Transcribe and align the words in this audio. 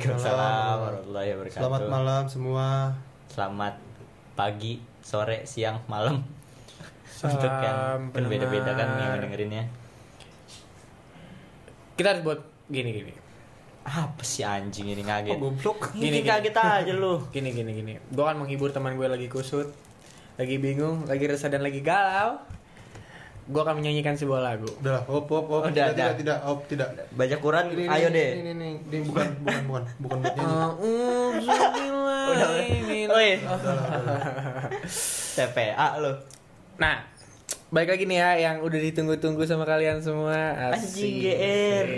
Waalaikumsalam 0.00 0.76
warahmatullahi 0.80 1.28
wabarakatuh. 1.36 1.60
Selamat 1.60 1.82
malam 1.92 2.22
semua. 2.24 2.66
Selamat 3.28 3.74
pagi, 4.32 4.80
sore, 5.04 5.44
siang, 5.44 5.84
malam. 5.92 6.24
Untuk 7.20 7.44
yang 7.44 8.08
Salam 8.08 8.08
kan 8.08 8.24
beda-beda 8.24 8.72
kan 8.80 8.96
yang 8.96 9.20
dengerinnya. 9.20 9.68
Kita 12.00 12.16
harus 12.16 12.24
buat 12.24 12.40
gini 12.72 12.96
gini. 12.96 13.12
Apa 13.84 14.24
sih 14.24 14.40
anjing 14.40 14.88
ini 14.88 15.04
ngaget? 15.04 15.36
Oh, 15.36 15.52
goblok. 15.52 15.92
Gini 15.92 16.24
Gini, 16.24 16.24
kaget 16.24 16.56
aja 16.56 16.92
lu. 16.96 17.20
Gini 17.36 17.52
gini 17.52 17.70
gini. 17.76 17.92
Gue 18.08 18.24
akan 18.24 18.48
menghibur 18.48 18.72
teman 18.72 18.96
gue 18.96 19.04
lagi 19.04 19.28
kusut, 19.28 19.68
lagi 20.40 20.56
bingung, 20.56 21.04
lagi 21.04 21.28
resah 21.28 21.52
dan 21.52 21.60
lagi 21.60 21.84
galau. 21.84 22.40
Gue 23.50 23.60
akan 23.66 23.82
menyanyikan 23.82 24.14
sebuah 24.14 24.40
lagu. 24.46 24.70
Udah, 24.78 25.02
op, 25.10 25.26
op, 25.26 25.46
op. 25.50 25.62
Udah, 25.66 25.74
tidak, 25.74 25.86
udah. 25.90 25.94
tidak, 25.94 26.12
tidak, 26.16 26.38
op, 26.46 26.60
tidak. 26.70 26.88
Baca 27.10 27.36
Quran, 27.42 27.64
Ini, 27.74 27.84
ayo 27.90 28.08
ini, 28.08 28.16
deh. 28.16 28.30
Ini, 28.30 28.40
ini, 28.40 28.50
ini, 28.54 28.70
ini, 28.78 28.98
bukan, 29.10 29.26
bukan, 29.42 29.62
bukan, 29.66 29.82
bukan 29.98 30.18
buat 30.22 30.34
nyanyi. 30.38 30.94
Oi. 33.10 33.30
Udah 33.42 33.58
udah 33.58 33.74
lah. 34.06 34.70
TPA 35.36 35.88
lu. 35.98 36.12
Nah, 36.78 36.96
balik 37.74 37.98
lagi 37.98 38.04
nih 38.06 38.18
ya 38.18 38.30
yang 38.50 38.56
udah 38.62 38.80
ditunggu-tunggu 38.80 39.42
sama 39.46 39.66
kalian 39.66 39.98
semua. 40.02 40.70
Anjing. 40.72 41.26
GR. 41.26 41.88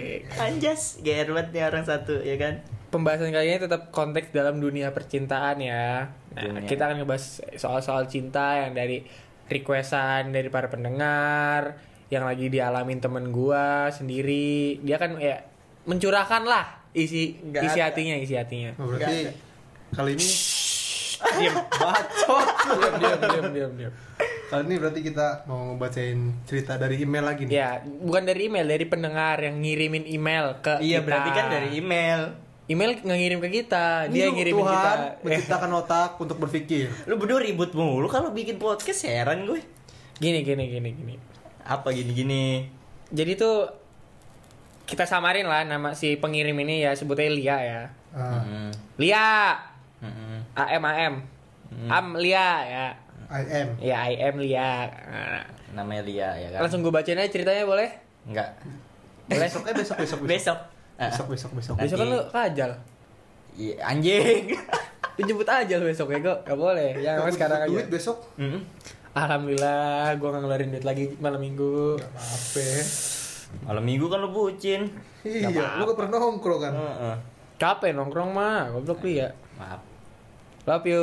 Anjas, 0.40 1.00
GR 1.04 1.28
banget 1.32 1.48
nih 1.52 1.62
orang 1.68 1.84
satu 1.84 2.20
ya 2.24 2.36
kan. 2.40 2.64
Pembahasan 2.92 3.32
kali 3.32 3.56
ini 3.56 3.60
tetap 3.60 3.88
konteks 3.88 4.36
dalam 4.36 4.60
dunia 4.60 4.92
percintaan 4.92 5.56
ya. 5.64 6.12
Nah, 6.36 6.42
Dunia. 6.44 6.68
kita 6.68 6.92
akan 6.92 6.96
ngebahas 7.00 7.24
soal-soal 7.56 8.04
cinta 8.04 8.68
yang 8.68 8.76
dari 8.76 9.00
requestan 9.46 10.30
dari 10.30 10.46
para 10.46 10.66
pendengar, 10.66 11.78
yang 12.08 12.22
lagi 12.22 12.46
dialamin 12.46 12.98
temen 12.98 13.30
gua 13.30 13.88
sendiri. 13.88 14.78
Dia 14.80 14.96
kan 14.96 15.16
ya 15.16 15.42
mencurahkan 15.82 16.42
lah 16.42 16.84
isi 16.92 17.40
Nggak 17.40 17.62
isi 17.64 17.78
ada. 17.78 17.86
hatinya, 17.88 18.14
isi 18.16 18.34
hatinya. 18.34 18.70
Oh, 18.76 18.86
berarti 18.86 19.32
kali 19.92 20.12
ini 20.12 20.26
Diam. 21.22 21.54
bacot. 21.80 22.46
diam, 22.66 22.94
diam, 22.98 23.18
diam, 23.20 23.46
diam, 23.50 23.72
diam. 23.78 23.92
Kali 24.50 24.62
ini 24.66 24.76
berarti 24.76 25.00
kita 25.00 25.46
mau 25.46 25.72
ngebacain 25.72 26.18
cerita 26.44 26.76
dari 26.76 27.00
email 27.00 27.24
lagi 27.24 27.46
nih. 27.46 27.54
Ya, 27.54 27.80
bukan 27.80 28.26
dari 28.26 28.50
email, 28.50 28.66
dari 28.66 28.84
pendengar 28.84 29.38
yang 29.38 29.56
ngirimin 29.56 30.04
email 30.04 30.60
ke 30.60 30.82
Iya, 30.82 31.00
kita. 31.00 31.06
berarti 31.08 31.30
kan 31.30 31.46
dari 31.48 31.68
email. 31.72 32.20
Email 32.64 32.94
nggak 32.94 33.18
ngirim 33.18 33.40
ke 33.40 33.48
kita, 33.52 34.06
Ini 34.06 34.12
dia 34.12 34.22
yang 34.24 34.34
ngirimin 34.34 34.60
Tuhan 34.60 34.76
kita. 34.76 34.92
menciptakan 35.20 35.70
otak 35.80 36.10
untuk 36.16 36.38
berpikir. 36.38 36.86
Lu 37.04 37.16
berdua 37.16 37.38
ribut 37.38 37.70
mulu 37.72 38.06
kalau 38.06 38.30
bikin 38.30 38.56
podcast 38.56 39.02
heran 39.04 39.44
gue. 39.44 39.60
Gini, 40.16 40.40
gini, 40.40 40.68
gini, 40.68 40.90
gini. 40.92 41.14
Apa 41.60 41.90
gini-gini? 41.90 42.70
Jadi 43.08 43.32
tuh 43.34 43.66
kita 44.84 45.02
samarin 45.02 45.44
lah 45.44 45.62
nama 45.62 45.92
si 45.92 46.14
pengirim 46.14 46.54
ini 46.56 46.80
ya 46.80 46.92
sebutnya 46.92 47.28
Lia 47.28 47.56
ya. 47.58 47.80
Ah, 48.10 48.40
Hmm. 48.40 48.70
Lia, 48.96 49.58
Hmm. 49.98 50.42
AM 50.52 50.82
AM. 50.84 51.14
Am 51.88 52.06
Lia 52.14 52.48
ya. 52.62 52.86
I 53.28 53.42
am. 53.48 53.68
Ya 53.78 53.96
I 54.04 54.14
am 54.20 54.36
Lia. 54.36 54.70
Nah, 54.86 55.44
Namanya 55.74 56.02
Lia 56.04 56.28
ya 56.36 56.48
kan? 56.50 56.60
langsung 56.62 56.80
gue 56.80 56.90
bacain 56.90 57.16
aja 57.16 57.26
ceritanya 57.26 57.64
boleh? 57.64 57.88
Enggak. 58.22 58.52
Boleh? 59.24 59.48
Besok, 59.48 59.62
eh 59.64 59.74
besok, 59.74 59.96
besok, 59.98 60.18
Besok. 60.22 60.58
Ah. 60.94 61.08
Besok, 61.08 61.26
besok, 61.28 61.50
besok. 61.54 61.74
Nanti- 61.74 61.86
Besok 61.88 61.98
kan 61.98 62.08
lu 62.08 62.20
kajal. 62.28 62.70
Iya, 63.52 63.74
anjing. 63.82 64.44
Dijemput 65.12 65.48
aja 65.58 65.74
lu 65.74 65.84
besok 65.84 66.08
ya 66.08 66.18
kok. 66.18 66.38
Gak 66.42 66.56
boleh. 66.56 66.96
Ya 66.96 67.16
namanya 67.16 67.34
sekarang 67.34 67.58
butuh 67.58 67.66
aja. 67.66 67.74
Duit 67.74 67.88
besok. 67.88 68.18
Hmm. 68.34 68.60
Alhamdulillah, 69.12 70.08
gue 70.14 70.24
gak 70.26 70.40
ngeluarin 70.40 70.68
duit 70.70 70.82
lagi 70.82 71.04
malam 71.18 71.36
minggu. 71.38 71.96
Gak 71.96 72.08
apa-apa. 72.08 72.66
Malam 73.62 73.82
minggu 73.82 74.06
kan 74.06 74.18
lu 74.18 74.30
bucin. 74.30 74.88
Iya, 75.22 75.76
lu 75.76 75.84
gak 75.84 75.98
pernah 75.98 76.16
nongkrong 76.18 76.60
kan? 76.60 76.72
Heeh. 76.72 77.16
Capek 77.54 77.92
nongkrong 77.92 78.30
mah, 78.30 78.70
goblok 78.70 79.02
Lia. 79.02 79.28
Maaf. 79.54 79.84
Love 80.64 80.86
you. 80.86 81.02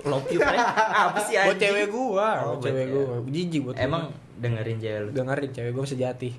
Love 0.00 0.26
you, 0.28 0.38
friend. 0.38 0.62
Apa 0.94 1.18
sih 1.20 1.34
anjing? 1.34 1.50
Buat 1.50 1.58
cewek 1.60 1.86
gua, 1.88 2.28
Oh, 2.40 2.54
buat 2.54 2.62
cewek 2.62 2.86
buat- 2.88 3.06
gua. 3.18 3.28
Jijik 3.28 3.60
buat 3.62 3.74
Emang 3.76 4.04
gua. 4.06 4.38
dengerin 4.38 4.78
cewek 4.78 5.00
lu. 5.02 5.08
dengerin 5.12 5.50
cewek 5.50 5.72
gua 5.72 5.84
sejati. 5.84 6.30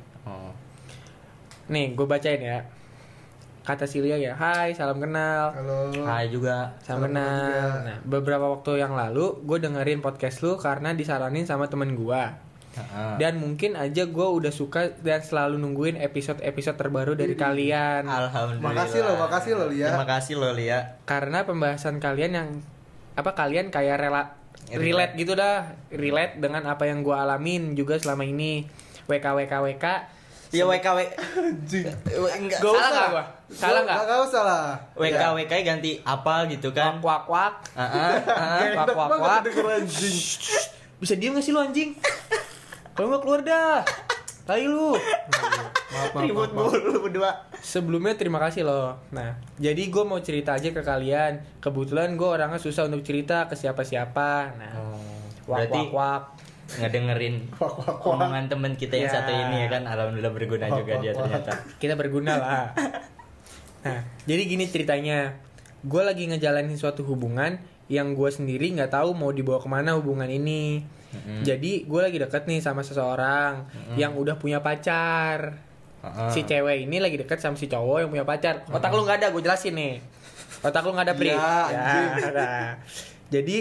Nih, 1.70 1.94
gue 1.94 2.08
bacain 2.08 2.42
ya. 2.42 2.66
Kata 3.62 3.86
Silia 3.86 4.18
ya, 4.18 4.34
Hai, 4.34 4.74
salam 4.74 4.98
kenal. 4.98 5.54
Halo. 5.54 5.94
Hai 6.02 6.34
juga. 6.34 6.74
Salam 6.82 7.06
Salam 7.06 7.14
kenal. 7.14 7.46
juga. 7.46 7.86
Nah, 7.86 7.98
beberapa 8.02 8.46
waktu 8.50 8.82
yang 8.82 8.98
lalu, 8.98 9.38
gue 9.46 9.58
dengerin 9.62 10.02
podcast 10.02 10.42
lu 10.42 10.58
karena 10.58 10.98
disaranin 10.98 11.46
sama 11.46 11.70
temen 11.70 11.94
gua. 11.94 12.42
Heeh. 12.72 13.20
Dan 13.20 13.38
mungkin 13.38 13.76
aja 13.76 14.08
gue 14.08 14.28
udah 14.32 14.50
suka 14.50 14.96
dan 15.04 15.22
selalu 15.22 15.60
nungguin 15.60 16.00
episode-episode 16.00 16.80
terbaru 16.80 17.14
dari 17.14 17.36
kalian. 17.38 18.08
Alhamdulillah. 18.08 18.66
Makasih 18.66 19.00
lo, 19.06 19.14
makasih 19.20 19.52
lo, 19.60 19.66
Lia. 19.70 19.88
Terima 19.94 20.08
kasih 20.10 20.34
lo, 20.40 20.50
Lia. 20.56 20.80
Karena 21.06 21.44
pembahasan 21.46 22.00
kalian 22.02 22.32
yang 22.34 22.50
apa 23.14 23.36
kalian 23.36 23.70
kayak 23.70 24.00
rela 24.00 24.40
relate 24.72 25.20
gitu 25.20 25.36
dah, 25.36 25.76
relate 25.92 26.40
dengan 26.40 26.64
apa 26.64 26.88
yang 26.88 27.04
gua 27.04 27.28
alamin 27.28 27.76
juga 27.76 28.00
selama 28.00 28.24
ini. 28.24 28.66
WKWKWK. 29.06 29.86
Ya 30.51 30.67
WKW. 30.67 31.00
Anjing. 31.16 31.88
Enggak. 32.12 32.59
Gak 32.59 32.72
salah 32.75 32.75
usah 32.75 32.91
nggak? 32.91 33.09
gua. 33.12 33.23
Salah 33.51 33.81
nggak? 33.88 33.97
Gak 34.03 34.19
usah 34.28 34.41
lah. 34.44 34.66
WKWK 35.00 35.53
ganti 35.63 35.91
apa 36.03 36.35
gitu 36.51 36.69
kan? 36.75 37.00
Wak 37.00 37.23
wak. 37.31 37.53
Heeh. 37.79 38.12
denger 39.47 39.66
anjing. 39.79 40.17
Bisa 41.00 41.13
diem 41.16 41.31
gak 41.34 41.44
sih 41.47 41.56
lu 41.56 41.63
anjing? 41.63 41.95
Kalau 42.95 43.07
nggak 43.16 43.22
keluar 43.23 43.41
dah. 43.47 43.79
Tai 44.44 44.63
lu. 44.67 44.91
Maaf, 44.91 46.12
maaf, 46.12 46.23
Ribut 46.28 46.51
mulu 46.51 47.07
berdua. 47.07 47.31
Sebelumnya 47.63 48.19
terima 48.19 48.41
kasih 48.44 48.68
loh. 48.68 49.00
Nah, 49.16 49.39
jadi 49.56 49.79
gue 49.88 50.03
mau 50.03 50.19
cerita 50.19 50.57
aja 50.57 50.75
ke 50.75 50.83
kalian. 50.83 51.39
Kebetulan 51.63 52.19
gue 52.19 52.28
orangnya 52.28 52.59
susah 52.59 52.91
untuk 52.91 53.06
cerita 53.07 53.47
ke 53.47 53.56
siapa-siapa. 53.56 54.59
Nah, 54.59 54.73
wak 55.47 55.72
Berarti 55.72 55.81
wak 55.88 55.95
wak. 55.95 56.22
Ngedengerin 56.74 57.36
omongan 58.12 58.48
teman 58.48 58.74
kita 58.74 58.96
yang 58.96 59.08
Ya. 59.08 59.16
satu 59.18 59.32
ini 59.32 59.56
ya 59.62 59.68
kan 59.70 59.84
alhamdulillah 59.84 60.32
berguna 60.32 60.66
Wak, 60.68 60.78
juga 60.80 60.94
wak, 60.94 61.02
dia 61.02 61.12
wak. 61.12 61.18
ternyata. 61.20 61.52
Kita 61.78 61.94
berguna 61.96 62.34
lah. 62.36 62.66
Nah, 63.82 63.98
jadi 64.24 64.46
gini 64.46 64.66
ceritanya. 64.66 65.42
Gue 65.81 66.06
lagi 66.06 66.30
ngejalanin 66.30 66.78
suatu 66.78 67.02
hubungan 67.02 67.58
yang 67.90 68.14
gue 68.14 68.30
sendiri 68.30 68.70
nggak 68.72 68.94
tahu 68.94 69.12
mau 69.12 69.34
dibawa 69.34 69.58
ke 69.58 69.66
mana 69.66 69.98
hubungan 69.98 70.30
ini. 70.30 70.86
Mm-mm. 71.10 71.42
Jadi 71.42 71.84
gue 71.84 71.98
lagi 72.00 72.16
deket 72.16 72.46
nih 72.46 72.62
sama 72.62 72.86
seseorang 72.86 73.66
yang 73.98 74.14
udah 74.14 74.38
punya 74.38 74.62
pacar. 74.62 75.58
Heeh. 76.00 76.30
Si 76.30 76.46
cewek 76.46 76.86
ini 76.86 77.02
lagi 77.02 77.18
deket 77.18 77.42
sama 77.42 77.58
si 77.58 77.66
cowok 77.66 78.06
yang 78.06 78.10
punya 78.12 78.22
pacar. 78.22 78.70
Otak 78.70 78.94
lu 78.94 79.02
nggak 79.02 79.18
ada, 79.18 79.28
gue 79.30 79.42
jelasin 79.42 79.74
nih. 79.74 79.98
Otak 80.62 80.86
lu 80.86 80.94
nggak 80.94 81.08
ada, 81.10 81.16
Pri. 81.18 81.34
Iya, 81.34 81.42
anjing. 81.66 82.10
nah. 82.38 82.70
Jadi 83.34 83.58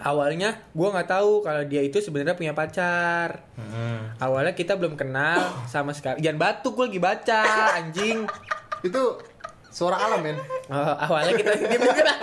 awalnya 0.00 0.54
gue 0.68 0.88
nggak 0.88 1.08
tahu 1.08 1.40
kalau 1.40 1.62
dia 1.64 1.80
itu 1.80 1.98
sebenarnya 1.98 2.34
punya 2.34 2.52
pacar. 2.52 3.42
Heeh. 3.54 3.98
Awalnya 4.18 4.52
kita 4.52 4.74
belum 4.74 4.94
kenal 4.94 5.38
sama 5.64 5.90
sekali. 5.90 6.18
Jangan 6.18 6.38
batuk, 6.38 6.74
gue 6.74 6.86
lagi 6.88 7.00
baca, 7.00 7.42
anjing. 7.74 8.26
Itu 8.80 9.18
suara 9.68 9.98
alam 10.00 10.20
men. 10.20 10.38
Oh, 10.66 10.94
awalnya 10.98 11.34
kita 11.34 11.50
dia 11.56 11.76
belum 11.76 11.96
kenal. 11.96 12.18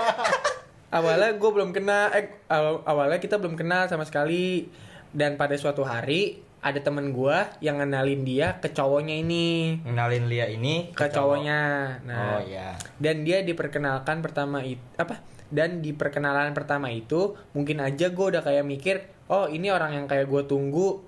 awalnya 0.90 1.30
gue 1.34 1.52
belum 1.52 1.70
kenal, 1.72 2.06
eh 2.12 2.26
aw- 2.48 2.84
awalnya 2.84 3.18
kita 3.18 3.36
belum 3.36 3.56
kenal 3.56 3.86
sama 3.86 4.04
sekali. 4.04 4.68
Dan 5.10 5.36
pada 5.36 5.56
suatu 5.56 5.82
hari 5.82 6.44
ada 6.60 6.82
temen 6.82 7.10
gue 7.10 7.38
yang 7.62 7.78
ngenalin 7.78 8.26
dia 8.26 8.58
ke 8.58 8.68
cowoknya 8.68 9.16
ini, 9.16 9.80
Ngenalin 9.80 10.26
Lia 10.26 10.50
ini 10.50 10.90
ke 10.92 11.08
cowoknya. 11.08 11.62
Nah, 12.04 12.36
Oh 12.36 12.42
iya. 12.42 12.74
dan 12.98 13.22
dia 13.22 13.40
diperkenalkan 13.40 14.20
pertama 14.20 14.60
itu 14.60 14.82
apa? 14.96 15.22
Dan 15.48 15.80
di 15.80 15.92
perkenalan 15.92 16.52
pertama 16.52 16.88
itu 16.88 17.34
mungkin 17.52 17.80
aja 17.80 18.08
gue 18.08 18.26
udah 18.28 18.42
kayak 18.42 18.64
mikir, 18.64 18.96
oh 19.28 19.46
ini 19.46 19.70
orang 19.70 19.94
yang 19.94 20.06
kayak 20.06 20.26
gue 20.26 20.42
tunggu 20.44 21.02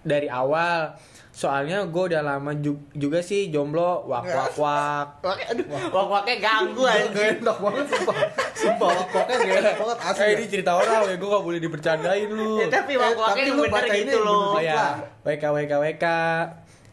dari 0.00 0.26
awal. 0.26 0.96
Soalnya 1.30 1.84
gue 1.84 2.04
udah 2.08 2.24
lama 2.24 2.56
ju- 2.56 2.88
juga 2.90 3.20
sih 3.20 3.52
jomblo, 3.52 4.08
wak 4.08 4.24
wak 4.24 4.56
wak. 4.56 5.06
Wak, 5.20 5.36
aduh, 5.46 5.66
wak 5.68 6.06
waknya 6.08 6.36
ganggu 6.40 6.80
Gak 6.80 6.96
anjing. 6.96 7.44
enak 7.44 7.56
banget 7.60 7.86
sumpah. 7.86 8.16
Sumpah 8.56 8.88
pokoknya 9.04 9.34
gak 9.36 9.58
enak 9.60 9.74
banget 9.76 9.98
asli. 10.02 10.22
Eh 10.22 10.30
ini 10.32 10.44
cerita 10.48 10.72
orang 10.72 11.04
ya, 11.04 11.14
gue 11.14 11.28
gak 11.28 11.44
boleh 11.44 11.60
dipercandain 11.60 12.28
lu. 12.30 12.56
Ya, 12.56 12.68
tapi 12.72 12.92
Eh, 12.92 12.98
wak 12.98 13.12
waknya 13.14 13.52
lu 13.52 13.62
bener 13.62 13.84
gitu 13.92 14.18
loh. 14.18 14.56
Oh 14.56 14.62
ya. 14.62 14.96
WK 15.22 15.44
WK 15.44 15.72
WK. 15.76 16.04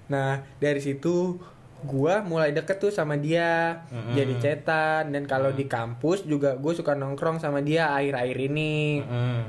Nah 0.06 0.30
dari 0.60 0.82
situ 0.84 1.40
gua 1.84 2.24
mulai 2.24 2.56
deket 2.56 2.80
tuh 2.80 2.92
sama 2.92 3.20
dia, 3.20 3.84
Mm-mm. 3.92 4.16
jadi 4.16 4.34
cetan 4.40 5.12
dan 5.12 5.24
kalau 5.28 5.52
di 5.52 5.68
kampus 5.68 6.24
juga 6.24 6.56
gue 6.56 6.74
suka 6.74 6.96
nongkrong 6.96 7.38
sama 7.38 7.60
dia 7.60 7.92
akhir-akhir 7.94 8.38
ini. 8.50 9.04
Heeh. 9.04 9.42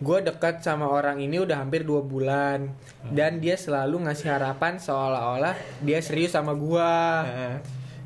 Gue 0.00 0.24
dekat 0.24 0.64
sama 0.64 0.88
orang 0.88 1.20
ini 1.20 1.36
udah 1.36 1.60
hampir 1.60 1.84
dua 1.84 2.00
bulan 2.00 2.72
dan 3.12 3.36
dia 3.36 3.60
selalu 3.60 4.08
ngasih 4.08 4.32
harapan 4.32 4.80
seolah-olah 4.80 5.52
dia 5.84 6.00
serius 6.00 6.32
sama 6.32 6.56
gua. 6.56 7.26
Heeh. 7.28 7.56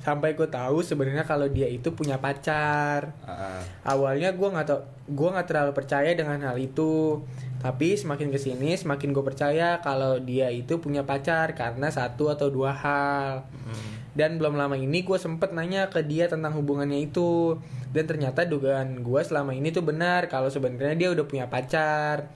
sampai 0.04 0.36
gue 0.36 0.44
tahu 0.44 0.84
sebenarnya 0.84 1.24
kalau 1.24 1.48
dia 1.48 1.64
itu 1.64 1.88
punya 1.96 2.20
pacar 2.20 3.08
Heeh. 3.24 3.60
awalnya 3.88 4.36
gue 4.36 4.48
nggak 4.52 4.66
tau 4.68 4.84
gue 5.08 5.28
nggak 5.32 5.48
terlalu 5.48 5.72
percaya 5.72 6.12
dengan 6.12 6.44
hal 6.44 6.60
itu 6.60 7.24
tapi 7.64 7.96
semakin 7.96 8.28
ke 8.28 8.36
sini 8.36 8.76
semakin 8.76 9.16
gue 9.16 9.24
percaya 9.24 9.80
kalau 9.80 10.20
dia 10.20 10.52
itu 10.52 10.84
punya 10.84 11.08
pacar 11.08 11.56
karena 11.56 11.88
satu 11.88 12.28
atau 12.28 12.52
dua 12.52 12.76
hal. 12.76 13.48
Dan 14.12 14.36
belum 14.36 14.60
lama 14.60 14.76
ini 14.76 15.00
gue 15.00 15.16
sempet 15.16 15.56
nanya 15.56 15.88
ke 15.88 16.04
dia 16.04 16.28
tentang 16.28 16.52
hubungannya 16.60 17.00
itu. 17.00 17.56
Dan 17.88 18.04
ternyata 18.04 18.44
dugaan 18.44 19.00
gue 19.00 19.20
selama 19.24 19.56
ini 19.56 19.72
tuh 19.72 19.80
benar 19.80 20.28
kalau 20.28 20.52
sebenarnya 20.52 20.92
dia 20.92 21.08
udah 21.16 21.24
punya 21.24 21.48
pacar. 21.48 22.28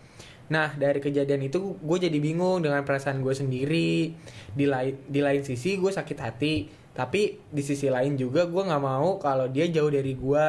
Nah 0.48 0.72
dari 0.80 0.96
kejadian 0.96 1.44
itu 1.44 1.76
gue 1.76 1.98
jadi 2.00 2.16
bingung 2.16 2.64
dengan 2.64 2.80
perasaan 2.88 3.20
gue 3.20 3.36
sendiri. 3.36 4.16
Di 4.56 4.64
lain 4.64 4.96
di 5.12 5.20
lain 5.20 5.44
sisi 5.44 5.76
gue 5.76 5.92
sakit 5.92 6.18
hati. 6.24 6.72
Tapi 6.96 7.52
di 7.52 7.60
sisi 7.60 7.92
lain 7.92 8.16
juga 8.16 8.48
gue 8.48 8.64
nggak 8.64 8.80
mau 8.80 9.20
kalau 9.20 9.44
dia 9.52 9.68
jauh 9.68 9.92
dari 9.92 10.16
gue 10.16 10.48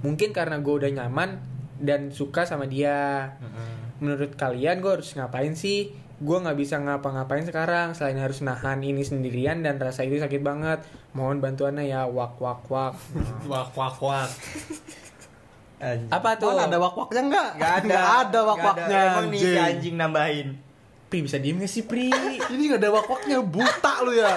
mungkin 0.00 0.32
karena 0.32 0.60
gue 0.60 0.74
udah 0.80 0.90
nyaman 0.90 1.40
dan 1.76 2.08
suka 2.08 2.42
sama 2.42 2.64
dia 2.64 3.30
menurut 3.96 4.34
kalian 4.34 4.78
gue 4.78 4.92
harus 4.92 5.10
ngapain 5.12 5.52
sih 5.52 5.90
gue 6.14 6.36
nggak 6.36 6.54
bisa 6.54 6.78
ngapa-ngapain 6.78 7.42
sekarang 7.42 7.90
selain 7.92 8.16
harus 8.16 8.38
nahan 8.40 8.78
ini 8.78 9.00
sendirian 9.00 9.60
dan 9.60 9.76
rasa 9.76 10.02
itu 10.02 10.16
sakit 10.16 10.40
banget 10.40 10.78
mohon 11.10 11.38
bantuannya 11.38 11.84
ya 11.84 12.06
wak 12.06 12.38
wak 12.38 12.62
wak 12.66 12.94
Wak 13.50 13.70
wak 13.72 13.98
wak. 13.98 14.30
apa 16.08 16.30
tuh 16.34 16.48
Mana 16.50 16.64
ada 16.66 16.78
wak 16.78 16.96
waknya 16.96 17.22
enggak? 17.22 17.48
Gak 17.54 17.72
ada. 17.74 17.84
Nggak 17.84 18.06
ada 18.22 18.38
wak 18.40 18.56
Nggak 18.56 18.64
ada. 18.64 18.80
waknya. 18.80 19.00
Emang 19.04 19.26
nih 19.28 19.40
si 19.42 19.50
anjing 19.54 19.94
nambahin. 19.94 20.48
pri 21.04 21.18
bisa 21.20 21.36
diem 21.36 21.56
gak 21.56 21.68
sih 21.68 21.84
pri 21.84 22.08
Ini 22.52 22.62
nggak 22.64 22.80
ada 22.80 22.90
wak 22.90 23.06
waknya 23.06 23.38
buta 23.38 23.92
lu 24.00 24.12
ya. 24.14 24.32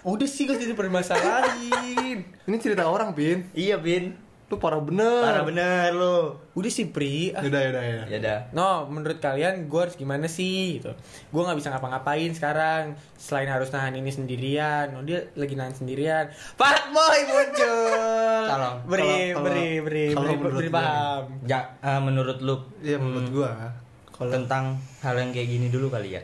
udah 0.00 0.24
sih 0.24 0.46
gak 0.46 0.56
jadi 0.56 0.72
permasalahin 0.72 2.18
Ini 2.24 2.56
cerita 2.56 2.86
orang, 2.86 3.12
Pin. 3.12 3.44
Iya, 3.52 3.76
Bin. 3.76 4.16
Lu 4.48 4.56
parah 4.56 4.80
bener. 4.80 5.20
Parah 5.20 5.44
bener 5.44 5.92
lu. 5.92 6.32
udah 6.56 6.72
sih 6.72 6.88
pri 6.88 7.30
ah. 7.30 7.44
Yaudah, 7.44 7.60
yaudah, 7.62 7.84
ya. 7.84 8.02
Ya 8.08 8.18
dah. 8.18 8.38
No, 8.50 8.88
menurut 8.88 9.16
kalian 9.18 9.68
gue 9.68 9.76
harus 9.78 9.92
gimana 9.94 10.24
sih 10.24 10.80
gitu? 10.80 10.96
Gue 11.28 11.42
nggak 11.44 11.54
bisa 11.54 11.68
ngapa-ngapain 11.68 12.32
sekarang 12.32 12.82
selain 13.14 13.46
harus 13.46 13.68
nahan 13.68 13.92
ini 13.92 14.08
sendirian. 14.08 14.90
No, 14.90 15.04
dia 15.04 15.28
lagi 15.34 15.52
nahan 15.52 15.76
sendirian. 15.76 16.32
Pak 16.56 16.88
Boy 16.88 17.18
muncul. 17.24 18.48
Tolong. 18.50 18.76
beri, 18.84 19.12
Kalau- 19.30 19.44
beri, 19.44 19.68
beri, 19.78 20.04
beri, 20.10 20.34
beri 20.34 20.66
gue 20.66 20.72
paham. 20.72 21.22
Ja, 21.44 21.60
eh, 21.78 22.00
menurut 22.00 22.40
lu 22.40 22.56
Iya, 22.80 22.96
menurut 22.96 23.28
gua. 23.30 23.52
kalau 24.10 24.32
tentang 24.32 24.74
hal 24.98 25.14
yang 25.14 25.30
kayak 25.30 25.46
gini 25.46 25.68
dulu 25.68 25.92
kali 25.92 26.16
ya. 26.16 26.22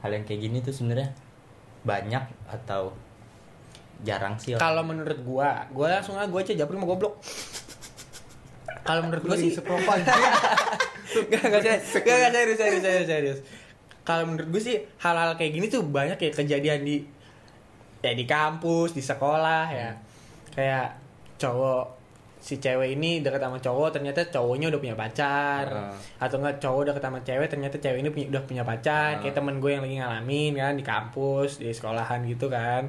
Hal 0.00 0.10
yang 0.10 0.24
kayak 0.24 0.40
gini 0.40 0.58
tuh 0.58 0.72
sebenarnya 0.72 1.12
banyak 1.80 2.24
atau 2.48 2.90
jarang 4.02 4.34
sih? 4.36 4.54
Kalau 4.54 4.82
menurut 4.82 5.18
gue, 5.18 5.50
gue 5.70 5.86
langsung 5.86 6.14
ah 6.14 6.24
gue 6.24 6.40
aja 6.40 6.54
japri 6.54 6.76
mau 6.76 6.88
goblok. 6.88 7.20
Kalau 8.80 9.04
menurut 9.04 9.22
gue 9.22 9.36
sih, 9.38 9.50
sepropan. 9.52 10.00
gak 11.30 11.42
gak 11.42 11.62
serius, 11.62 11.90
gak 12.00 12.16
gak 12.16 12.32
serius, 12.32 12.58
serius, 12.58 12.82
serius, 12.82 13.08
serius. 13.08 13.38
Kalau 14.02 14.24
menurut 14.26 14.48
gue 14.48 14.62
sih 14.62 14.76
hal-hal 14.98 15.36
kayak 15.36 15.52
gini 15.52 15.66
tuh 15.66 15.84
banyak 15.84 16.16
ya 16.16 16.30
kejadian 16.30 16.80
di 16.82 17.04
ya 18.00 18.12
di 18.12 18.24
kampus, 18.24 18.96
di 18.96 19.02
sekolah 19.04 19.64
ya. 19.70 19.90
Kayak 20.50 20.96
cowok 21.36 22.00
si 22.40 22.56
cewek 22.56 22.96
ini 22.96 23.20
deket 23.20 23.36
sama 23.36 23.60
cowok 23.60 24.00
ternyata 24.00 24.24
cowoknya 24.32 24.72
udah 24.72 24.80
punya 24.80 24.96
pacar 24.96 25.64
Ah. 25.68 25.92
atau 26.16 26.40
enggak 26.40 26.56
cowok 26.56 26.82
deket 26.88 27.02
sama 27.04 27.20
cewek 27.20 27.46
ternyata 27.52 27.76
cewek 27.76 28.00
ini 28.00 28.08
punya, 28.08 28.26
udah 28.32 28.42
punya 28.48 28.62
pacar 28.64 29.10
Ah. 29.12 29.20
kayak 29.20 29.36
temen 29.36 29.60
gue 29.60 29.68
yang 29.68 29.84
lagi 29.84 30.00
ngalamin 30.00 30.52
kan 30.56 30.72
di 30.72 30.80
kampus 30.80 31.60
di 31.60 31.68
sekolahan 31.68 32.24
gitu 32.24 32.48
kan 32.48 32.88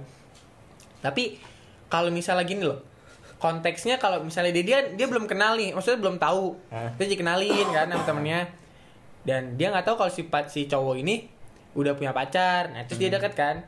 tapi 1.02 1.42
kalau 1.88 2.08
misalnya 2.08 2.46
gini 2.46 2.64
loh 2.64 2.80
konteksnya 3.36 3.98
kalau 3.98 4.22
misalnya 4.22 4.54
dia 4.54 4.64
dia 4.64 4.80
dia 4.94 5.06
belum 5.06 5.26
kenal 5.26 5.58
nih 5.58 5.74
maksudnya 5.74 5.98
belum 6.00 6.16
tahu. 6.16 6.54
Hah? 6.70 6.94
dia 6.94 7.08
dikenalin 7.08 7.68
kan 7.68 7.90
sama 7.90 8.06
temennya. 8.06 8.46
Dan 9.22 9.54
dia 9.54 9.70
nggak 9.70 9.82
tahu 9.84 9.96
kalau 9.98 10.10
si 10.10 10.22
pa- 10.24 10.46
si 10.46 10.66
cowok 10.66 10.96
ini 10.96 11.26
udah 11.74 11.94
punya 11.94 12.10
pacar. 12.12 12.70
Nah 12.70 12.86
terus 12.86 12.98
dia 12.98 13.10
deket 13.10 13.34
kan. 13.34 13.66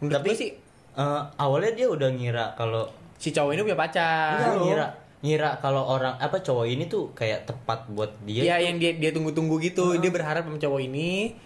Menurut 0.00 0.16
Tapi 0.18 0.30
sih 0.34 0.50
Eh, 0.90 1.22
awalnya 1.38 1.70
dia 1.70 1.86
udah 1.86 2.10
ngira 2.10 2.46
kalau 2.54 2.82
si 3.14 3.30
cowok 3.30 3.52
ini 3.52 3.60
punya 3.62 3.78
pacar. 3.78 4.40
Enggak, 4.42 4.56
ngira 4.58 4.86
ngira 5.20 5.50
kalau 5.60 5.84
orang 5.86 6.16
apa 6.16 6.40
cowok 6.40 6.66
ini 6.66 6.84
tuh 6.86 7.12
kayak 7.12 7.44
tepat 7.44 7.84
buat 7.88 8.10
dia 8.20 8.42
Iya 8.42 8.56
yang 8.66 8.80
dia 8.80 8.96
dia 8.96 9.12
tunggu-tunggu 9.12 9.60
gitu. 9.60 9.94
Ah. 9.94 10.00
dia 10.00 10.08
berharap 10.08 10.42
sama 10.42 10.56
cowok 10.56 10.80
ini. 10.82 11.36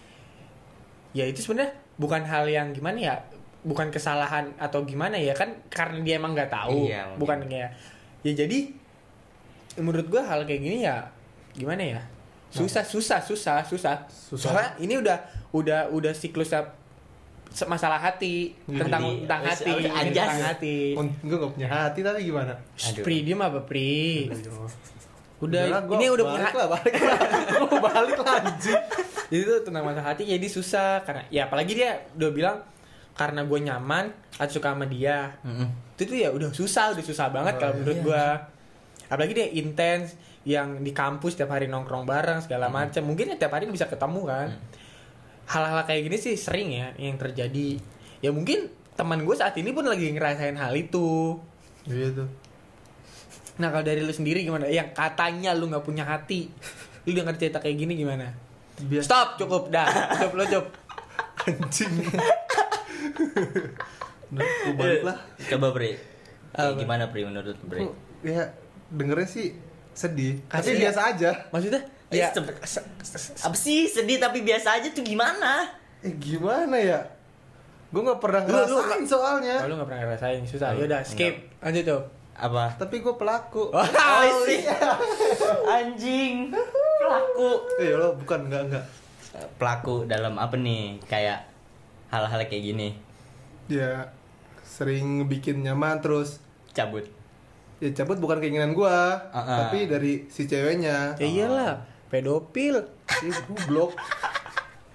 Ya 1.11 1.27
itu 1.27 1.39
sebenarnya 1.41 1.75
bukan 1.95 2.23
hal 2.23 2.47
yang 2.47 2.71
gimana 2.71 2.99
ya 2.99 3.15
bukan 3.65 3.89
kesalahan 3.89 4.53
atau 4.61 4.85
gimana 4.85 5.17
ya 5.17 5.33
kan 5.33 5.57
karena 5.73 6.05
dia 6.05 6.15
emang 6.21 6.37
nggak 6.37 6.53
tahu. 6.53 6.85
Iya, 6.87 7.17
bukan 7.17 7.49
kayak 7.49 7.73
ya 8.21 8.33
jadi 8.37 8.59
menurut 9.81 10.07
gua 10.07 10.23
hal 10.23 10.45
kayak 10.45 10.61
gini 10.61 10.85
ya 10.85 11.03
gimana 11.57 11.83
ya? 11.83 12.01
Susah 12.53 12.85
susah 12.87 13.19
susah 13.25 13.65
susah. 13.67 14.07
Susah. 14.07 14.53
soalnya 14.53 14.71
ini 14.79 14.95
udah 15.01 15.19
udah 15.51 15.81
udah 15.91 16.13
siklusnya 16.15 16.63
se- 17.51 17.67
masalah 17.67 17.99
hati 17.99 18.55
tentang 18.67 19.03
Jadi, 19.03 19.19
tentang 19.27 19.43
hati 19.43 19.73
anjas. 19.91 20.27
tentang 20.29 20.43
hati. 20.55 20.77
Gue 21.23 21.37
gak 21.41 21.53
punya 21.55 21.69
hati 21.71 21.99
tapi 22.03 22.21
gimana? 22.27 22.55
Shh. 22.79 23.03
Pri 23.03 23.27
dia 23.27 23.35
mah 23.35 23.49
apa 23.51 23.63
Pri? 23.67 24.31
Udah 25.43 25.67
Udahlah, 25.67 25.81
gua 25.83 25.95
ini 25.99 26.07
udah 26.09 26.25
punya 26.25 26.47
balik 26.47 26.55
lah, 26.55 26.69
balik 26.71 26.95
lah. 26.95 27.19
Balik 27.85 28.19
lah 28.23 28.39
itu 29.35 29.55
tentang 29.67 29.83
masalah 29.83 30.15
hati 30.15 30.23
jadi 30.29 30.47
susah. 30.47 31.03
Karena 31.03 31.23
ya 31.29 31.51
apalagi 31.51 31.73
dia 31.75 32.07
udah 32.15 32.31
bilang 32.31 32.57
karena 33.15 33.47
gue 33.47 33.59
nyaman 33.63 34.11
atau 34.37 34.53
suka 34.59 34.75
sama 34.75 34.91
dia 34.91 35.39
Mm-mm. 35.47 35.95
itu 35.95 36.03
tuh 36.05 36.19
ya 36.19 36.35
udah 36.35 36.51
susah 36.51 36.91
udah 36.93 37.05
susah 37.05 37.31
banget 37.31 37.55
Oh, 37.57 37.61
kalau 37.63 37.75
menurut 37.79 37.99
iya. 37.99 38.05
gue 38.05 38.25
apalagi 39.07 39.33
dia 39.33 39.49
intens 39.55 40.19
yang 40.45 40.83
di 40.83 40.93
kampus 40.93 41.39
tiap 41.39 41.55
hari 41.55 41.71
nongkrong 41.71 42.05
bareng 42.05 42.43
segala 42.43 42.69
macam 42.69 43.01
mungkin 43.07 43.33
ya 43.33 43.37
tiap 43.39 43.55
hari 43.55 43.65
bisa 43.65 43.89
ketemu 43.89 44.29
kan. 44.29 44.49
Hal-hal 45.45 45.85
kayak 45.85 46.05
gini 46.05 46.17
sih 46.21 46.35
sering 46.37 46.69
ya 46.69 46.93
yang 47.01 47.17
terjadi. 47.17 47.81
Ya 48.21 48.29
mungkin 48.29 48.69
teman 48.93 49.25
gue 49.25 49.33
saat 49.33 49.57
ini 49.57 49.73
pun 49.73 49.85
lagi 49.85 50.13
ngerasain 50.13 50.57
hal 50.57 50.73
itu. 50.77 51.41
Iya 51.89 52.13
tuh. 52.13 52.29
nah 53.55 53.71
kalau 53.71 53.87
dari 53.87 54.03
lu 54.03 54.11
sendiri 54.11 54.43
gimana? 54.43 54.67
Yang 54.69 54.93
katanya 54.93 55.55
lu 55.55 55.71
nggak 55.71 55.85
punya 55.87 56.05
hati 56.05 56.51
lu 57.05 57.13
denger 57.13 57.37
cerita 57.39 57.59
kayak 57.61 57.77
gini 57.81 57.93
gimana? 57.95 58.33
Biasa 58.85 59.05
stop 59.05 59.29
cukup 59.41 59.73
dah. 59.73 59.89
Cukup 60.19 60.33
lu 60.35 60.45
cukup. 60.45 60.67
Anjing. 61.49 61.93
Udah, 64.27 64.43
gua 64.65 64.73
balik 64.75 65.03
lah. 65.05 65.17
coba 65.47 65.67
Bre 65.71 65.93
Kayak 66.51 66.75
gimana 66.77 67.05
Bre 67.07 67.23
menurut 67.23 67.57
Kok, 67.57 67.95
Ya 68.23 68.45
dengernya 68.89 69.27
sih 69.27 69.49
sedih. 69.91 70.43
Tapi 70.45 70.71
Kasihan. 70.71 70.81
biasa 70.83 71.01
aja. 71.09 71.31
maksudnya 71.49 71.83
Eh, 72.07 72.21
ya 72.21 72.29
sebe- 72.31 72.55
apa 73.41 73.57
sih 73.57 73.87
sedih 73.87 74.19
tapi 74.19 74.41
biasa 74.41 74.77
aja 74.77 74.89
tuh 74.89 75.03
gimana 75.03 75.67
Eh 75.99 76.15
gimana 76.15 76.77
ya? 76.77 77.01
Gue 77.89 78.03
gak 78.03 78.19
pernah 78.19 78.43
Lu- 78.43 78.51
lu 78.51 78.59
ngerasain 78.77 78.85
nggak- 78.99 79.07
soalnya. 79.09 79.57
Oh, 79.57 79.67
lu 79.67 79.75
gak 79.77 79.87
pernah 79.87 80.01
ngerasain 80.05 80.43
susah. 80.43 80.69
Oh, 80.69 80.79
Yaudah, 80.79 81.01
skip. 81.01 81.35
Lanjut 81.59 81.85
tuh. 81.85 82.03
apa 82.35 82.75
Tapi 82.77 82.99
gue 82.99 83.15
pelaku. 83.15 83.71
Oh, 83.75 84.43
sih 84.43 84.67
anjing 85.65 86.51
pelaku 86.99 87.51
Eh 87.77 87.93
lo 87.93 88.15
bukan 88.15 88.41
enggak 88.45 88.63
enggak. 88.67 88.85
pelaku 89.55 90.05
dalam 90.05 90.35
apa 90.37 90.55
nih 90.55 90.99
kayak 91.05 91.54
hal-hal 92.15 92.41
kayak 92.47 92.63
gini 92.65 92.89
Dia 93.67 94.15
sering 94.63 95.27
bikin 95.27 95.61
nyaman 95.61 95.99
terus 95.99 96.39
cabut 96.71 97.05
ya 97.83 97.91
cabut 97.91 98.17
bukan 98.17 98.39
keinginan 98.39 98.71
gua 98.71 99.19
Uh-uh. 99.31 99.67
tapi 99.67 99.91
dari 99.91 100.31
si 100.31 100.47
ceweknya 100.47 101.19
Ya 101.19 101.27
iyalah, 101.27 101.73
pedofil. 102.09 102.87
Ih, 103.21 103.35
goblok 103.51 103.99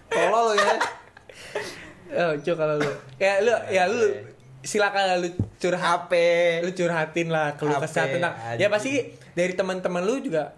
tolol 0.09 0.51
lo 0.51 0.53
ya 0.55 0.73
Oh, 2.09 2.33
coba 2.41 2.55
kalau 2.65 2.75
lu. 2.81 2.91
Ya 3.21 3.37
lu 3.37 3.53
ya 3.69 3.85
lu 3.85 4.01
silakan 4.65 5.03
lah 5.13 5.17
lu 5.21 5.29
curhat. 5.61 6.09
HP 6.09 6.11
Lu 6.65 6.71
curhatin 6.73 7.27
lah 7.29 7.53
keluh 7.53 7.77
kesah 7.77 8.09
tentang. 8.09 8.33
Ya 8.57 8.65
pasti 8.65 9.13
dari 9.37 9.53
teman-teman 9.53 10.01
lu 10.01 10.17
juga 10.17 10.57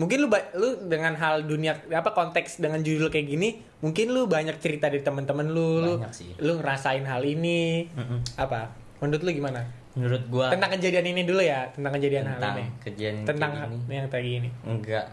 mungkin 0.00 0.24
lu 0.24 0.28
lu 0.56 0.68
dengan 0.88 1.12
hal 1.20 1.44
dunia 1.44 1.76
apa 1.92 2.16
konteks 2.16 2.64
dengan 2.64 2.80
judul 2.80 3.12
kayak 3.12 3.28
gini 3.28 3.60
mungkin 3.84 4.16
lu 4.16 4.24
banyak 4.24 4.56
cerita 4.56 4.88
dari 4.88 5.04
teman-teman 5.04 5.52
lu 5.52 5.84
lu 5.84 5.94
sih. 6.08 6.32
lu 6.40 6.56
ngerasain 6.56 7.04
hal 7.04 7.20
ini. 7.20 7.92
Mm-mm. 7.92 8.20
apa? 8.40 8.72
Menurut 9.04 9.20
lu 9.20 9.30
gimana? 9.36 9.60
Menurut 9.92 10.22
gua 10.32 10.48
tentang 10.48 10.72
kejadian 10.72 11.12
ini 11.12 11.22
dulu 11.28 11.44
ya 11.44 11.68
tentang 11.76 11.92
kejadian 12.00 12.24
hal 12.24 12.40
tentang 12.40 12.56
ini. 12.56 12.66
kejadian 12.80 13.14
tentang 13.28 13.50
gini. 13.52 13.92
yang 13.92 14.08
kayak 14.08 14.24
gini. 14.24 14.48
Enggak 14.64 15.06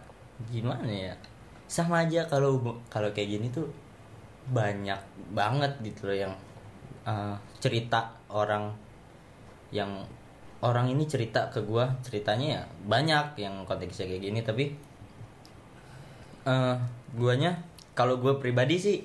gimana 0.48 0.88
ya? 0.88 1.14
Sama 1.68 2.08
aja 2.08 2.24
kalau 2.32 2.64
kalau 2.88 3.12
kayak 3.12 3.36
gini 3.36 3.52
tuh 3.52 3.68
banyak 4.56 4.98
banget 5.36 5.76
gitu 5.84 6.08
loh 6.08 6.18
yang 6.18 6.34
eh, 7.04 7.36
cerita 7.60 8.16
orang 8.32 8.72
yang 9.76 9.92
orang 10.60 10.92
ini 10.92 11.08
cerita 11.08 11.48
ke 11.48 11.64
gua 11.64 11.88
ceritanya 12.04 12.60
ya 12.60 12.62
banyak 12.88 13.40
yang 13.40 13.64
konteksnya 13.64 14.12
kayak 14.12 14.24
gini 14.28 14.40
tapi 14.44 14.66
eh 16.48 16.76
guanya 17.16 17.52
kalau 17.96 18.20
gue 18.20 18.34
pribadi 18.40 18.76
sih 18.80 18.98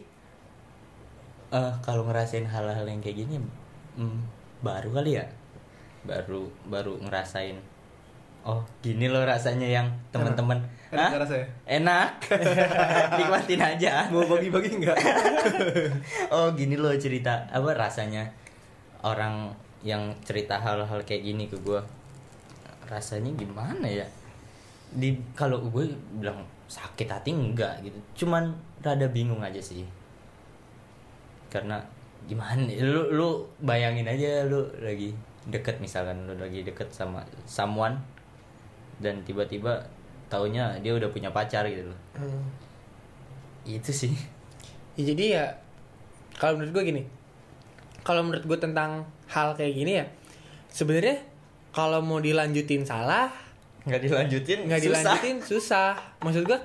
eh 1.55 1.73
kalau 1.83 2.07
ngerasain 2.07 2.47
hal-hal 2.47 2.87
yang 2.87 3.03
kayak 3.03 3.27
gini 3.27 3.39
mm, 3.99 4.19
baru 4.63 4.91
kali 4.95 5.19
ya. 5.19 5.27
Baru 6.05 6.53
baru 6.69 7.01
ngerasain 7.01 7.57
oh 8.45 8.61
gini 8.85 9.09
loh 9.09 9.25
rasanya 9.25 9.65
yang 9.65 9.89
teman-teman 10.13 10.61
Enak. 10.95 11.11
Rasanya? 11.27 11.49
nikmatin 13.19 13.59
aja. 13.59 14.07
Mau 14.15 14.23
bagi-bagi 14.31 14.79
nggak? 14.79 14.99
oh 16.35 16.53
gini 16.55 16.79
loh 16.79 16.95
cerita 16.95 17.49
apa 17.51 17.75
rasanya 17.75 18.31
orang 19.03 19.51
yang 19.85 20.17
cerita 20.25 20.57
hal-hal 20.57 21.05
kayak 21.05 21.23
gini 21.23 21.45
ke 21.47 21.61
gue 21.61 21.79
rasanya 22.89 23.31
gimana 23.37 23.85
ya? 23.85 24.09
Di 24.91 25.13
kalau 25.37 25.61
gue 25.69 25.93
bilang 26.17 26.43
sakit 26.67 27.09
hati 27.09 27.31
enggak 27.37 27.85
gitu. 27.85 28.25
Cuman 28.25 28.57
rada 28.81 29.05
bingung 29.13 29.45
aja 29.45 29.61
sih. 29.61 29.85
Karena 31.53 31.79
gimana 32.25 32.65
ya, 32.65 32.81
lu 32.81 33.13
lu 33.13 33.29
bayangin 33.61 34.09
aja 34.09 34.49
lu 34.49 34.65
lagi 34.81 35.13
deket 35.45 35.77
misalkan 35.77 36.25
lu 36.25 36.33
lagi 36.41 36.65
deket 36.65 36.89
sama 36.89 37.21
someone 37.45 38.01
dan 38.97 39.21
tiba-tiba 39.29 39.85
taunya 40.33 40.73
dia 40.81 40.97
udah 40.97 41.13
punya 41.13 41.29
pacar 41.29 41.69
gitu 41.69 41.93
loh. 41.93 42.01
Hmm. 42.17 42.45
itu 43.65 43.93
sih. 43.93 44.13
Ya, 44.97 45.13
jadi 45.13 45.25
ya 45.41 45.45
kalau 46.41 46.57
menurut 46.57 46.81
gue 46.81 46.85
gini 46.93 47.03
kalau 48.05 48.23
menurut 48.23 48.45
gue 48.45 48.59
tentang 48.61 49.03
hal 49.27 49.53
kayak 49.53 49.73
gini 49.75 49.93
ya 49.97 50.07
sebenarnya 50.69 51.25
kalau 51.71 51.99
mau 51.99 52.19
dilanjutin 52.19 52.85
salah 52.85 53.33
nggak 53.83 54.01
dilanjutin 54.01 54.59
nggak 54.65 54.81
dilanjutin 54.81 55.37
susah. 55.41 55.93
Maksud 56.19 56.45
gue 56.45 56.59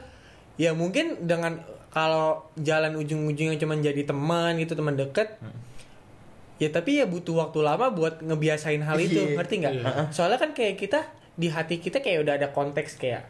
ya 0.55 0.71
mungkin 0.71 1.25
dengan 1.25 1.59
kalau 1.89 2.45
jalan 2.55 2.93
ujung-ujungnya 2.93 3.57
cuma 3.57 3.73
jadi 3.75 4.03
teman 4.03 4.55
gitu 4.55 4.71
teman 4.73 4.93
deket 4.93 5.39
ya 6.55 6.69
tapi 6.69 6.99
ya 6.99 7.05
butuh 7.05 7.39
waktu 7.39 7.59
lama 7.59 7.89
buat 7.89 8.19
ngebiasain 8.19 8.79
hal 8.79 8.99
itu 8.99 9.15
Iya. 9.15 9.35
ngerti 9.35 9.53
nggak? 9.57 9.73
Iya. 9.73 9.91
soalnya 10.11 10.37
kan 10.37 10.51
kayak 10.51 10.75
kita 10.75 10.99
di 11.33 11.47
hati 11.47 11.79
kita 11.79 11.99
kayak 11.99 12.19
udah 12.21 12.33
ada 12.35 12.47
konteks 12.51 12.99
kayak 12.99 13.23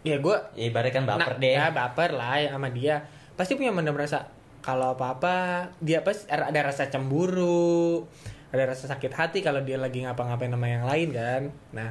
ya 0.00 0.16
gue 0.16 0.36
ya 0.54 0.68
ibaratnya 0.68 0.92
kan 0.94 1.04
baper 1.06 1.34
Nah, 1.34 1.40
deh. 1.40 1.52
ya 1.56 1.66
baper 1.70 2.10
lah 2.12 2.36
ya 2.36 2.48
sama 2.52 2.68
dia. 2.68 3.04
Pasti 3.32 3.52
punya 3.54 3.68
mana 3.68 3.88
merasa 3.88 4.28
kalau 4.60 4.96
apa 4.96 5.06
apa 5.16 5.34
dia 5.80 6.04
pas 6.04 6.28
ada 6.28 6.60
rasa 6.60 6.88
cemburu 6.92 8.04
ada 8.50 8.64
rasa 8.66 8.90
sakit 8.90 9.12
hati 9.14 9.38
kalau 9.40 9.62
dia 9.64 9.80
lagi 9.80 10.04
ngapa-ngapain 10.04 10.52
sama 10.52 10.66
yang 10.68 10.84
lain 10.84 11.08
kan? 11.14 11.42
Nah 11.72 11.90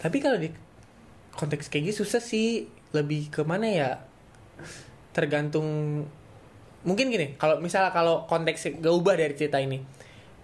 tapi 0.00 0.20
kalau 0.20 0.36
di 0.36 0.52
konteks 1.34 1.72
kayak 1.72 1.92
gitu 1.92 2.04
susah 2.04 2.20
sih. 2.20 2.68
Lebih 2.94 3.26
ke 3.34 3.42
mana 3.42 3.66
ya? 3.66 3.90
Tergantung 5.10 5.66
mungkin 6.86 7.08
gini 7.10 7.34
kalau 7.40 7.58
misalnya 7.58 7.90
kalau 7.90 8.28
konteks 8.30 8.78
gak 8.78 8.94
ubah 8.94 9.18
dari 9.18 9.34
cerita 9.34 9.58
ini. 9.58 9.82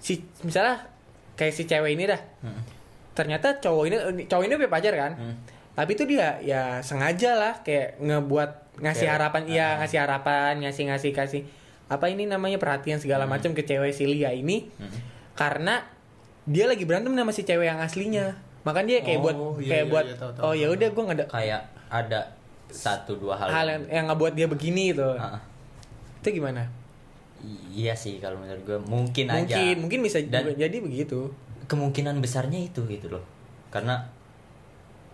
Si 0.02 0.18
misalnya 0.42 0.90
kayak 1.38 1.54
si 1.54 1.64
cewek 1.64 1.94
ini 1.94 2.04
dah. 2.10 2.20
Hmm. 2.44 2.62
ternyata 3.10 3.58
cowok 3.60 3.84
ini 3.90 3.96
cowok 4.30 4.44
ini 4.48 4.54
punya 4.56 4.72
pacar 4.72 4.94
kan? 4.96 5.12
Hmm. 5.18 5.34
Tapi 5.72 5.94
itu 5.94 6.04
dia 6.04 6.36
ya 6.40 6.80
sengaja 6.80 7.34
lah 7.34 7.54
kayak 7.60 7.98
ngebuat 7.98 8.50
ngasih 8.78 9.06
Kayak, 9.06 9.14
harapan 9.16 9.42
iya 9.46 9.66
ah. 9.66 9.70
ngasih 9.78 9.98
harapan 9.98 10.52
ngasih 10.60 10.84
ngasih 10.88 11.12
kasih. 11.12 11.42
Apa 11.86 12.06
ini 12.06 12.24
namanya 12.24 12.56
perhatian 12.56 12.96
segala 12.96 13.24
Hmm. 13.24 13.34
macam 13.34 13.50
ke 13.50 13.62
cewek 13.62 13.90
si 13.90 14.04
Lia 14.04 14.30
ini 14.30 14.70
Hmm. 14.72 14.90
karena 15.34 15.82
dia 16.44 16.64
lagi 16.64 16.82
berantem 16.82 17.12
sama 17.12 17.30
si 17.30 17.42
cewek 17.42 17.66
yang 17.66 17.78
aslinya. 17.78 18.34
Makanya 18.60 18.86
dia 18.88 19.00
kayak 19.02 19.18
Oh, 19.18 19.24
buat 19.24 19.36
iya, 19.58 19.68
kayak 19.68 19.84
iya, 19.84 19.90
buat 19.90 20.04
iya, 20.04 20.16
tahu, 20.16 20.30
tahu, 20.32 20.42
oh 20.42 20.52
ya 20.52 20.66
udah 20.68 20.88
gue 20.88 21.02
nggak 21.02 21.16
ada 21.16 21.26
kayak 21.28 21.60
ada 21.88 22.20
satu 22.68 23.12
dua 23.16 23.34
hal, 23.34 23.48
hal 23.48 23.66
yang, 23.66 23.82
yang 23.90 24.04
ngebuat 24.06 24.32
dia 24.32 24.46
begini 24.46 24.92
gitu. 24.92 25.10
Ah, 25.12 25.40
itu 26.20 26.28
gimana? 26.32 26.62
I- 27.40 27.58
iya 27.80 27.94
sih 27.94 28.16
kalau 28.16 28.36
menurut 28.36 28.62
gue 28.62 28.78
mungkin, 28.80 29.26
aja. 29.26 29.40
Mungkin 29.56 29.76
mungkin 29.80 29.98
bisa 30.02 30.20
Dan- 30.22 30.52
jadi 30.52 30.76
begitu. 30.78 31.32
kemungkinan 31.66 32.18
besarnya 32.18 32.60
itu 32.60 32.82
gitu 32.84 33.06
loh. 33.08 33.22
Karena 33.68 34.02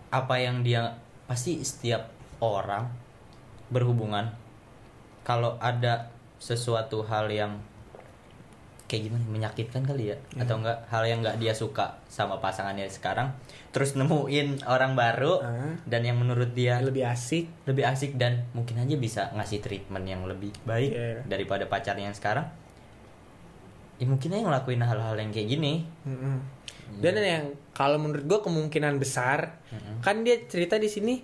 apa 0.09 0.35
yang 0.37 0.61
dia 0.61 0.95
pasti 1.25 1.59
setiap 1.59 2.07
orang 2.39 2.87
berhubungan 3.67 4.31
kalau 5.21 5.59
ada 5.59 6.07
sesuatu 6.37 7.03
hal 7.03 7.27
yang 7.27 7.59
kayak 8.87 9.11
gimana 9.11 9.25
menyakitkan 9.27 9.83
kali 9.83 10.07
ya 10.07 10.17
Iya. 10.31 10.47
atau 10.47 10.55
enggak 10.57 10.79
hal 10.87 11.03
yang 11.03 11.19
enggak 11.19 11.35
dia 11.37 11.51
suka 11.51 11.99
sama 12.07 12.39
pasangannya 12.39 12.87
sekarang 12.87 13.35
terus 13.69 13.99
nemuin 13.99 14.63
orang 14.63 14.95
baru 14.95 15.43
Ah. 15.43 15.75
dan 15.83 16.01
yang 16.01 16.15
menurut 16.15 16.55
dia 16.55 16.79
lebih 16.79 17.03
asik 17.03 17.51
lebih 17.67 17.83
asik 17.83 18.15
dan 18.15 18.47
mungkin 18.53 18.79
aja 18.79 18.95
bisa 18.95 19.27
ngasih 19.33 19.59
treatment 19.59 20.07
yang 20.07 20.23
lebih 20.23 20.55
baik 20.63 20.87
Iya. 20.89 21.19
daripada 21.27 21.67
pacarnya 21.67 22.07
yang 22.07 22.15
sekarang 22.15 22.47
ya 23.97 24.07
mungkin 24.07 24.31
aja 24.31 24.43
ngelakuin 24.45 24.79
hal-hal 24.79 25.15
yang 25.17 25.35
kayak 25.35 25.49
gini 25.49 25.83
Mm-mm. 26.89 26.99
dan 26.99 27.13
yang 27.17 27.45
kalau 27.71 27.97
menurut 27.97 28.23
gue 28.23 28.39
kemungkinan 28.41 28.95
besar 28.95 29.59
Mm-mm. 29.67 29.99
kan 29.99 30.21
dia 30.21 30.41
cerita 30.43 30.75
di 30.75 30.87
sini 30.87 31.15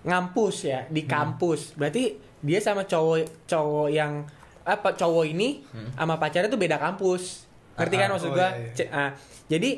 ngampus 0.00 0.56
ya 0.64 0.86
di 0.86 1.02
kampus 1.04 1.74
berarti 1.74 2.14
dia 2.38 2.58
sama 2.58 2.84
cowok 2.84 3.44
cowok 3.44 3.88
yang 3.90 4.22
apa 4.62 4.94
cowok 4.94 5.24
ini 5.26 5.64
Hmm. 5.66 5.90
sama 5.92 6.14
pacarnya 6.16 6.46
tuh 6.46 6.56
beda 6.56 6.76
kampus 6.76 7.48
ngerti 7.74 7.94
Ah, 7.94 8.00
kan 8.00 8.08
maksud 8.12 8.30
Oh, 8.30 8.34
gua 8.34 8.48
iya, 8.52 8.68
iya. 8.76 8.86
Ah, 8.90 9.10
jadi 9.46 9.70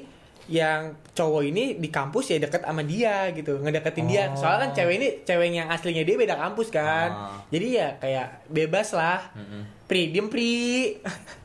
yang 0.51 0.81
cowok 1.11 1.43
ini 1.47 1.79
di 1.79 1.89
kampus 1.89 2.27
ya 2.29 2.39
deket 2.39 2.61
sama 2.61 2.83
dia 2.83 3.31
gitu 3.31 3.61
ngedeketin 3.61 4.05
dia 4.05 4.29
Oh. 4.29 4.37
soalnya 4.37 4.67
kan 4.67 4.71
cewek 4.75 4.95
ini 4.97 5.09
cewek 5.23 5.47
yang 5.49 5.69
aslinya 5.69 6.03
dia 6.03 6.17
beda 6.17 6.35
kampus 6.37 6.69
kan 6.69 7.09
Ah. 7.09 7.39
jadi 7.49 7.67
ya 7.71 7.89
kayak 7.97 8.27
bebas 8.47 8.89
lah 8.93 9.31
Mm-mm. 9.33 9.63
pri 9.87 10.11
diem 10.11 10.27
pri 10.27 10.51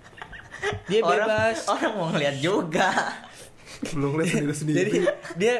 dia 0.90 1.00
orang, 1.00 1.22
bebas 1.22 1.58
orang 1.70 1.92
mau 1.94 2.08
ngeliat 2.10 2.36
juga 2.40 2.90
Belum 3.92 4.16
lihat 4.16 4.32
sendiri 4.32 4.56
sendiri. 4.62 4.78
jadi 4.80 4.92
dia 5.36 5.54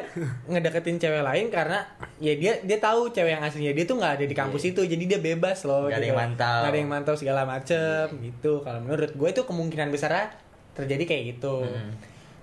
ngedeketin 0.44 0.96
cewek 0.96 1.20
lain 1.20 1.46
karena 1.48 1.84
ya 2.16 2.32
dia 2.32 2.58
dia 2.60 2.78
tahu 2.78 3.08
cewek 3.08 3.30
yang 3.30 3.42
aslinya 3.42 3.72
dia 3.72 3.84
tuh 3.84 3.96
nggak 3.96 4.12
ada 4.16 4.24
di 4.24 4.32
kampus 4.32 4.62
itu 4.66 4.80
jadi 4.80 5.04
dia 5.06 5.20
bebas 5.20 5.62
loh 5.62 5.84
Nggak 5.84 5.92
ada 5.92 5.98
gitu. 5.98 6.08
yang 6.08 6.20
mantau. 6.22 6.56
Nggak 6.56 6.70
ada 6.70 6.78
yang 6.78 6.90
mantau 6.90 7.14
segala 7.14 7.42
macem 7.42 8.04
gitu 8.20 8.52
kalau 8.60 8.80
menurut 8.80 9.10
gue 9.10 9.28
itu 9.28 9.42
kemungkinan 9.42 9.88
besar 9.88 10.32
terjadi 10.72 11.04
kayak 11.04 11.22
gitu 11.34 11.64
Mm. 11.64 11.92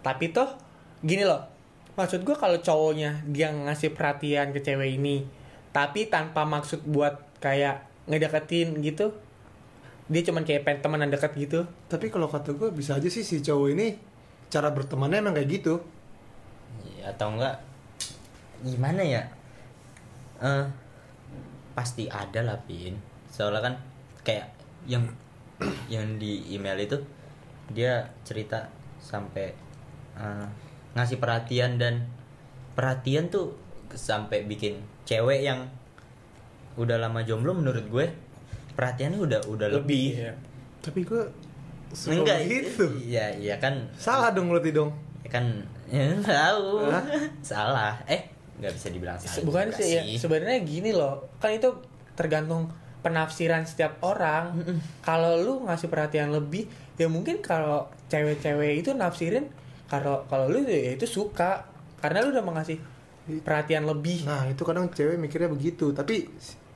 tapi 0.02 0.30
toh 0.30 0.50
gini 1.00 1.22
loh 1.22 1.46
maksud 1.94 2.22
gue 2.22 2.34
kalau 2.34 2.58
cowoknya 2.58 3.22
dia 3.26 3.50
ngasih 3.50 3.92
perhatian 3.92 4.50
ke 4.50 4.60
cewek 4.60 4.98
ini 4.98 5.22
tapi 5.70 6.06
tanpa 6.06 6.42
maksud 6.44 6.82
buat 6.84 7.14
kayak 7.38 7.82
ngedeketin 8.06 8.78
gitu 8.80 9.14
dia 10.04 10.22
cuman 10.22 10.42
kayak 10.42 10.62
pengen 10.62 10.80
temenan 10.82 11.08
deket 11.08 11.32
gitu 11.34 11.64
Tapi 11.86 12.10
kalau 12.10 12.26
kata 12.26 12.52
gue 12.52 12.70
bisa 12.70 12.94
aja 12.94 13.06
sih 13.06 13.22
si 13.22 13.40
cowok 13.40 13.68
ini 13.72 13.88
cara 14.54 14.70
bertemannya 14.70 15.26
emang 15.26 15.34
kayak 15.34 15.50
gitu. 15.50 15.82
Ya, 17.02 17.10
atau 17.10 17.34
enggak 17.34 17.58
gimana 18.62 19.02
ya 19.02 19.24
Eh 20.40 20.66
pasti 21.74 22.06
ada 22.06 22.46
lah 22.46 22.62
pin 22.70 22.94
soalnya 23.34 23.66
kan 23.66 23.76
kayak 24.22 24.46
yang 24.86 25.10
yang 25.90 26.22
di 26.22 26.54
email 26.54 26.78
itu 26.78 27.02
dia 27.74 28.14
cerita 28.22 28.70
sampai 29.02 29.50
eh, 30.22 30.48
ngasih 30.94 31.18
perhatian 31.18 31.82
dan 31.82 32.06
perhatian 32.78 33.34
tuh 33.34 33.58
sampai 33.90 34.46
bikin 34.46 34.86
cewek 35.10 35.42
yang 35.42 35.66
udah 36.78 37.02
lama 37.02 37.26
jomblo 37.26 37.58
menurut 37.58 37.86
gue 37.90 38.06
perhatiannya 38.74 39.20
udah 39.22 39.40
udah 39.50 39.68
lebih, 39.70 40.18
ya. 40.18 40.34
Tapi 40.82 41.06
gue 41.06 41.22
suka 41.94 42.20
enggak 42.20 42.40
gitu. 42.50 42.86
iya 43.00 43.30
iya 43.38 43.56
kan 43.62 43.88
Salah 43.96 44.34
dong 44.34 44.50
berarti 44.50 44.74
dong. 44.74 44.92
Ya 45.24 45.30
kan 45.30 45.46
ya, 45.94 46.10
tahu 46.20 46.90
Hah? 46.90 47.04
salah 47.46 47.94
eh 48.10 48.34
nggak 48.60 48.74
bisa 48.74 48.88
dibilang 48.90 49.18
salah 49.18 49.46
bukan 49.46 49.66
sih 49.74 49.98
ya 49.98 50.02
sebenarnya 50.18 50.62
gini 50.62 50.94
loh 50.94 51.26
kan 51.38 51.54
itu 51.54 51.70
tergantung 52.14 52.70
penafsiran 53.02 53.66
setiap 53.66 53.98
orang 54.02 54.54
kalau 55.02 55.38
lu 55.42 55.54
ngasih 55.66 55.90
perhatian 55.90 56.30
lebih 56.34 56.70
ya 56.96 57.10
mungkin 57.10 57.42
kalau 57.42 57.90
cewek-cewek 58.08 58.80
itu 58.86 58.94
nafsirin 58.94 59.50
kalau 59.90 60.24
kalau 60.30 60.50
lu 60.50 60.64
ya 60.66 60.94
itu 60.96 61.06
suka 61.10 61.66
karena 62.00 62.24
lu 62.26 62.34
udah 62.34 62.46
mengasih 62.46 62.78
perhatian 63.44 63.88
lebih 63.88 64.28
Nah 64.28 64.48
itu 64.52 64.62
kadang 64.68 64.92
cewek 64.92 65.16
mikirnya 65.16 65.48
begitu. 65.48 65.96
Tapi 65.96 66.28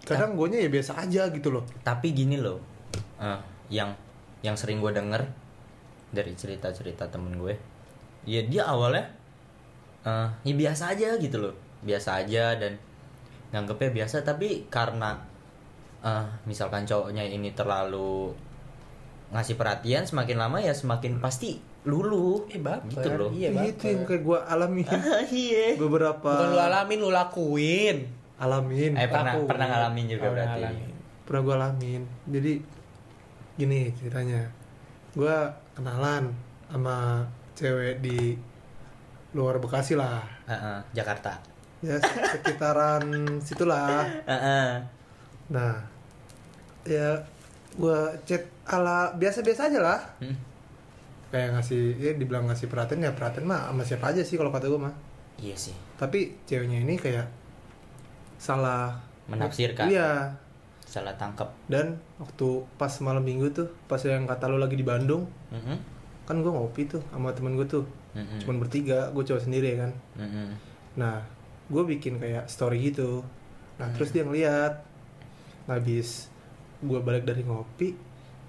kadang 0.08 0.40
gue 0.40 0.48
ya 0.56 0.72
biasa 0.72 0.96
aja 1.04 1.28
gitu 1.36 1.52
loh. 1.52 1.68
tapi 1.84 2.16
gini 2.16 2.40
loh 2.40 2.64
eh, 3.20 3.36
yang 3.68 3.92
yang 4.42 4.54
sering 4.54 4.78
gue 4.78 4.92
denger 4.92 5.24
dari 6.10 6.32
cerita 6.34 6.70
cerita 6.70 7.08
temen 7.08 7.36
gue 7.36 7.56
ya 8.24 8.44
dia 8.44 8.64
awalnya 8.66 9.06
eh, 10.04 10.28
ya 10.44 10.54
biasa 10.54 10.94
aja 10.94 11.16
gitu 11.18 11.38
loh 11.40 11.56
biasa 11.82 12.24
aja 12.24 12.56
dan 12.56 12.76
nganggepnya 13.50 14.04
biasa 14.04 14.22
tapi 14.22 14.68
karena 14.68 15.16
eh, 16.02 16.26
misalkan 16.44 16.84
cowoknya 16.84 17.24
ini 17.24 17.52
terlalu 17.52 18.32
ngasih 19.28 19.60
perhatian 19.60 20.08
semakin 20.08 20.38
lama 20.40 20.58
ya 20.58 20.72
semakin 20.72 21.20
pasti 21.20 21.60
lulu 21.84 22.48
eh 22.52 22.60
baper. 22.60 22.92
gitu 22.92 23.10
loh. 23.16 23.30
Iya 23.32 23.52
itu 23.72 23.84
yang 23.88 24.04
baper 24.04 24.08
kayak 24.12 24.22
gue 24.24 24.40
alamin 24.44 24.86
iya. 25.32 25.66
Beberapa 25.80 26.30
bukan 26.32 26.48
lu 26.52 26.60
alamin 26.60 26.98
lu 27.00 27.10
lakuin. 27.12 27.98
Alamin. 28.38 28.92
Eh 28.96 29.08
pernah 29.08 29.34
Lakuin. 29.36 29.48
pernah 29.48 29.66
ngalamin 29.68 30.06
juga 30.08 30.26
Oh, 30.28 30.32
berarti. 30.36 30.52
ngalamin. 30.64 30.90
pernah 31.24 31.42
gue 31.44 31.56
alamin. 31.56 32.02
Jadi 32.28 32.54
gini 33.58 33.90
ceritanya. 33.98 34.46
Gue 35.18 35.34
kenalan 35.74 36.30
sama 36.70 37.26
cewek 37.58 38.00
di 38.00 38.38
luar 39.34 39.58
Bekasi 39.58 39.98
lah. 39.98 40.22
Heeh, 40.46 40.78
Jakarta. 40.94 41.36
Ya 41.82 41.98
sekitaran 42.02 43.04
situlah. 43.42 44.06
Heeh. 44.26 44.82
nah 45.48 45.80
ya 46.84 47.16
gua 47.80 48.12
chat 48.28 48.44
ala 48.68 49.14
biasa-biasa 49.16 49.72
aja 49.72 49.80
lah. 49.80 50.00
Hmm. 50.20 50.36
kayak 51.28 51.60
ngasih 51.60 52.00
ya 52.00 52.12
dibilang 52.16 52.48
ngasih 52.48 52.72
perhatian 52.72 53.04
ya 53.04 53.12
perhatian 53.12 53.44
mah 53.44 53.68
sama 53.68 53.84
siapa 53.84 54.16
aja 54.16 54.24
sih 54.24 54.36
kalau 54.40 54.52
kata 54.52 54.68
gua 54.72 54.92
mah. 54.92 54.96
Iya 55.40 55.56
sih. 55.56 55.76
Tapi 55.96 56.36
ceweknya 56.48 56.84
ini 56.84 56.96
kayak 57.00 57.28
salah 58.40 58.96
Menafsirkan. 59.28 59.88
iya 59.92 60.32
salah 60.98 61.14
tangkap 61.14 61.54
dan 61.66 61.94
waktu 62.18 62.48
pas 62.76 62.90
malam 63.00 63.22
minggu 63.22 63.54
tuh 63.54 63.70
pas 63.86 64.00
yang 64.00 64.26
kata 64.26 64.46
lu 64.46 64.58
lagi 64.58 64.74
di 64.74 64.82
Bandung 64.82 65.30
Mhm. 65.48 65.78
kan 66.26 66.42
gua 66.42 66.52
ngopi 66.54 66.90
tuh 66.90 67.00
sama 67.08 67.32
temen 67.32 67.54
gue 67.54 67.64
tuh. 67.64 67.86
Mhm. 68.12 68.42
cuman 68.42 68.58
bertiga 68.58 69.14
gue 69.14 69.22
cowok 69.22 69.42
sendiri 69.42 69.78
ya 69.78 69.86
kan. 69.86 69.92
Mhm. 70.18 70.48
nah 70.98 71.22
gue 71.68 71.84
bikin 71.86 72.18
kayak 72.18 72.50
story 72.50 72.90
gitu. 72.90 73.22
Nah 73.78 73.94
terus 73.94 74.10
dia 74.10 74.26
ngeliat. 74.26 74.82
Nah, 75.68 75.78
habis 75.78 76.34
gue 76.80 76.98
balik 76.98 77.24
dari 77.24 77.44
ngopi 77.44 77.94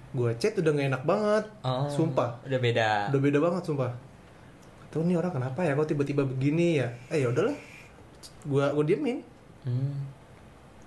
gue 0.09 0.29
chat 0.35 0.57
udah 0.57 0.71
gak 0.71 0.89
enak 0.89 1.03
banget. 1.03 1.45
Oh, 1.61 1.85
sumpah. 1.85 2.41
udah 2.41 2.57
beda. 2.57 2.89
Udah 3.13 3.21
beda 3.21 3.37
banget 3.37 3.61
sumpah. 3.63 3.91
Tuh 4.89 5.05
nih 5.05 5.15
orang 5.15 5.29
kenapa 5.31 5.61
ya 5.61 5.77
kok 5.77 5.85
tiba-tiba 5.85 6.25
begini 6.25 6.81
ya? 6.81 6.89
Eh 7.13 7.21
ya 7.21 7.29
udahlah. 7.29 7.53
Gue 8.41 8.65
gue 8.65 8.85
diemin. 8.87 9.21
Hmm. 9.61 10.01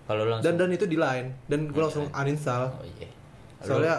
Kalau 0.07 0.27
langsung 0.27 0.59
dan 0.59 0.59
dan 0.59 0.71
itu 0.75 0.87
di 0.91 0.99
line. 0.99 1.31
Dan 1.47 1.71
gue 1.71 1.83
langsung 1.83 2.11
uninstall. 2.11 2.69
Oh 2.69 2.87
iya. 2.99 3.09
Soalnya 3.63 3.97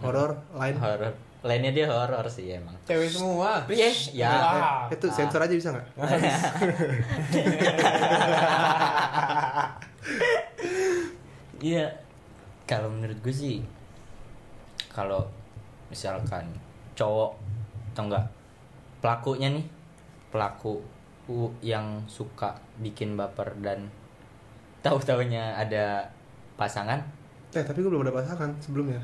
horor 0.00 0.38
line. 0.60 0.76
Horor 0.78 1.12
lainnya 1.42 1.74
dia 1.74 1.90
horor 1.90 2.22
sih 2.30 2.54
emang. 2.54 2.74
Cewek 2.86 3.10
semua. 3.10 3.66
ya 3.66 3.90
ya. 4.14 4.30
Wah. 4.30 4.86
itu 4.86 5.10
sensor 5.10 5.42
aja 5.42 5.54
bisa 5.54 5.74
nggak? 5.74 5.86
Iya. 11.62 11.86
Kalau 12.66 12.90
menurut 12.90 13.14
gue 13.22 13.30
sih 13.30 13.62
kalau 14.90 15.22
misalkan 15.94 16.42
cowok 16.98 17.38
atau 17.94 18.02
enggak 18.08 18.26
pelakunya 18.98 19.48
nih 19.52 19.66
pelaku 20.34 20.82
yang 21.62 22.02
suka 22.10 22.58
bikin 22.82 23.14
baper 23.14 23.54
dan 23.62 23.92
tahu-taunya 24.82 25.54
ada 25.56 26.10
pasangan? 26.58 26.98
Eh 27.54 27.64
tapi 27.64 27.80
gue 27.80 27.90
belum 27.90 28.04
ada 28.04 28.14
pasangan 28.14 28.50
sebelumnya. 28.58 29.00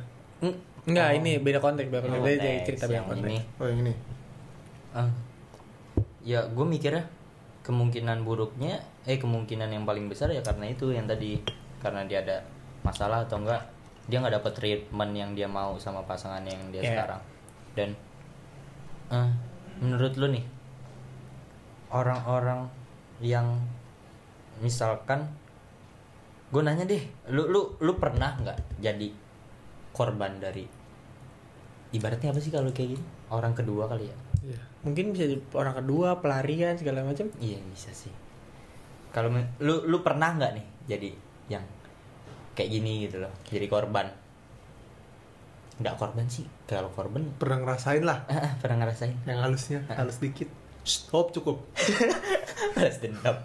Enggak, 0.89 1.09
oh, 1.13 1.19
ini 1.21 1.39
beda 1.39 1.59
konteks, 1.61 1.89
beda 1.91 2.03
konteks. 2.07 2.23
Jadi 2.25 2.39
konteks. 2.39 2.67
cerita 2.67 2.85
beda 2.87 2.97
yang 2.97 3.07
konteks. 3.07 3.29
ini. 3.31 3.39
Oh 3.61 3.67
yang 3.67 3.81
ini. 3.85 3.95
Ah, 4.97 5.11
ya 6.25 6.41
gue 6.49 6.67
mikirnya 6.67 7.05
kemungkinan 7.63 8.25
buruknya 8.25 8.81
eh 9.05 9.21
kemungkinan 9.21 9.69
yang 9.69 9.85
paling 9.85 10.09
besar 10.09 10.33
ya 10.33 10.41
karena 10.41 10.69
itu 10.69 10.91
yang 10.91 11.05
tadi. 11.05 11.41
Karena 11.79 12.03
dia 12.09 12.25
ada 12.25 12.43
masalah 12.83 13.23
atau 13.23 13.39
enggak 13.39 13.63
dia 14.09 14.19
nggak 14.25 14.41
dapet 14.41 14.53
treatment 14.57 15.13
yang 15.13 15.31
dia 15.37 15.45
mau 15.45 15.77
sama 15.77 16.01
pasangan 16.09 16.41
yang 16.43 16.59
dia 16.73 16.81
Iya. 16.81 16.91
sekarang. 16.97 17.21
Dan 17.77 17.89
eh, 19.13 19.31
menurut 19.79 20.17
lu 20.17 20.33
nih 20.33 20.45
orang-orang 21.93 22.69
yang 23.21 23.61
misalkan 24.65 25.29
gue 26.49 26.63
nanya 26.65 26.89
deh 26.89 27.03
lu 27.33 27.45
lu 27.49 27.77
lu 27.81 27.93
pernah 28.01 28.33
nggak 28.41 28.81
jadi 28.81 29.09
korban 29.93 30.41
dari 30.41 30.65
ibaratnya 31.93 32.33
apa 32.33 32.41
sih 32.41 32.53
kalau 32.53 32.73
kayak 32.73 32.97
gini 32.97 33.05
orang 33.29 33.53
kedua 33.53 33.85
kali 33.89 34.09
ya 34.09 34.17
Iya. 34.45 34.59
Mungkin 34.87 35.15
bisa 35.15 35.27
jadi 35.27 35.43
orang 35.55 35.75
kedua, 35.83 36.23
pelarian 36.23 36.79
segala 36.79 37.03
macam. 37.03 37.27
Iya 37.43 37.59
bisa 37.67 37.91
sih. 37.91 38.13
Kalau 39.11 39.33
lu 39.59 39.89
lu 39.89 39.99
pernah 40.05 40.37
nggak 40.37 40.53
nih 40.55 40.67
jadi 40.87 41.11
yang 41.49 41.65
kayak 42.53 42.71
gini 42.71 43.09
gitu 43.09 43.25
loh, 43.25 43.33
jadi 43.49 43.67
korban? 43.67 44.07
Nggak 45.79 45.95
korban 45.97 46.27
sih, 46.29 46.47
kalau 46.69 46.93
korban 46.93 47.25
pernah 47.41 47.59
ngerasain 47.65 48.05
lah 48.05 48.27
pernah 48.63 48.85
ngerasain 48.85 49.15
yang 49.27 49.43
halusnya 49.43 49.81
halus 49.95 50.21
dikit 50.23 50.51
stop 50.87 51.35
cukup 51.35 51.65
balas 52.77 52.99
dendam. 53.03 53.37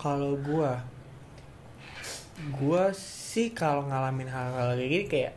Kalau 0.00 0.36
gua 0.40 0.80
gua 2.50 2.90
sih 2.92 3.50
kalau 3.50 3.84
ngalamin 3.84 4.26
hal-hal 4.26 4.74
kayak 4.74 4.88
gini 4.88 5.04
kayak 5.06 5.32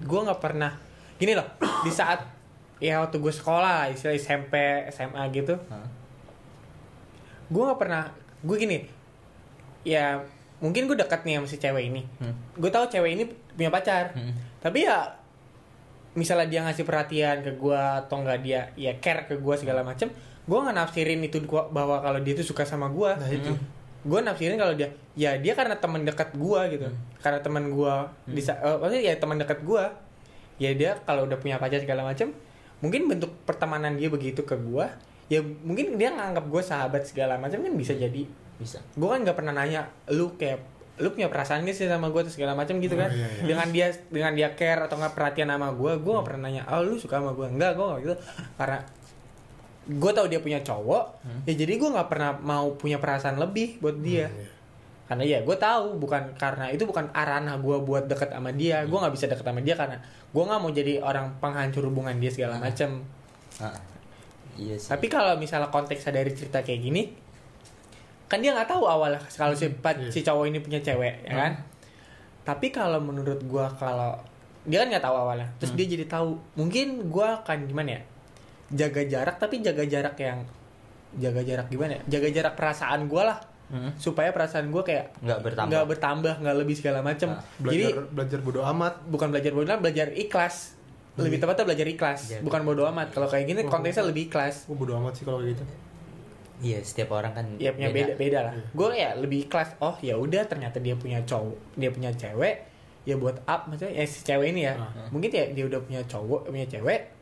gua 0.00 0.24
nggak 0.24 0.38
pernah 0.38 0.72
gini 1.16 1.32
loh 1.32 1.48
di 1.82 1.90
saat 1.90 2.20
ya 2.76 3.00
waktu 3.00 3.16
gue 3.16 3.32
sekolah 3.32 3.88
istilah 3.88 4.12
SMP 4.14 4.52
SMA 4.90 5.24
gitu. 5.32 5.56
Gue 7.46 7.62
nggak 7.62 7.80
pernah 7.80 8.12
gue 8.42 8.56
gini 8.56 8.78
ya 9.80 10.20
mungkin 10.58 10.84
gue 10.84 10.92
dekat 10.94 11.24
nih 11.24 11.38
sama 11.38 11.46
si 11.46 11.56
cewek 11.56 11.88
ini. 11.88 12.04
Hmm. 12.18 12.36
gue 12.52 12.68
tahu 12.68 12.84
cewek 12.86 13.10
ini 13.12 13.24
punya 13.56 13.70
pacar. 13.70 14.12
Hmm. 14.12 14.36
tapi 14.58 14.84
ya 14.84 15.08
misalnya 16.12 16.48
dia 16.48 16.60
ngasih 16.64 16.82
perhatian 16.82 17.40
ke 17.40 17.52
gue 17.54 17.76
atau 17.76 18.20
enggak 18.20 18.40
dia 18.40 18.60
ya 18.74 18.92
care 18.98 19.24
ke 19.24 19.36
gue 19.36 19.54
segala 19.54 19.80
macem 19.80 20.08
gue 20.44 20.58
nggak 20.58 20.74
nafsirin 20.74 21.20
itu 21.22 21.44
gua- 21.44 21.68
bahwa 21.68 22.00
kalau 22.00 22.20
dia 22.20 22.32
tuh 22.32 22.44
suka 22.44 22.64
sama 22.64 22.88
gue 22.88 23.10
nah 23.14 23.28
itu 23.28 23.52
gue 24.06 24.20
nafsirin 24.22 24.54
kalau 24.54 24.72
dia 24.72 24.86
ya 25.12 25.34
dia 25.34 25.52
karena 25.52 25.74
teman 25.74 26.06
dekat 26.06 26.30
gue 26.32 26.60
gitu. 26.72 26.86
Karena 27.18 27.42
teman 27.42 27.64
gue 27.68 27.94
bisa 28.28 28.54
eh, 28.56 28.76
maksudnya 28.78 29.02
ya 29.02 29.14
teman 29.18 29.36
dekat 29.36 29.58
gue 29.60 29.82
ya 30.56 30.70
dia 30.72 30.90
kalau 31.02 31.26
udah 31.26 31.36
punya 31.36 31.58
pacar 31.58 31.82
segala 31.82 32.00
macem 32.00 32.30
mungkin 32.78 33.10
bentuk 33.10 33.34
pertemanan 33.42 33.96
dia 33.96 34.06
begitu 34.06 34.40
ke 34.40 34.54
gue 34.54 34.86
ya 35.26 35.42
mungkin 35.42 35.98
dia 35.98 36.14
nganggap 36.14 36.46
gue 36.46 36.62
sahabat 36.62 37.02
segala 37.02 37.34
macam 37.36 37.58
kan 37.60 37.72
bisa 37.74 37.92
jadi. 37.92 38.24
Bisa. 38.56 38.80
gue 38.96 39.04
kan 39.04 39.20
nggak 39.20 39.36
pernah 39.36 39.52
nanya 39.52 39.84
lu 40.08 40.32
kayak 40.40 40.64
lu 40.96 41.12
punya 41.12 41.28
perasaan 41.28 41.68
gak 41.68 41.76
sih 41.76 41.84
sama 41.84 42.08
gue 42.08 42.24
atau 42.24 42.32
segala 42.32 42.56
macam 42.56 42.80
gitu 42.80 42.96
Oh, 42.96 43.04
kan. 43.04 43.12
iya, 43.12 43.28
iya. 43.28 43.44
dengan 43.44 43.68
dia 43.68 43.86
dengan 44.08 44.32
dia 44.32 44.48
care 44.56 44.80
atau 44.80 44.96
nggak 44.96 45.12
perhatian 45.12 45.52
sama 45.52 45.68
gue 45.76 45.92
gue 46.00 46.08
nggak 46.08 46.24
pernah 46.24 46.48
nanya 46.48 46.64
oh 46.72 46.80
lu 46.80 46.96
suka 46.96 47.20
sama 47.20 47.36
gue 47.36 47.44
enggak 47.52 47.76
gue 47.76 47.84
gitu. 48.00 48.14
Karena 48.56 48.80
gue 49.88 50.10
tahu 50.10 50.26
dia 50.26 50.38
punya 50.38 50.58
cowok 50.60 51.04
ya 51.44 51.54
jadi 51.54 51.72
gue 51.72 51.88
nggak 51.88 52.08
pernah 52.08 52.34
mau 52.36 52.74
punya 52.74 52.98
perasaan 52.98 53.36
lebih 53.36 53.78
buat 53.78 53.96
dia. 53.98 54.26
Hmm, 54.26 54.34
iya. 54.36 54.48
karena 55.06 55.22
ya 55.24 55.38
gue 55.40 55.54
tahu 55.56 55.96
bukan 55.96 56.34
karena 56.34 56.66
itu 56.68 56.82
bukan 56.82 57.06
arana 57.12 57.54
gue 57.56 57.76
buat 57.78 58.04
deket 58.04 58.30
sama 58.30 58.50
dia. 58.50 58.82
Gue 58.82 58.98
nggak 58.98 59.14
bisa 59.14 59.26
deket 59.26 59.42
sama 59.42 59.60
dia 59.60 59.72
karena 59.72 60.02
gue 60.26 60.42
nggak 60.42 60.58
mau 60.58 60.70
jadi 60.70 60.98
orang 60.98 61.38
penghancur 61.38 61.86
hubungan 61.86 62.14
dia 62.16 62.28
segala 62.28 62.58
macam 62.58 63.06
Ah, 63.56 63.72
iya 64.54 64.74
sih. 64.74 64.90
tapi 64.90 65.06
kalau 65.06 65.32
misalnya 65.34 65.70
konteksnya 65.70 66.12
dari 66.12 66.28
cerita 66.30 66.60
kayak 66.60 66.80
gini 66.82 67.02
kan 68.26 68.42
dia 68.42 68.50
nggak 68.50 68.66
tahu 68.66 68.84
awalnya 68.84 69.22
kalau 69.30 69.54
si, 69.54 69.70
pa- 69.70 69.94
Iya. 69.94 70.10
si 70.10 70.20
cowok 70.20 70.44
ini 70.46 70.58
punya 70.58 70.82
cewek 70.82 71.22
ya 71.22 71.32
kan? 71.32 71.52
Tapi 72.42 72.68
kalau 72.68 72.98
menurut 72.98 73.38
gua 73.44 73.70
kalau 73.70 74.18
dia 74.62 74.82
kan 74.82 74.90
nggak 74.90 75.00
tahu 75.00 75.14
awalnya. 75.16 75.46
Terus 75.56 75.72
dia 75.72 75.86
jadi 75.88 76.04
tahu 76.04 76.34
mungkin 76.52 77.06
gua 77.06 77.38
akan 77.40 77.64
gimana 77.64 77.96
ya 77.96 78.02
jaga 78.68 79.02
jarak 79.02 79.36
tapi 79.36 79.60
jaga 79.60 79.82
jarak 79.82 80.16
yang 80.16 80.42
jaga 81.14 81.40
jarak 81.40 81.66
gimana 81.66 81.96
ya? 81.96 82.02
Jaga 82.08 82.28
jarak 82.30 82.54
perasaan 82.54 83.06
gua 83.06 83.24
lah. 83.26 83.38
Hmm. 83.66 83.90
supaya 83.96 84.30
perasaan 84.30 84.70
gua 84.70 84.80
kayak 84.80 85.10
Nggak 85.18 85.42
bertambah. 85.42 85.66
nggak 85.68 85.86
bertambah 85.88 86.34
nggak 86.38 86.56
lebih 86.56 86.74
segala 86.76 87.02
macam 87.02 87.34
Ah, 87.34 87.42
jadi 87.66 87.90
belajar 87.90 88.06
belajar 88.08 88.38
bodo 88.40 88.60
amat. 88.64 88.94
bukan 89.04 89.28
belajar 89.28 89.50
bodoh 89.50 89.66
amat, 89.68 89.82
belajar 89.82 90.06
ikhlas. 90.12 90.78
Lebih 91.16 91.38
tepatnya 91.40 91.64
belajar 91.64 91.86
ikhlas 91.88 92.20
Belajar. 92.22 92.40
bukan 92.46 92.60
bodoh 92.62 92.86
amat. 92.86 93.08
Kalau 93.10 93.26
kayak 93.26 93.42
gini 93.44 93.60
konteksnya 93.64 94.04
lebih 94.04 94.30
ikhlas. 94.30 94.64
gue 94.64 94.76
bodo 94.76 94.94
amat 94.96 95.12
sih 95.14 95.24
kalau 95.24 95.40
kayak 95.40 95.58
gitu. 95.58 95.64
Iya, 96.56 96.78
setiap 96.80 97.10
orang 97.12 97.32
kan 97.32 97.44
ya 97.58 97.74
punya 97.74 97.90
beda. 97.90 98.12
beda 98.14 98.38
lah. 98.40 98.52
Gue 98.70 98.88
ya 98.94 99.10
lebih 99.12 99.38
ikhlas 99.44 99.74
oh 99.78 99.98
ya 99.98 100.14
udah 100.14 100.46
ternyata 100.46 100.78
dia 100.78 100.94
punya 100.94 101.18
cowok 101.20 101.58
dia 101.74 101.90
punya 101.90 102.10
cewek 102.12 102.70
ya 103.02 103.14
buat 103.14 103.42
up 103.44 103.66
maksudnya 103.66 103.92
ya 103.92 104.04
si 104.04 104.22
cewek 104.22 104.46
ini 104.48 104.62
ya. 104.62 104.78
Ah. 104.78 105.10
mungkin 105.10 105.26
ya 105.28 105.42
dia 105.48 105.64
udah 105.64 105.80
punya 105.80 106.00
cowok 106.02 106.48
punya 106.48 106.66
cewek 106.66 107.15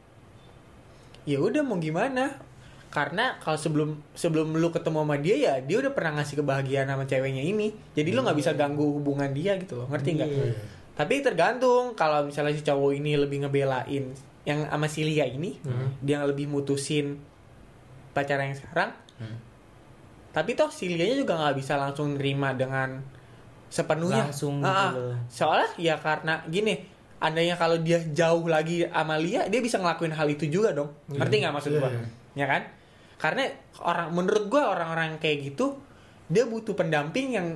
ya 1.24 1.38
udah 1.38 1.60
mau 1.60 1.76
gimana 1.76 2.36
karena 2.88 3.34
kalau 3.38 3.58
sebelum 3.58 3.90
sebelum 4.12 4.54
lu 4.54 4.70
ketemu 4.70 5.02
sama 5.02 5.16
dia 5.16 5.34
ya 5.34 5.54
dia 5.58 5.76
udah 5.78 5.90
pernah 5.90 6.16
ngasih 6.16 6.38
kebahagiaan 6.38 6.86
sama 6.86 7.04
ceweknya 7.04 7.42
ini 7.42 7.74
jadi 7.90 8.08
lu 8.08 8.22
nggak 8.22 8.38
bisa 8.38 8.52
ganggu 8.52 8.86
hubungan 8.92 9.30
dia 9.30 9.56
gitu 9.56 9.82
loh 9.82 9.88
ngerti 9.88 10.10
nggak 10.14 10.28
Iya. 10.28 10.44
tapi 10.94 11.18
tergantung 11.18 11.92
kalau 11.92 12.22
misalnya 12.24 12.54
si 12.54 12.62
cowok 12.62 12.94
ini 12.94 13.16
lebih 13.16 13.42
ngebelain 13.42 14.14
yang 14.44 14.60
sama 14.64 14.86
si 14.86 15.02
Lia 15.02 15.26
ini 15.26 15.58
Hmm. 15.60 15.90
dia 15.98 16.22
lebih 16.22 16.46
mutusin 16.46 17.18
pacaran 18.12 18.46
yang 18.46 18.58
sekarang 18.60 18.90
Hmm. 19.14 19.38
tapi 20.30 20.54
toh 20.54 20.70
si 20.70 20.86
Lianya 20.86 21.16
juga 21.16 21.34
nggak 21.34 21.56
bisa 21.56 21.74
langsung 21.74 22.14
nerima 22.14 22.54
dengan 22.54 23.02
sepenuhnya 23.66 24.30
Langsung 24.30 24.62
ah. 24.62 24.94
gitu 24.94 25.02
soalnya 25.34 25.66
ya 25.74 25.98
karena 25.98 26.46
gini 26.46 26.78
andainya 27.18 27.54
kalau 27.54 27.78
dia 27.78 27.98
jauh 28.06 28.44
lagi 28.44 28.84
sama 28.84 29.16
Lia 29.16 29.46
dia 29.46 29.58
bisa 29.58 29.76
ngelakuin 29.76 30.10
hal 30.10 30.26
itu 30.26 30.46
juga 30.46 30.72
dong. 30.72 30.90
Iya. 31.06 31.18
ngerti 31.18 31.34
nggak 31.38 31.52
maksud 31.52 31.70
Iya, 31.70 31.80
gua? 31.80 31.90
iya. 31.90 32.02
ya 32.34 32.46
kan? 32.46 32.62
Karena 33.16 33.44
orang 33.80 34.08
menurut 34.10 34.44
gua 34.46 34.62
orang-orang 34.70 35.04
yang 35.10 35.18
kayak 35.18 35.38
gitu 35.44 35.78
dia 36.26 36.44
butuh 36.44 36.72
pendamping 36.72 37.32
yang 37.32 37.48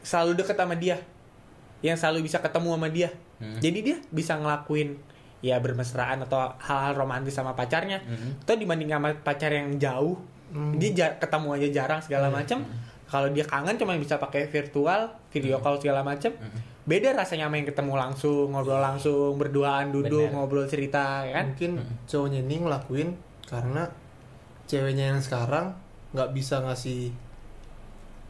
selalu 0.00 0.36
deket 0.36 0.54
sama 0.54 0.74
dia. 0.74 0.98
Yang 1.78 1.96
selalu 1.98 2.18
bisa 2.24 2.38
ketemu 2.38 2.70
sama 2.72 2.88
dia. 2.88 3.10
Hmm. 3.36 3.60
jadi 3.60 3.78
dia 3.84 3.96
bisa 4.08 4.32
ngelakuin 4.34 4.96
ya 5.38 5.60
bermesraan 5.60 6.24
atau 6.24 6.40
hal-hal 6.56 6.96
romantis 6.96 7.32
sama 7.32 7.52
pacarnya. 7.52 8.00
Mhm. 8.00 8.40
atau 8.42 8.54
dibanding 8.54 8.88
sama 8.88 9.12
pacar 9.14 9.50
yang 9.50 9.76
jauh 9.76 10.16
Hmm. 10.46 10.72
dia 10.74 10.94
jar- 10.94 11.18
ketemu 11.18 11.48
aja 11.52 11.68
jarang 11.74 12.00
segala 12.00 12.30
macam 12.30 12.62
kalau 13.04 13.28
dia 13.28 13.42
kangen 13.42 13.74
cuma 13.74 13.92
bisa 13.94 14.16
pakai 14.16 14.46
virtual 14.46 15.10
video 15.28 15.58
call 15.58 15.76
segala 15.76 16.00
macam 16.00 16.32
beda 16.86 17.12
rasanya 17.12 17.50
sama 17.50 17.58
yang 17.58 17.66
ketemu 17.66 17.92
langsung 17.94 18.46
ngobrol 18.48 18.78
langsung 18.78 19.34
berduaan 19.36 19.90
duduk 19.90 20.30
Bener. 20.30 20.34
ngobrol 20.34 20.66
cerita 20.66 21.26
ya 21.26 21.42
kan? 21.42 21.46
Mungkin 21.50 21.72
cowoknya 22.06 22.40
ini 22.40 22.56
ngelakuin 22.62 23.08
karena 23.44 23.82
ceweknya 24.64 25.10
yang 25.10 25.20
sekarang 25.20 25.74
nggak 26.14 26.30
bisa 26.30 26.62
ngasih 26.62 27.10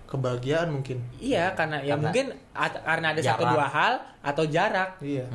kebahagiaan 0.06 0.70
mungkin. 0.70 1.02
Iya 1.18 1.52
karena 1.52 1.82
ya 1.82 1.94
Karena 1.94 2.02
mungkin 2.08 2.26
at- 2.54 2.80
karena 2.80 3.06
ada 3.12 3.20
satu 3.20 3.42
jarak. 3.42 3.52
dua 3.52 3.66
hal 3.66 3.92
atau 4.22 4.44
jarak. 4.46 4.90
Iya. 5.02 5.26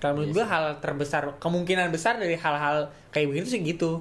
Kalau 0.00 0.16
menurut 0.16 0.32
gue 0.32 0.46
hal 0.46 0.64
terbesar 0.80 1.22
kemungkinan 1.36 1.92
besar 1.92 2.16
dari 2.16 2.32
hal-hal 2.32 2.88
kayak 3.10 3.28
begitu 3.28 3.46
sih 3.52 3.60
gitu. 3.60 4.00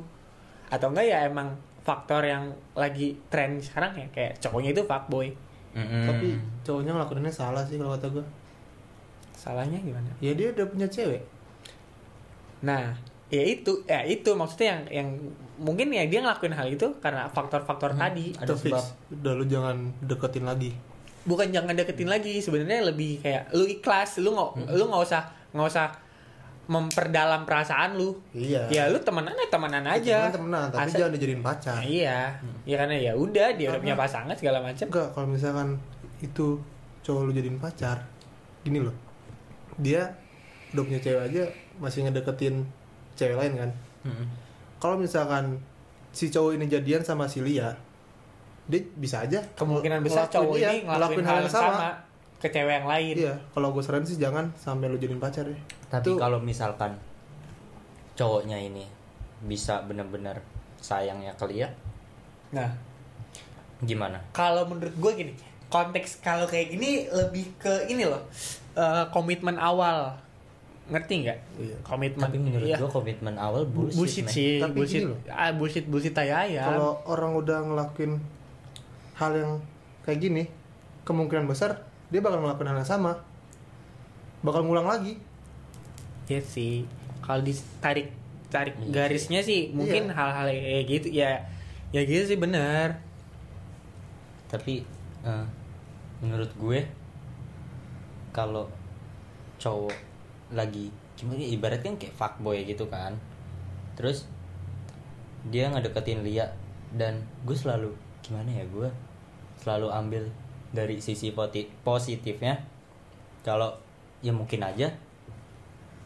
Atau 0.69 0.93
enggak 0.93 1.05
ya 1.05 1.27
emang 1.27 1.57
faktor 1.81 2.21
yang 2.21 2.53
lagi 2.71 3.17
tren 3.27 3.57
sekarang 3.57 3.97
ya 3.97 4.07
kayak 4.13 4.37
cowoknya 4.39 4.71
itu 4.71 4.83
fuckboy 4.85 5.27
Mm-mm. 5.77 6.05
tapi 6.09 6.27
cowoknya 6.65 6.91
ngelakuinnya 6.97 7.33
salah 7.33 7.61
sih 7.65 7.77
kalau 7.77 7.93
kata 7.93 8.09
gue 8.09 8.25
salahnya 9.37 9.79
gimana 9.79 10.09
ya 10.19 10.33
dia 10.35 10.51
udah 10.51 10.65
punya 10.67 10.87
cewek 10.89 11.21
Nah, 12.59 12.91
ya 13.31 13.43
itu, 13.45 13.83
ya 13.87 14.03
itu 14.03 14.29
maksudnya 14.35 14.67
yang 14.75 14.81
yang 14.91 15.09
mungkin 15.59 15.91
ya 15.91 16.03
dia 16.07 16.19
ngelakuin 16.23 16.55
hal 16.55 16.67
itu 16.71 16.87
karena 16.99 17.27
faktor-faktor 17.31 17.95
tadi. 17.95 18.35
ada 18.35 18.55
fix. 18.55 18.71
sebab. 18.71 18.83
udah 19.19 19.33
lu 19.35 19.45
jangan 19.47 19.77
deketin 20.03 20.45
lagi 20.47 20.71
Bukan 21.27 21.51
jangan 21.51 21.75
deketin 21.75 22.09
lagi, 22.09 22.39
sebenarnya 22.39 22.89
lebih 22.89 23.19
kayak 23.21 23.51
lu 23.53 23.67
ikhlas, 23.67 24.17
lu 24.23 24.33
nggak 24.33 24.71
lu 24.71 24.83
nggak 24.87 25.03
usah 25.03 25.21
nggak 25.51 25.67
usah 25.67 25.87
memperdalam 26.69 27.43
perasaan 27.43 27.97
lu. 27.97 28.13
iya 28.31 28.69
Ya 28.69 28.85
lu 28.85 28.97
temenan 28.99 29.33
ya 29.33 29.47
temenan 29.47 29.81
aja. 29.83 30.29
Temenan, 30.29 30.31
temenan 30.31 30.65
tapi 30.69 30.85
Asal- 30.85 30.99
jangan 30.99 31.13
dijadiin 31.17 31.41
pacar 31.41 31.75
Nah, 31.75 31.83
iya, 31.83 32.19
ya 32.63 32.75
karena 32.77 32.95
ya 32.95 33.13
udah 33.15 33.47
dia 33.51 33.67
udah 33.67 33.81
punya 33.81 33.97
pasangan 33.97 34.33
segala 34.33 34.61
macam. 34.61 34.85
enggak 34.85 35.07
kalau 35.09 35.27
misalkan 35.27 35.67
itu 36.19 36.61
cowok 37.01 37.21
lu 37.23 37.31
jadiin 37.31 37.57
pacar 37.57 38.05
gini 38.61 38.79
loh 38.79 38.93
dia 39.75 40.13
udah 40.69 40.83
punya 40.83 40.99
cewek 40.99 41.21
aja 41.25 41.43
masih 41.77 42.05
ngedeketin 42.05 42.67
cewek 43.13 43.33
lain 43.33 43.53
kan 43.57 43.69
Mm-mm. 44.03 44.27
kalau 44.77 44.93
misalkan 44.95 45.57
si 46.11 46.27
cowok 46.27 46.53
ini 46.53 46.67
jadian 46.67 47.01
sama 47.01 47.25
si 47.25 47.39
Lia 47.39 47.71
dia 48.65 48.81
bisa 48.93 49.23
aja 49.23 49.41
Kemungkinan 49.53 49.99
besar 49.99 50.27
ngelakuin- 50.27 50.35
cowok 50.35 50.55
iya, 50.55 50.69
ini 50.69 50.79
ngelakuin 50.85 51.25
hal 51.25 51.37
yang 51.39 51.49
sama. 51.49 51.89
ke 52.37 52.47
cewek 52.47 52.73
yang 52.73 52.85
lain. 52.85 53.13
iya 53.17 53.33
kalau 53.49 53.71
gue 53.71 53.81
saran 53.81 54.03
sih 54.03 54.15
jangan 54.15 54.51
sampai 54.53 54.85
lu 54.85 54.95
jadiin 54.95 55.17
pacar 55.17 55.43
ya 55.43 55.57
Tapi 55.89 56.15
kalau 56.15 56.37
misalkan 56.37 56.93
cowoknya 58.13 58.61
ini 58.61 58.85
bisa 59.45 59.81
benar-benar 59.83 60.37
sayangnya 60.79 61.33
ke 61.35 61.45
Lia, 61.49 61.67
Nah, 62.49 62.69
gimana? 63.85 64.17
kalau 64.33 64.65
menurut 64.65 64.93
gue 64.97 65.11
gini 65.13 65.33
konteks 65.69 66.25
kalau 66.25 66.49
kayak 66.49 66.73
gini 66.73 67.05
lebih 67.13 67.45
ke 67.61 67.85
ini 67.87 68.03
loh 68.09 68.21
eh, 68.73 69.05
komitmen 69.13 69.55
awal. 69.57 70.17
Ngerti 70.89 71.13
nggak? 71.21 71.37
Iya. 71.61 71.77
komitmen. 71.85 72.25
Tapi 72.25 72.37
menurut 72.41 72.65
iya. 72.65 72.77
gua 72.81 72.89
komitmen 72.89 73.37
awal 73.37 73.61
bullshit, 73.69 74.25
bullshit, 74.25 74.25
sih 74.25 74.57
Tapi 74.57 74.73
bullshit. 74.73 75.05
loh. 75.05 75.17
ah, 75.29 75.53
bullshit 75.53 75.85
bullshit 75.85 76.17
ya 76.17 76.41
ya. 76.49 76.65
Kalau 76.65 76.97
orang 77.05 77.37
udah 77.37 77.61
ngelakuin 77.61 78.17
hal 79.13 79.31
yang 79.37 79.51
kayak 80.01 80.17
gini 80.17 80.43
kemungkinan 81.05 81.45
besar 81.45 81.85
dia 82.09 82.25
bakal 82.25 82.41
ngelakuin 82.41 82.73
hal 82.73 82.81
yang 82.81 82.89
sama. 82.89 83.13
Bakal 84.41 84.65
ngulang 84.65 84.89
lagi 84.89 85.21
ya 86.29 86.39
sih 86.39 86.85
kalau 87.19 87.41
ditarik 87.41 88.13
tarik 88.49 88.73
Iya 88.77 88.89
garisnya 88.89 89.41
sih 89.41 89.69
mungkin 89.69 90.09
Iya. 90.09 90.15
hal-hal 90.15 90.47
kayak 90.49 90.85
gitu 90.85 91.07
ya 91.11 91.31
ya 91.89 92.01
gitu 92.01 92.23
sih 92.25 92.37
benar 92.37 92.97
Tapi 94.47 94.81
eh, 95.21 95.45
menurut 96.21 96.49
gue 96.57 96.81
kalau 98.29 98.65
cowok 99.57 99.93
lagi 100.53 100.89
gimana 101.13 101.37
ya, 101.37 101.49
ibaratnya 101.53 101.93
kayak 101.93 102.15
fuckboy 102.15 102.63
gitu 102.63 102.89
kan. 102.89 103.13
Terus 103.93 104.25
dia 105.45 105.69
ngedeketin 105.69 106.25
Lia 106.25 106.49
dan 106.97 107.21
gue 107.45 107.53
selalu 107.53 107.93
gimana 108.25 108.49
ya 108.49 108.65
gue 108.65 108.89
selalu 109.61 109.87
ambil 109.93 110.23
dari 110.73 110.97
sisi 110.97 111.29
positifnya 111.83 112.57
kalau 113.45 113.69
ya 114.19 114.33
mungkin 114.33 114.65
aja 114.65 114.89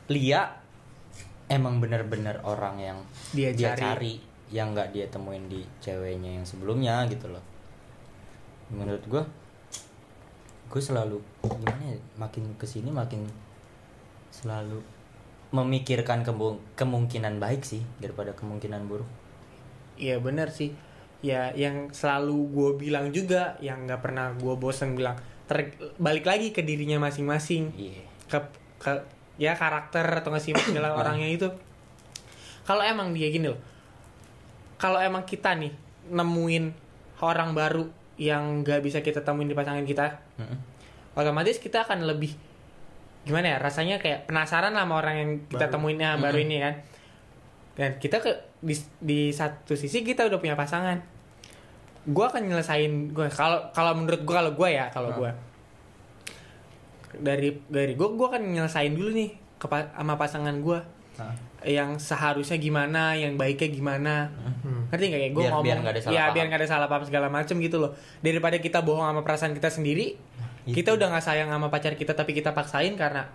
Lia 0.10 0.42
emang 1.48 1.80
bener-bener 1.80 2.40
orang 2.44 2.76
yang 2.78 2.98
Dia 3.32 3.54
dia 3.54 3.72
cari. 3.74 3.80
cari 3.80 4.14
yang 4.50 4.72
nggak 4.72 4.92
dia 4.92 5.06
temuin 5.08 5.48
di 5.48 5.64
ceweknya 5.80 6.38
yang 6.38 6.46
sebelumnya 6.46 7.04
gitu 7.08 7.26
loh 7.28 7.42
menurut 8.70 9.02
gue 9.06 9.24
gue 10.68 10.82
selalu 10.82 11.18
gimana 11.44 11.84
ya 11.86 11.98
makin 12.16 12.54
ke 12.58 12.66
sini 12.66 12.90
makin 12.90 13.26
selalu 14.30 14.82
memikirkan 15.50 16.26
kemu- 16.26 16.62
kemungkinan 16.74 17.38
baik 17.38 17.62
sih 17.62 17.82
daripada 17.98 18.34
kemungkinan 18.34 18.86
buruk 18.86 19.06
Iya 19.94 20.18
benar 20.18 20.50
sih. 20.50 20.74
Ya 21.22 21.54
yang 21.54 21.94
selalu 21.94 22.50
gue 22.50 22.70
bilang 22.82 23.14
juga, 23.14 23.54
yang 23.62 23.86
nggak 23.86 24.02
pernah 24.02 24.34
gue 24.34 24.58
bosen 24.58 24.98
bilang. 24.98 25.14
Ter 25.46 25.70
balik 26.02 26.26
lagi 26.26 26.50
ke 26.50 26.66
dirinya 26.66 26.98
masing-masing. 26.98 27.70
iya 27.78 28.02
Ke, 28.26 28.42
ke 28.82 28.90
ya 29.36 29.54
karakter 29.54 30.06
atau 30.06 30.30
nggak 30.30 30.44
sifat 30.44 30.64
segala 30.70 30.94
orangnya 31.00 31.28
itu. 31.28 31.48
Kalau 32.64 32.80
emang 32.80 33.12
dia 33.12 33.28
gini 33.28 33.50
loh. 33.50 33.60
Kalau 34.78 35.00
emang 35.00 35.24
kita 35.24 35.56
nih 35.56 35.72
nemuin 36.10 36.66
orang 37.20 37.56
baru 37.56 37.88
yang 38.20 38.62
nggak 38.62 38.84
bisa 38.84 39.00
kita 39.00 39.24
temuin 39.24 39.48
di 39.48 39.56
pasangan 39.56 39.82
kita, 39.84 40.20
Mm-mm. 40.38 40.58
otomatis 41.16 41.58
kita 41.58 41.82
akan 41.82 42.04
lebih 42.04 42.36
gimana 43.24 43.56
ya 43.56 43.58
rasanya 43.58 43.98
kayak 43.98 44.28
penasaran 44.28 44.76
lah 44.76 44.84
sama 44.84 45.00
orang 45.00 45.16
yang 45.16 45.30
kita 45.48 45.66
Baru. 45.66 45.74
temuin 45.80 45.96
yang 45.96 46.20
baru 46.20 46.38
ini 46.38 46.60
kan 46.60 46.76
dan 47.74 47.90
kita 47.96 48.20
ke 48.20 48.32
di, 48.60 48.76
di 49.00 49.20
satu 49.32 49.74
sisi 49.74 50.04
kita 50.04 50.28
udah 50.28 50.38
punya 50.38 50.60
pasangan 50.60 51.00
gue 52.04 52.26
akan 52.28 52.52
nyelesain 52.52 52.92
gue 53.10 53.28
kalau 53.32 53.72
kalau 53.72 53.96
menurut 53.96 54.28
gue 54.28 54.36
kalau 54.36 54.52
gue 54.52 54.70
ya 54.70 54.92
kalau 54.92 55.16
Hmm. 55.16 55.20
gue 55.24 55.32
dari 57.16 57.62
dari 57.66 57.94
gue 57.94 58.08
gue 58.08 58.26
akan 58.26 58.42
nyelesain 58.50 58.92
dulu 58.92 59.12
nih 59.12 59.30
ke 59.56 59.66
sama 59.66 60.14
pasangan 60.16 60.56
gue 60.56 60.80
yang 61.64 61.96
seharusnya 61.96 62.58
gimana 62.58 63.14
yang 63.14 63.36
baiknya 63.36 63.70
gimana 63.70 64.16
Hmm. 64.64 64.88
ngerti 64.90 65.06
nggak 65.06 65.22
kayak 65.22 65.34
gue 65.34 65.44
ngomong 65.46 65.64
biar 65.64 65.78
nggak 65.78 65.92
ada 65.92 66.02
salah 66.02 66.14
ya 66.14 66.22
paham. 66.22 66.34
biar 66.34 66.46
nggak 66.48 66.60
ada 66.60 66.70
salah 66.70 66.88
paham 66.88 67.04
segala 67.04 67.28
macem 67.28 67.56
gitu 67.58 67.78
loh 67.78 67.92
daripada 68.20 68.56
kita 68.58 68.80
bohong 68.80 69.04
sama 69.04 69.22
perasaan 69.22 69.52
kita 69.52 69.68
sendiri 69.68 70.16
Itu. 70.64 70.80
kita 70.80 70.96
udah 70.96 71.08
nggak 71.12 71.22
sayang 71.22 71.50
sama 71.50 71.68
pacar 71.68 71.94
kita 71.94 72.12
tapi 72.12 72.32
kita 72.32 72.52
paksain 72.52 72.96
karena 72.96 73.28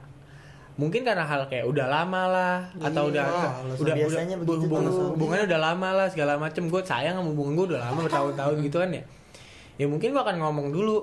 mungkin 0.75 1.03
karena 1.03 1.23
hal 1.23 1.45
kayak 1.47 1.67
udah 1.67 1.85
lama 1.85 2.23
lah 2.25 2.55
atau 2.81 3.09
Iya, 3.09 3.13
udah 3.13 3.25
alasan 3.29 3.77
udah 3.77 3.95
biasanya 3.95 4.37
udah, 4.39 4.57
tuh. 4.89 5.09
hubungannya 5.13 5.45
udah 5.47 5.61
lama 5.61 5.89
lah 5.93 6.07
segala 6.09 6.33
macem 6.37 6.65
gue 6.65 6.81
sayang 6.83 7.15
sama 7.15 7.29
hubungan 7.29 7.53
gue 7.55 7.67
udah 7.77 7.81
lama 7.83 7.99
bertahun-tahun 8.01 8.57
gitu 8.63 8.77
kan 8.79 8.91
ya 8.91 9.03
ya 9.77 9.87
mungkin 9.87 10.09
gue 10.11 10.23
akan 10.23 10.37
ngomong 10.39 10.69
dulu 10.71 10.99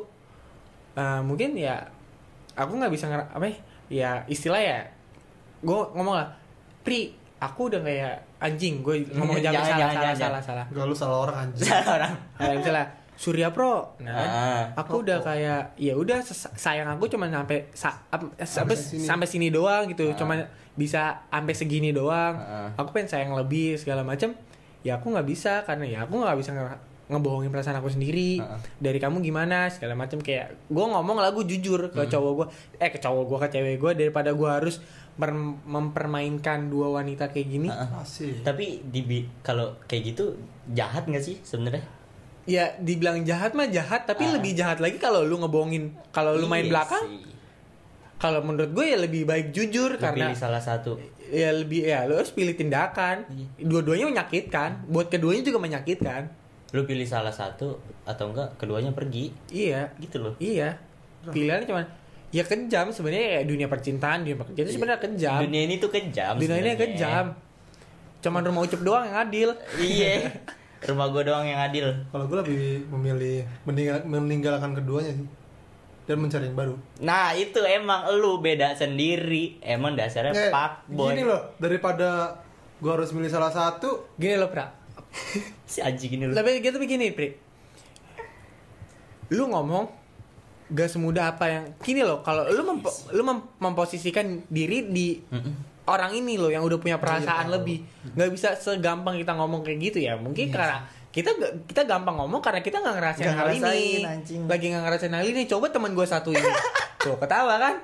Eh, 0.96 1.22
mungkin 1.22 1.60
ya 1.60 1.84
aku 2.56 2.72
nggak 2.74 2.90
bisa 2.90 3.06
nger 3.06 3.22
apa 3.30 3.46
ya, 3.46 3.56
ya 3.88 4.10
istilah 4.26 4.58
ya 4.58 4.80
gue 5.60 5.80
ngomong 5.92 6.16
lah 6.16 6.28
pri 6.82 7.12
aku 7.38 7.68
udah 7.68 7.82
kayak 7.82 8.16
anjing 8.38 8.80
gue 8.80 9.04
ngomong 9.16 9.38
jangan, 9.38 9.62
Jangan, 9.62 9.66
salah, 9.66 9.78
jangan, 9.78 9.94
salah, 9.94 10.06
jangan, 10.06 10.16
salah 10.16 10.42
salah. 10.42 10.66
Gak 10.72 10.86
lu 10.86 10.96
salah 10.96 11.18
orang 11.22 11.38
anjing. 11.44 11.68
Orang. 11.68 12.14
Nah, 12.36 12.54
misalnya 12.54 12.86
Surya 13.16 13.48
Pro 13.50 13.96
nah 13.98 14.12
kan, 14.12 14.28
Ah. 14.28 14.64
aku 14.76 15.00
udah 15.00 15.24
kayak 15.24 15.80
ya 15.80 15.96
udah 15.96 16.20
sayang 16.52 16.84
aku 16.90 17.08
cuma 17.08 17.32
sampai 17.32 17.64
sa- 17.72 17.96
sampai 18.38 18.76
sini. 18.76 19.00
sampai 19.02 19.28
sini 19.28 19.48
doang 19.50 19.88
gitu. 19.88 20.12
Ah. 20.12 20.16
cuma 20.16 20.36
bisa 20.76 21.24
sampai 21.26 21.56
segini 21.56 21.96
doang. 21.96 22.36
Ah. 22.36 22.68
aku 22.76 22.92
pengen 22.92 23.08
sayang 23.10 23.32
lebih 23.32 23.76
segala 23.76 24.04
macam 24.04 24.36
ya 24.84 25.00
aku 25.00 25.10
nggak 25.10 25.26
bisa 25.26 25.64
karena 25.64 25.88
ya 25.88 26.00
aku 26.04 26.20
nggak 26.20 26.36
bisa 26.38 26.52
ngebohongin 27.08 27.50
perasaan 27.50 27.78
aku 27.78 27.88
sendiri 27.88 28.38
Ah. 28.38 28.58
dari 28.76 28.98
kamu 28.98 29.22
gimana 29.22 29.70
segala 29.70 29.94
macam 29.94 30.18
kayak 30.18 30.58
gue 30.66 30.86
ngomong 30.86 31.18
lagu 31.18 31.42
jujur 31.42 31.90
ke 31.90 32.02
Hmm. 32.02 32.10
cowok 32.10 32.32
gue 32.36 32.48
eh 32.78 32.90
ke 32.90 32.98
cowok 32.98 33.24
gue 33.24 33.38
ke 33.40 33.50
cewek 33.52 33.76
gue 33.78 33.92
daripada 33.96 34.30
gue 34.32 34.50
harus 34.50 34.82
mempermainkan 35.66 36.68
dua 36.68 36.92
wanita 36.94 37.30
kayak 37.30 37.48
gini 37.48 37.70
Ah. 37.70 38.02
Asik 38.02 38.42
tapi 38.42 38.82
di 38.84 39.06
kalau 39.42 39.78
kayak 39.84 40.04
gitu 40.12 40.34
jahat 40.68 41.06
nggak 41.06 41.22
sih 41.22 41.38
sebenarnya 41.42 41.86
ya 42.44 42.74
dibilang 42.78 43.22
jahat 43.22 43.54
mah 43.54 43.66
jahat 43.68 44.06
tapi 44.06 44.24
Ah. 44.24 44.34
lebih 44.34 44.54
jahat 44.54 44.78
lagi 44.78 44.98
kalau 44.98 45.22
lu 45.22 45.38
ngebohongin 45.38 45.94
kalau 46.10 46.34
lu 46.34 46.46
main 46.46 46.64
Iya 46.64 46.72
belakang 46.72 47.06
sih. 47.08 47.22
kalau 48.16 48.42
menurut 48.42 48.72
gue 48.72 48.86
ya 48.88 48.98
lebih 48.98 49.24
baik 49.24 49.52
jujur 49.52 49.92
Lu 49.92 50.00
karena 50.00 50.30
pilih 50.30 50.38
salah 50.38 50.60
satu 50.60 50.98
ya 51.26 51.50
lebih 51.52 51.84
ya 51.84 52.06
lu 52.06 52.16
harus 52.16 52.30
pilih 52.30 52.54
tindakan 52.54 53.26
Iya. 53.28 53.46
dua-duanya 53.62 54.06
menyakitkan 54.08 54.86
buat 54.88 55.08
keduanya 55.08 55.42
juga 55.44 55.58
menyakitkan 55.60 56.30
lu 56.76 56.84
pilih 56.84 57.04
salah 57.04 57.32
satu 57.32 57.80
atau 58.04 58.30
enggak 58.30 58.54
keduanya 58.56 58.92
pergi. 58.92 59.32
Iya. 59.48 59.96
Gitu 59.96 60.20
loh. 60.20 60.36
Iya. 60.38 60.76
Pilihannya 61.24 61.66
cuman 61.66 61.86
ya 62.30 62.44
kejam 62.44 62.92
sebenarnya 62.92 63.40
kayak 63.40 63.46
dunia 63.48 63.68
percintaan 63.68 64.18
dunia 64.22 64.36
pekerjaan 64.36 64.66
itu 64.66 64.74
sebenarnya 64.76 65.02
kejam. 65.02 65.40
Dunia 65.42 65.62
ini 65.64 65.76
tuh 65.80 65.90
kejam 65.90 66.34
dunia 66.36 66.52
ini 66.54 66.70
sebenarnya. 66.70 66.78
kejam. 66.78 67.26
Cuman 68.20 68.42
rumah 68.44 68.62
ucup 68.62 68.82
doang 68.82 69.04
yang 69.04 69.18
adil. 69.22 69.50
Iya. 69.76 70.14
Rumah 70.86 71.10
gue 71.10 71.24
doang 71.24 71.42
yang 71.44 71.58
adil. 71.60 71.90
Kalau 72.06 72.30
gue 72.30 72.38
lebih 72.40 72.62
memilih 72.88 73.42
meninggal, 73.66 74.06
meninggalkan 74.06 74.78
keduanya 74.78 75.14
sih. 75.14 75.26
Dan 76.06 76.22
mencari 76.22 76.46
yang 76.46 76.54
baru. 76.54 76.78
nah 77.02 77.34
itu 77.34 77.58
emang 77.60 78.06
lu 78.14 78.38
beda 78.38 78.78
sendiri. 78.78 79.58
Emang 79.60 79.98
dasarnya 79.98 80.30
Eh, 80.30 80.54
pak 80.54 80.86
boy. 80.86 81.10
Gini 81.10 81.26
loh, 81.26 81.58
daripada 81.58 82.38
gue 82.78 82.92
harus 82.92 83.10
milih 83.10 83.26
salah 83.28 83.50
satu, 83.50 84.14
gini 84.14 84.38
loh 84.38 84.54
pra 84.54 84.70
si 85.72 85.80
anjing 85.80 86.12
ini 86.14 86.24
lu. 86.26 86.34
Tapi 86.34 86.60
gitu 86.60 86.76
begini 86.76 87.10
pri. 87.10 87.36
Lu 89.28 89.48
ngomong 89.48 89.90
gak 90.68 90.90
semudah 90.90 91.32
apa 91.32 91.46
yang 91.48 91.64
gini 91.80 92.02
loh 92.02 92.20
kalau 92.20 92.46
lu 92.46 92.62
mempo, 92.64 92.90
lu 93.12 93.22
mem- 93.22 93.50
memposisikan 93.60 94.26
diri 94.48 94.86
di 94.86 95.22
Mm-mm. 95.24 95.86
orang 95.86 96.10
ini 96.12 96.36
loh 96.36 96.50
yang 96.50 96.62
udah 96.62 96.78
punya 96.78 96.98
perasaan 96.98 97.48
Iya. 97.48 97.54
lebih. 97.54 97.78
Nggak 98.12 98.30
bisa 98.32 98.50
segampang 98.56 99.16
kita 99.16 99.34
ngomong 99.34 99.62
kayak 99.62 99.80
gitu 99.84 100.00
ya. 100.00 100.14
Mungkin 100.16 100.50
karena 100.50 100.82
kita 101.08 101.32
kita 101.64 101.86
gampang 101.86 102.18
ngomong 102.18 102.42
karena 102.42 102.60
kita 102.60 102.80
nggak 102.80 102.96
ngerasain 102.96 103.24
Nggak 103.24 103.38
hal 103.40 103.50
ini. 103.52 104.02
anjing. 104.04 104.42
lagi 104.46 104.66
nggak 104.68 104.84
ngerasain 104.84 105.14
hal 105.14 105.24
ini 105.24 105.42
coba 105.46 105.66
teman 105.70 105.92
gue 105.92 106.04
satu 106.04 106.30
ini. 106.30 106.50
Tuh 107.00 107.16
ketawa 107.16 107.56
kan? 107.56 107.76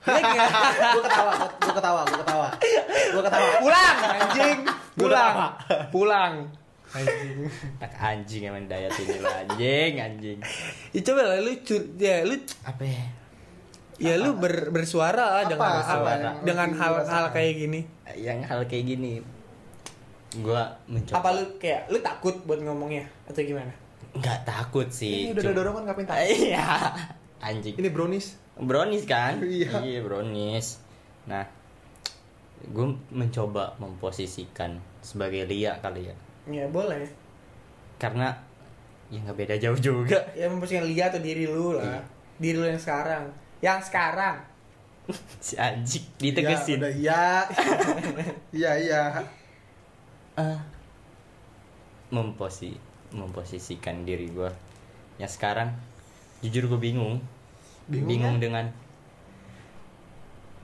Gue 0.00 0.16
ketawa, 1.04 1.32
gue 1.36 1.72
ketawa, 1.76 2.00
gue 2.02 2.18
ketawa, 2.18 2.48
gue 3.12 3.22
ketawa. 3.28 3.48
pulang 3.58 3.96
anjing. 4.02 4.58
Pulang 4.96 5.34
ketawa. 5.36 5.48
pulang 5.92 6.32
Anjing. 6.90 7.46
Tak 7.78 7.92
anjing 7.94 8.42
emang 8.44 8.66
daya 8.66 8.90
ini 8.90 9.16
lu 9.16 9.26
anjing 9.26 9.92
anjing. 9.96 10.38
Ya, 10.90 11.00
coba 11.00 11.22
lah 11.24 11.38
lu 11.38 11.52
cur- 11.62 11.90
ya 11.94 12.22
lu 12.22 12.34
apa 12.62 12.82
ya? 12.82 13.04
ya 14.00 14.14
lu 14.16 14.32
ber- 14.34 14.72
bersuara 14.72 15.38
lah 15.38 15.42
Apa? 15.44 15.50
dengan 15.50 15.70
Apa 15.84 16.10
dengan 16.42 16.68
hal-hal 16.72 17.24
kayak 17.30 17.52
gini. 17.56 17.80
Yang 18.12 18.38
hal 18.44 18.60
kayak 18.64 18.84
gini 18.88 19.22
gua 20.38 20.78
mencoba. 20.86 21.18
Apa 21.18 21.28
lu 21.32 21.44
kayak 21.58 21.90
lu 21.90 21.98
takut 21.98 22.34
buat 22.42 22.58
ngomongnya 22.58 23.06
atau 23.26 23.38
gimana? 23.38 23.70
Nggak 24.10 24.42
takut 24.42 24.90
sih 24.90 25.30
Ini 25.30 25.34
udah 25.34 25.42
ada 25.42 25.46
Cuma- 25.46 25.58
dorongan 25.58 25.82
ngapain 25.86 26.06
takut? 26.06 26.26
iya. 26.50 26.66
Anjing. 27.38 27.74
Ini 27.78 27.88
brownies. 27.88 28.34
brownies 28.56 29.06
kan? 29.06 29.38
Iya. 29.46 30.02
brownies. 30.02 30.82
Nah 31.26 31.46
gue 32.60 32.86
mencoba 33.08 33.78
memposisikan 33.78 34.76
sebagai 35.00 35.46
Lia 35.46 35.78
kali 35.78 36.10
ya 36.10 36.16
ya 36.46 36.64
boleh 36.66 37.04
karena 37.96 38.32
ya 39.08 39.20
nggak 39.20 39.36
beda 39.36 39.54
jauh 39.58 39.76
juga 39.76 40.16
ya 40.38 40.46
memposisikan 40.46 40.86
lihat 40.86 41.12
atau 41.12 41.20
diri 41.20 41.44
lu 41.44 41.76
lah 41.76 41.84
Iya. 41.84 42.00
diri 42.38 42.56
lu 42.56 42.66
yang 42.66 42.80
sekarang 42.80 43.24
yang 43.60 43.78
sekarang 43.78 44.36
si 45.44 45.54
anjing 45.56 46.06
Ya, 46.16 46.16
ditegesin 46.22 46.78
udah 46.78 46.92
iya. 46.92 47.24
Iya, 48.56 48.72
iya. 48.78 49.02
Ah. 50.34 50.60
memposi 52.08 52.78
memposisikan 53.10 54.02
diri 54.02 54.30
gue 54.30 54.48
ya 55.16 55.26
sekarang 55.26 55.68
jujur 56.40 56.66
gue 56.66 56.80
bingung 56.80 57.18
Bingung 57.90 58.38
ya? 58.38 58.40
dengan 58.40 58.66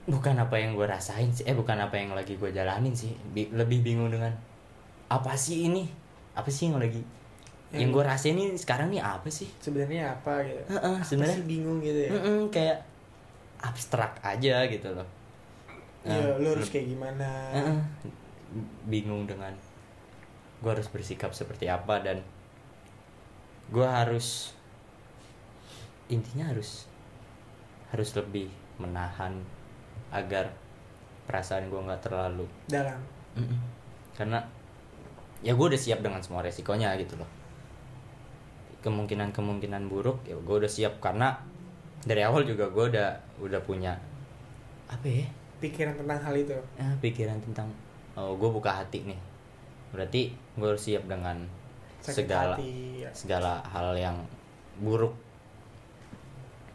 bukan 0.07 0.39
apa 0.39 0.55
yang 0.55 0.71
gue 0.73 0.87
rasain 0.87 1.27
sih 1.29 1.43
eh 1.43 1.51
bukan 1.51 1.75
apa 1.77 1.99
yang 1.99 2.15
lagi 2.15 2.39
gue 2.39 2.47
jalanin 2.49 2.95
sih 2.95 3.11
Bi- 3.27 3.51
lebih 3.51 3.83
bingung 3.83 4.07
dengan 4.07 4.31
apa 5.07 5.33
sih 5.35 5.67
ini? 5.67 5.87
Apa 6.35 6.49
sih 6.51 6.69
yang 6.69 6.77
lagi 6.77 7.01
yang 7.75 7.91
gue 7.91 7.99
rasain 7.99 8.31
ini 8.39 8.55
sekarang 8.55 8.87
nih 8.87 9.03
apa 9.03 9.27
sih? 9.27 9.51
Sebenarnya 9.59 10.15
apa 10.15 10.39
gitu? 10.47 10.61
Heeh, 10.71 10.95
Apa 10.97 11.03
sebenarnya? 11.03 11.43
bingung 11.43 11.83
gitu 11.83 11.99
ya? 12.07 12.09
Mm-mm, 12.15 12.39
kayak 12.47 12.79
abstrak 13.59 14.15
aja 14.23 14.63
gitu 14.71 14.87
loh. 14.95 15.07
Ya 16.07 16.15
Nah, 16.15 16.39
lu 16.39 16.47
harus 16.55 16.71
leb- 16.71 16.73
kayak 16.79 16.87
gimana? 16.95 17.29
Heeh. 17.51 17.79
bingung 18.87 19.27
dengan 19.27 19.51
gue 20.63 20.71
harus 20.71 20.87
bersikap 20.87 21.35
seperti 21.35 21.67
apa 21.67 21.99
dan 21.99 22.23
gue 23.67 23.83
harus 23.83 24.55
intinya 26.07 26.47
harus 26.47 26.87
harus 27.91 28.15
lebih 28.15 28.47
menahan 28.79 29.35
agar 30.15 30.55
perasaan 31.27 31.67
gue 31.67 31.75
nggak 31.75 31.99
terlalu 31.99 32.47
dalam. 32.71 33.03
Mm-mm. 33.35 33.59
karena 34.15 34.39
ya 35.47 35.55
gue 35.55 35.65
udah 35.71 35.79
siap 35.79 36.03
dengan 36.03 36.19
semua 36.19 36.43
resikonya 36.43 36.91
gitu 36.99 37.15
loh. 37.15 37.29
Kemungkinan 38.83 39.31
kemungkinan 39.31 39.87
buruk 39.87 40.19
ya 40.27 40.35
gue 40.35 40.55
udah 40.59 40.67
siap 40.67 40.99
karena 40.99 41.39
dari 42.03 42.19
awal 42.27 42.43
juga 42.43 42.67
gue 42.67 42.91
udah 42.91 43.15
udah 43.39 43.61
punya 43.63 43.95
apa 44.91 45.07
ya? 45.07 45.23
Pikiran 45.63 45.95
tentang 45.95 46.19
hal 46.19 46.35
itu. 46.35 46.51
Eh, 46.75 46.93
pikiran 46.99 47.39
tentang 47.39 47.71
oh 48.19 48.35
gue 48.35 48.49
buka 48.51 48.83
hati 48.83 49.07
nih. 49.07 49.19
Berarti 49.95 50.35
gue 50.59 50.67
harus 50.67 50.83
siap 50.83 51.07
dengan 51.07 51.47
sakit 52.03 52.27
segala 52.27 52.59
hati 52.59 53.07
ya. 53.07 53.09
segala 53.15 53.63
hal 53.71 53.95
yang 53.95 54.19
buruk. 54.83 55.15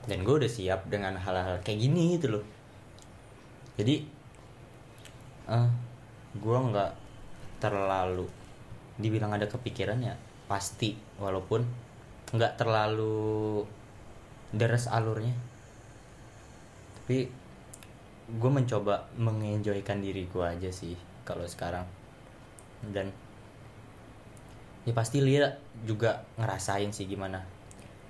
Dan 0.08 0.24
gue 0.24 0.35
udah 0.40 0.48
siap 0.48 0.88
dengan 0.88 1.12
hal-hal 1.20 1.61
kayak 1.61 1.76
gini 1.76 2.16
gitu 2.16 2.40
loh. 2.40 2.44
Jadi 3.76 4.00
eh 5.52 5.68
gue 6.40 6.56
nggak 6.72 6.92
terlalu 7.61 8.24
dibilang 9.02 9.34
ada 9.34 9.50
kepikiran 9.50 9.98
ya 10.00 10.14
pasti. 10.46 10.94
Walaupun 11.18 11.60
nggak 12.32 12.54
terlalu 12.56 13.66
deres 14.54 14.86
alurnya. 14.86 15.34
Tapi 17.02 17.26
gue 18.32 18.50
mencoba 18.50 19.10
mengenjoykan 19.18 19.98
diri 19.98 20.24
gue 20.30 20.44
aja 20.46 20.70
sih 20.70 20.94
kalau 21.26 21.44
sekarang. 21.44 21.84
Dan 22.86 23.10
ya 24.82 24.92
pasti 24.94 25.18
Lia 25.22 25.46
juga 25.86 26.26
ngerasain 26.38 26.90
sih 26.90 27.06
gimana 27.06 27.38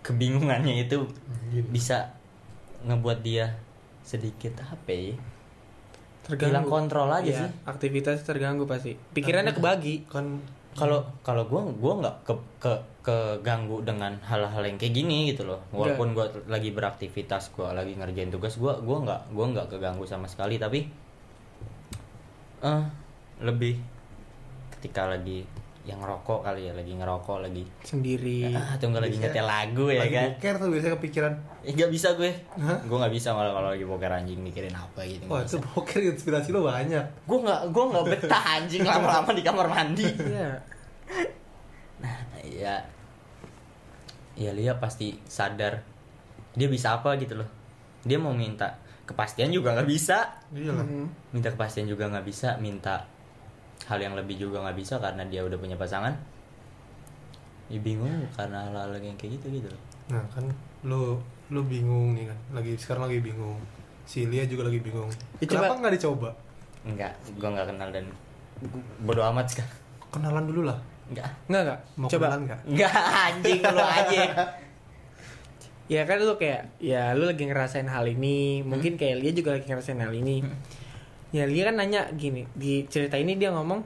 kebingungannya 0.02 0.88
itu 0.88 1.04
Gini. 1.52 1.68
bisa 1.68 2.10
ngebuat 2.82 3.22
dia 3.22 3.54
sedikit 4.02 4.58
apa 4.58 4.90
ya? 4.90 5.14
Terganggu. 6.26 6.50
Hilang 6.50 6.66
kontrol 6.66 7.06
aja 7.10 7.22
Iya, 7.22 7.38
sih. 7.46 7.50
aktivitas 7.66 8.26
terganggu 8.26 8.66
pasti. 8.66 8.98
Pikirannya 9.14 9.54
kebagi. 9.54 10.06
Kan 10.10 10.42
kalau 10.72 11.04
kalau 11.20 11.44
gue 11.44 11.60
gua 11.78 11.92
nggak 12.00 12.16
ke 12.24 12.34
ke 12.62 12.72
keganggu 13.02 13.82
dengan 13.82 14.14
hal-hal 14.22 14.62
yang 14.62 14.78
kayak 14.78 14.94
gini 14.94 15.34
gitu 15.34 15.44
loh. 15.44 15.60
Walaupun 15.74 16.14
gue 16.14 16.26
lagi 16.46 16.70
beraktivitas 16.70 17.50
gue 17.52 17.66
lagi 17.66 17.98
ngerjain 17.98 18.30
tugas 18.30 18.56
gue 18.56 18.72
gua 18.80 18.98
nggak 19.04 19.20
gua 19.34 19.46
nggak 19.52 19.66
keganggu 19.68 20.06
sama 20.08 20.30
sekali. 20.30 20.56
Tapi 20.56 20.80
eh 22.62 22.84
lebih 23.42 23.74
ketika 24.78 25.10
lagi 25.10 25.44
yang 25.82 25.98
ngerokok 25.98 26.46
kali 26.46 26.70
ya 26.70 26.72
lagi 26.72 26.94
ngerokok 26.94 27.42
lagi 27.42 27.66
sendiri 27.82 28.46
ah, 28.54 28.78
atau 28.78 28.86
nggak 28.86 29.02
lagi 29.02 29.16
Bisa. 29.18 29.24
nyetel 29.26 29.46
lagu 29.46 29.84
ya 29.90 30.00
lagi 30.00 30.14
kan 30.14 30.24
boker 30.30 30.54
tuh 30.54 30.68
biasanya 30.70 30.92
kepikiran. 30.94 31.32
Eh, 31.62 31.72
nggak 31.74 31.90
bisa 31.90 32.08
gue 32.14 32.30
Hah? 32.54 32.78
gue 32.80 32.96
nggak 32.96 33.14
bisa 33.14 33.28
malah 33.32 33.50
kalau 33.50 33.68
lagi 33.70 33.82
boker 33.82 34.10
anjing 34.10 34.38
mikirin 34.38 34.70
apa 34.72 35.00
gitu 35.02 35.26
Wah, 35.26 35.42
itu 35.42 35.58
boker 35.58 35.98
inspirasi 36.00 36.48
lo 36.50 36.62
banyak. 36.62 37.02
gue 37.02 37.38
nggak 37.40 37.60
gue 37.68 37.84
nggak 37.88 38.04
betah 38.08 38.42
anjing 38.56 38.82
lama-lama 38.82 39.30
di 39.30 39.42
kamar 39.42 39.66
mandi 39.66 40.06
Iya. 40.06 40.50
ya 42.62 42.76
ya 44.34 44.50
Lia 44.50 44.74
pasti 44.76 45.18
sadar 45.24 45.82
dia 46.52 46.68
bisa 46.68 46.94
apa 46.94 47.14
gitu 47.16 47.34
loh 47.34 47.48
dia 48.02 48.18
mau 48.18 48.30
minta 48.30 48.78
kepastian 49.02 49.50
juga 49.50 49.74
nggak 49.74 49.88
bisa 49.88 50.30
Iya 50.50 50.72
minta 51.30 51.48
kepastian 51.50 51.86
juga 51.86 52.06
nggak 52.06 52.22
bisa 52.22 52.54
minta 52.58 53.02
hal 53.84 53.98
yang 53.98 54.12
lebih 54.12 54.36
juga 54.36 54.60
nggak 54.60 54.76
bisa 54.76 54.96
karena 54.96 55.22
dia 55.24 55.40
udah 55.40 55.54
punya 55.54 55.74
pasangan 55.74 56.14
ya 57.66 57.78
bingung 57.78 58.10
karena 58.30 58.58
hal-hal 58.64 58.92
yang 58.96 59.16
kayak 59.16 59.36
gitu 59.36 59.48
gitu 59.54 59.68
loh 59.68 59.82
Nah, 60.04 60.20
kan 60.28 60.44
lo 60.82 61.16
lo 61.48 61.60
bingung 61.62 62.12
nih 62.12 62.26
kan. 62.26 62.38
Lagi 62.52 62.74
sekarang 62.74 63.06
lagi 63.06 63.22
bingung. 63.22 63.56
Si 64.02 64.26
Lia 64.26 64.44
juga 64.44 64.66
lagi 64.66 64.76
bingung. 64.78 65.08
Ya, 65.38 65.46
Kenapa 65.46 65.70
coba- 65.70 65.80
nggak 65.80 65.94
dicoba? 65.94 66.30
enggak 66.82 67.12
gue 67.30 67.48
nggak 67.48 67.66
kenal 67.66 67.88
dan 67.88 68.04
bodoh 68.98 69.22
amat 69.24 69.46
sekarang 69.46 69.72
Kenalan 70.10 70.44
dulu 70.44 70.62
lah. 70.64 70.76
enggak 71.06 71.28
Enggak 71.46 71.60
enggak. 71.62 71.78
Mau 71.94 72.08
Coba. 72.08 72.24
kenalan 72.26 72.40
nggak? 72.44 72.60
enggak 72.66 72.92
anjing 73.22 73.60
lu 73.62 73.80
aja 73.80 74.22
Ya 75.86 76.02
kan 76.02 76.16
lu 76.18 76.34
kayak 76.34 76.62
ya 76.78 77.12
lu 77.12 77.24
lagi 77.24 77.44
ngerasain 77.44 77.86
hal 77.86 78.04
ini, 78.06 78.36
mungkin 78.62 78.96
kayak 78.96 79.16
Lia 79.18 79.32
juga 79.32 79.50
lagi 79.52 79.66
ngerasain 79.66 79.98
hal 79.98 80.12
ini. 80.14 80.40
Ya 81.32 81.48
Lia 81.48 81.72
kan 81.72 81.80
nanya 81.80 82.12
gini, 82.12 82.44
di 82.52 82.84
cerita 82.86 83.16
ini 83.16 83.40
dia 83.40 83.48
ngomong 83.50 83.80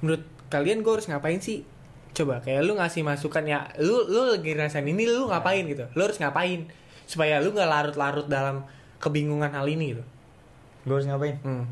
menurut 0.00 0.24
kalian 0.52 0.84
gue 0.84 0.92
harus 0.92 1.08
ngapain 1.08 1.40
sih? 1.40 1.64
Coba 2.12 2.42
kayak 2.44 2.66
lu 2.68 2.76
ngasih 2.76 3.00
masukan 3.00 3.44
ya, 3.48 3.64
lu 3.80 4.04
lu 4.08 4.36
lagi 4.36 4.52
ngerasain 4.52 4.84
ini 4.84 5.08
lu 5.08 5.28
ngapain 5.32 5.64
gitu. 5.64 5.88
Lu 5.96 6.04
harus 6.04 6.20
ngapain 6.20 6.68
supaya 7.08 7.40
lu 7.40 7.50
nggak 7.50 7.66
larut-larut 7.70 8.26
dalam 8.28 8.62
kebingungan 9.00 9.50
hal 9.50 9.66
ini 9.66 9.96
gitu. 9.96 10.04
gue 10.80 10.94
harus 10.96 11.08
ngapain 11.08 11.36
Hmm. 11.44 11.68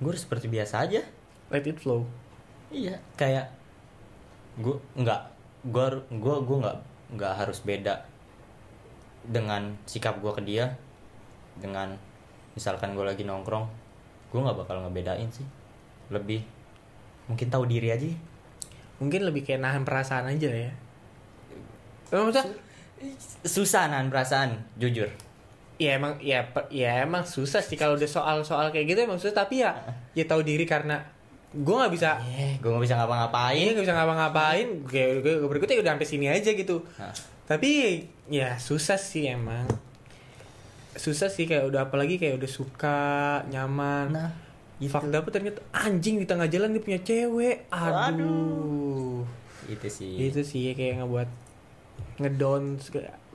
gue 0.00 0.08
harus 0.08 0.24
seperti 0.24 0.48
biasa 0.48 0.88
aja 0.88 1.04
Let 1.52 1.68
it 1.68 1.76
flow. 1.76 2.08
Iya, 2.72 2.96
kayak 3.16 3.52
gue 4.56 4.76
nggak 4.96 5.20
gue 5.68 5.84
gue 6.16 6.36
gue 6.44 6.56
nggak 6.64 6.76
nggak 7.12 7.32
harus 7.44 7.60
beda 7.60 8.04
dengan 9.24 9.76
sikap 9.84 10.16
gue 10.20 10.32
ke 10.32 10.42
dia 10.44 10.76
dengan 11.60 11.92
misalkan 12.52 12.92
gue 12.92 13.04
lagi 13.04 13.24
nongkrong 13.24 13.82
gue 14.32 14.40
nggak 14.40 14.58
bakal 14.64 14.80
ngebedain 14.80 15.28
sih. 15.28 15.44
Lebih 16.08 16.40
mungkin 17.28 17.46
tahu 17.52 17.68
diri 17.68 17.92
aja. 17.92 18.08
Mungkin 18.96 19.28
lebih 19.28 19.44
kayak 19.44 19.60
nahan 19.60 19.84
perasaan 19.84 20.32
aja 20.32 20.48
ya. 20.48 20.72
Maksudnya? 22.08 22.48
Susah 23.44 23.92
nahan 23.92 24.08
perasaan 24.08 24.56
jujur. 24.80 25.12
Ya 25.76 26.00
emang 26.00 26.16
ya 26.22 26.48
ya 26.72 27.04
emang 27.04 27.28
susah 27.28 27.60
sih 27.60 27.76
kalau 27.76 28.00
udah 28.00 28.08
soal-soal 28.08 28.72
kayak 28.72 28.96
gitu 28.96 29.00
emang 29.04 29.20
susah 29.20 29.44
tapi 29.44 29.60
ya 29.60 29.76
ya 30.16 30.24
tahu 30.24 30.40
diri 30.40 30.64
karena 30.64 31.02
gue 31.52 31.74
nggak 31.76 31.92
bisa 31.92 32.16
eh 32.32 32.56
gue 32.56 32.70
nggak 32.72 32.84
bisa 32.88 32.96
Iya 32.96 33.00
ngapa-ngapain 33.04 33.68
nggak 33.76 33.84
bisa 33.84 33.96
ngapa-ngapain. 33.96 34.66
Gue, 34.88 35.06
gue, 35.20 35.34
gue 35.44 35.48
berikutnya 35.48 35.76
udah 35.84 35.92
sampai 35.92 36.08
sini 36.08 36.26
aja 36.32 36.50
gitu. 36.56 36.80
Nah, 36.96 37.12
tapi 37.44 38.00
ya 38.32 38.56
susah 38.56 38.96
sih 38.96 39.28
emang 39.28 39.68
susah 40.92 41.32
sih 41.32 41.48
kayak 41.48 41.68
udah 41.72 41.88
apalagi 41.88 42.20
kayak 42.20 42.40
udah 42.40 42.50
suka 42.50 42.98
nyaman. 43.48 44.12
Nah 44.12 44.30
gitu. 44.82 44.92
Fuck 44.92 45.08
dapet 45.14 45.30
ternyata 45.30 45.60
anjing 45.70 46.18
di 46.18 46.26
tengah 46.26 46.50
jalan 46.50 46.74
dia 46.74 46.82
punya 46.82 47.00
cewek. 47.00 47.70
Aduh, 47.70 47.94
Waduh. 47.94 49.18
itu 49.70 49.88
sih. 49.88 50.12
Itu 50.18 50.42
sih 50.42 50.74
kayak 50.74 51.02
ngebuat 51.02 51.28
ngedown 52.18 52.76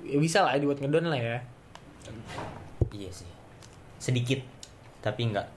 ya 0.06 0.18
bisa 0.20 0.44
lah 0.44 0.60
dibuat 0.60 0.84
ngedown 0.84 1.08
lah 1.08 1.20
ya. 1.20 1.38
Iya 2.92 3.10
sih. 3.12 3.30
Sedikit 3.98 4.44
tapi 5.00 5.32
nggak 5.32 5.48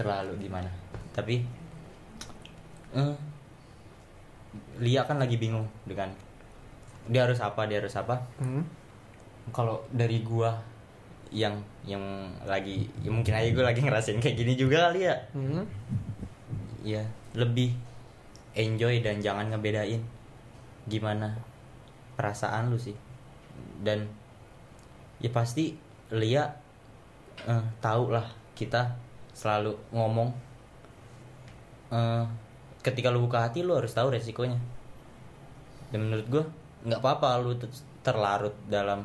terlalu 0.00 0.48
gimana. 0.48 0.72
Tapi 1.12 1.44
eh 2.96 3.16
Lia 4.78 5.02
kan 5.02 5.18
lagi 5.18 5.34
bingung 5.34 5.66
dengan 5.82 6.08
dia 7.10 7.28
harus 7.28 7.38
apa 7.44 7.68
dia 7.68 7.84
harus 7.84 7.94
apa. 7.94 8.16
Hmm? 8.40 8.64
kalau 9.52 9.84
dari 9.92 10.24
gua 10.24 10.56
yang 11.34 11.58
yang 11.82 12.30
lagi 12.46 12.86
ya 13.02 13.10
mungkin 13.10 13.34
aja 13.34 13.50
gue 13.50 13.64
lagi 13.66 13.82
ngerasain 13.82 14.22
kayak 14.22 14.38
gini 14.38 14.54
juga 14.54 14.88
kali 14.88 15.10
ya. 15.10 15.16
Hmm? 15.34 15.66
ya 16.84 17.00
lebih 17.34 17.74
enjoy 18.54 19.00
dan 19.00 19.18
jangan 19.18 19.50
ngebedain 19.50 19.98
gimana 20.86 21.34
perasaan 22.14 22.70
lu 22.70 22.78
sih. 22.78 22.94
Dan 23.82 24.06
ya 25.18 25.32
pasti 25.34 25.74
Lia 26.14 26.46
eh, 27.50 27.64
tahu 27.82 28.14
lah 28.14 28.30
kita 28.54 28.94
selalu 29.34 29.74
ngomong 29.90 30.30
eh, 31.90 32.24
ketika 32.84 33.10
lu 33.10 33.26
buka 33.26 33.50
hati 33.50 33.66
lu 33.66 33.74
harus 33.74 33.90
tahu 33.90 34.14
resikonya. 34.14 34.60
Dan 35.90 36.06
menurut 36.06 36.26
gua 36.30 36.44
nggak 36.86 37.00
apa-apa 37.02 37.42
lu 37.42 37.58
ter- 37.58 37.88
terlarut 38.04 38.54
dalam 38.68 39.02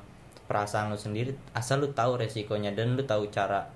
perasaan 0.50 0.90
lu 0.90 0.98
sendiri 0.98 1.38
asal 1.54 1.86
lu 1.86 1.94
tahu 1.94 2.18
resikonya 2.18 2.74
dan 2.74 2.98
lu 2.98 3.06
tahu 3.06 3.30
cara 3.30 3.70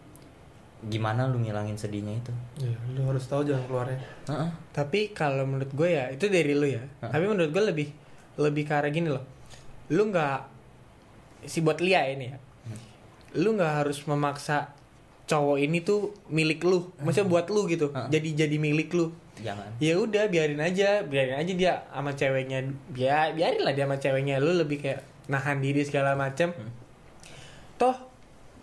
gimana 0.83 1.29
lu 1.31 1.39
ngilangin 1.39 1.79
sedihnya 1.79 2.19
itu 2.19 2.33
ya 2.59 2.75
lu 2.91 3.07
harus 3.07 3.23
tahu 3.29 3.47
jalan 3.47 3.63
keluarnya 3.69 4.01
Heeh. 4.27 4.49
Tapi 4.73 5.13
kalau 5.15 5.45
menurut 5.47 5.71
gue 5.71 5.89
ya 5.95 6.09
itu 6.11 6.25
dari 6.31 6.55
lu 6.55 6.67
ya. 6.67 6.83
Hah? 7.03 7.11
Tapi 7.11 7.25
menurut 7.27 7.51
gue 7.51 7.63
lebih 7.63 7.87
lebih 8.39 8.63
ke 8.65 8.73
arah 8.73 8.89
gini 8.89 9.11
loh. 9.11 9.23
Lu 9.93 10.09
nggak 10.09 10.39
si 11.45 11.59
buat 11.61 11.77
Lia 11.83 12.07
ini 12.09 12.25
ya. 12.31 12.37
Lu 13.37 13.53
nggak 13.53 13.83
harus 13.83 14.01
memaksa 14.07 14.73
cowok 15.27 15.57
ini 15.59 15.83
tuh 15.83 16.15
milik 16.31 16.63
lu. 16.63 16.89
Maksudnya 17.03 17.27
buat 17.29 17.47
lu 17.51 17.67
gitu. 17.69 17.91
Hah? 17.93 18.09
Jadi 18.09 18.33
jadi 18.33 18.55
milik 18.57 18.91
lu. 18.95 19.13
jangan 19.41 19.65
Ya 19.81 19.97
udah 19.97 20.29
biarin 20.29 20.61
aja, 20.61 21.01
biarin 21.03 21.37
aja 21.41 21.53
dia 21.53 21.73
sama 21.89 22.13
ceweknya. 22.13 22.63
Biar 22.93 23.33
biarin 23.33 23.61
lah 23.61 23.73
dia 23.75 23.85
sama 23.85 23.97
ceweknya. 23.99 24.39
Lu 24.39 24.55
lebih 24.55 24.81
kayak 24.81 25.12
nahan 25.27 25.59
diri 25.59 25.83
segala 25.83 26.13
macam. 26.13 26.51
Toh 27.75 27.95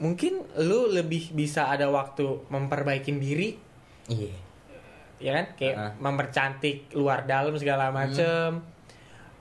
mungkin 0.00 0.40
lu 0.56 0.88
lebih 0.88 1.32
bisa 1.32 1.68
ada 1.68 1.88
waktu 1.88 2.48
memperbaikin 2.48 3.20
diri. 3.20 3.56
Iya. 4.08 4.34
Ya 5.20 5.30
kan? 5.36 5.46
Kayak 5.56 5.76
Heeh. 5.76 5.92
mempercantik 6.00 6.76
luar 6.96 7.28
dalam 7.28 7.52
segala 7.60 7.92
macem. 7.92 8.64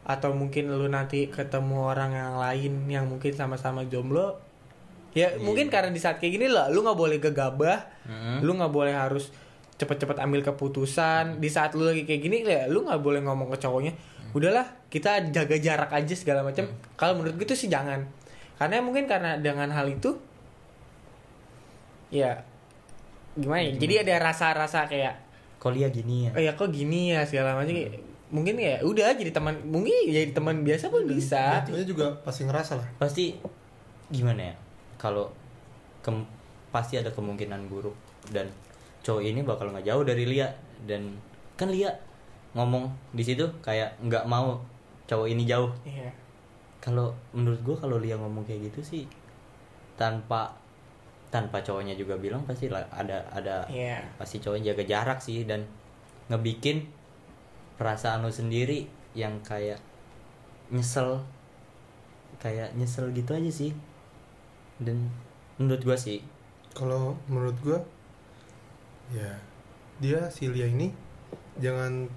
Atau 0.03 0.35
mungkin 0.35 0.67
lu 0.73 0.89
nanti 0.89 1.29
ketemu 1.29 1.85
orang 1.85 2.11
yang 2.11 2.33
lain 2.35 2.73
yang 2.89 3.05
mungkin 3.07 3.31
sama-sama 3.31 3.87
jomblo. 3.87 4.35
Ya 5.15 5.33
Iya. 5.33 5.41
mungkin 5.41 5.73
karena 5.73 5.89
di 5.89 5.97
saat 5.97 6.21
kayak 6.21 6.33
gini 6.37 6.47
lah 6.51 6.69
lu 6.69 6.83
nggak 6.83 6.99
boleh 6.99 7.17
gegabah. 7.17 7.79
Mm-mm. 8.09 8.41
lu 8.41 8.57
nggak 8.57 8.73
boleh 8.73 8.93
harus 8.93 9.29
cepet-cepet 9.79 10.19
ambil 10.19 10.43
keputusan. 10.43 11.39
Di 11.39 11.47
saat 11.47 11.71
lu 11.71 11.87
lagi 11.87 12.03
kayak 12.03 12.21
gini 12.21 12.37
ya 12.43 12.67
lu 12.67 12.83
nggak 12.83 12.99
boleh 12.99 13.23
ngomong 13.23 13.47
ke 13.53 13.57
cowoknya 13.63 13.93
udahlah 14.33 14.65
kita 14.89 15.29
jaga 15.33 15.55
jarak 15.57 15.91
aja 15.93 16.13
segala 16.15 16.41
macam. 16.45 16.65
Kalau 16.97 17.17
menurut 17.17 17.35
gue 17.37 17.47
tuh 17.47 17.57
sih 17.57 17.69
jangan. 17.69 18.01
Karena 18.59 18.83
mungkin 18.83 19.07
karena 19.07 19.39
dengan 19.39 19.71
hal 19.71 19.87
itu 19.87 20.13
ya 22.09 22.35
gimana 23.37 23.63
ya? 23.63 23.73
Jadi 23.77 23.93
ada 24.03 24.15
rasa-rasa 24.19 24.89
kayak 24.89 25.15
kok 25.61 25.71
Lia 25.71 25.87
gini 25.93 26.27
ya? 26.27 26.31
Oh 26.35 26.41
ya 26.41 26.51
kok 26.57 26.69
gini 26.73 27.13
ya? 27.15 27.23
segala 27.23 27.55
macam. 27.55 27.71
Kayak, 27.71 28.01
mungkin 28.29 28.61
ya 28.61 28.77
udah 28.85 29.17
jadi 29.17 29.33
teman 29.33 29.57
mungkin 29.65 29.93
jadi 30.05 30.29
teman 30.35 30.61
biasa 30.61 30.91
pun 30.93 31.07
bisa. 31.07 31.63
Jatuhnya 31.63 31.85
juga 31.87 32.05
pasti 32.21 32.45
ngerasa 32.45 32.73
lah. 32.77 32.87
Pasti 32.99 33.37
gimana 34.11 34.53
ya? 34.53 34.55
Kalau 34.99 35.31
kem- 36.03 36.27
pasti 36.69 36.99
ada 36.99 37.09
kemungkinan 37.09 37.65
buruk 37.71 37.95
dan 38.29 38.49
cowok 39.01 39.23
ini 39.23 39.41
bakal 39.41 39.71
nggak 39.71 39.87
jauh 39.87 40.03
dari 40.03 40.27
Lia. 40.27 40.49
Dan 40.83 41.15
kan 41.55 41.71
Lia 41.71 41.91
ngomong 42.51 42.85
di 43.11 43.21
situ 43.21 43.45
kayak 43.61 43.93
nggak 44.01 44.25
mau 44.25 44.57
cowok 45.05 45.27
ini 45.27 45.45
jauh 45.45 45.69
Iya. 45.83 46.09
kalau 46.79 47.11
menurut 47.31 47.61
gua 47.61 47.75
kalau 47.77 47.97
Lia 47.97 48.15
ngomong 48.15 48.41
kayak 48.41 48.73
gitu 48.73 48.81
sih 48.81 49.03
tanpa 49.95 50.49
tanpa 51.29 51.61
cowoknya 51.61 51.93
juga 51.93 52.17
bilang 52.17 52.41
pasti 52.43 52.65
lah 52.67 52.81
ada 52.89 53.21
ada 53.29 53.61
Iya. 53.69 54.01
pasti 54.17 54.39
cowoknya 54.39 54.73
jaga 54.73 54.83
jarak 54.85 55.19
sih 55.19 55.45
dan 55.45 55.65
ngebikin 56.29 56.89
perasaan 57.77 58.21
lo 58.21 58.29
sendiri 58.29 58.85
yang 59.13 59.37
kayak 59.41 59.77
nyesel 60.69 61.21
kayak 62.37 62.73
nyesel 62.73 63.09
gitu 63.11 63.33
aja 63.33 63.49
sih 63.49 63.73
dan 64.79 65.09
menurut 65.57 65.81
gua 65.83 65.97
sih 65.97 66.21
kalau 66.71 67.13
menurut 67.25 67.57
gua 67.59 67.79
ya 69.09 69.33
dia 69.97 70.21
si 70.29 70.47
Lia 70.47 70.65
ini 70.65 70.93
jangan 71.57 72.07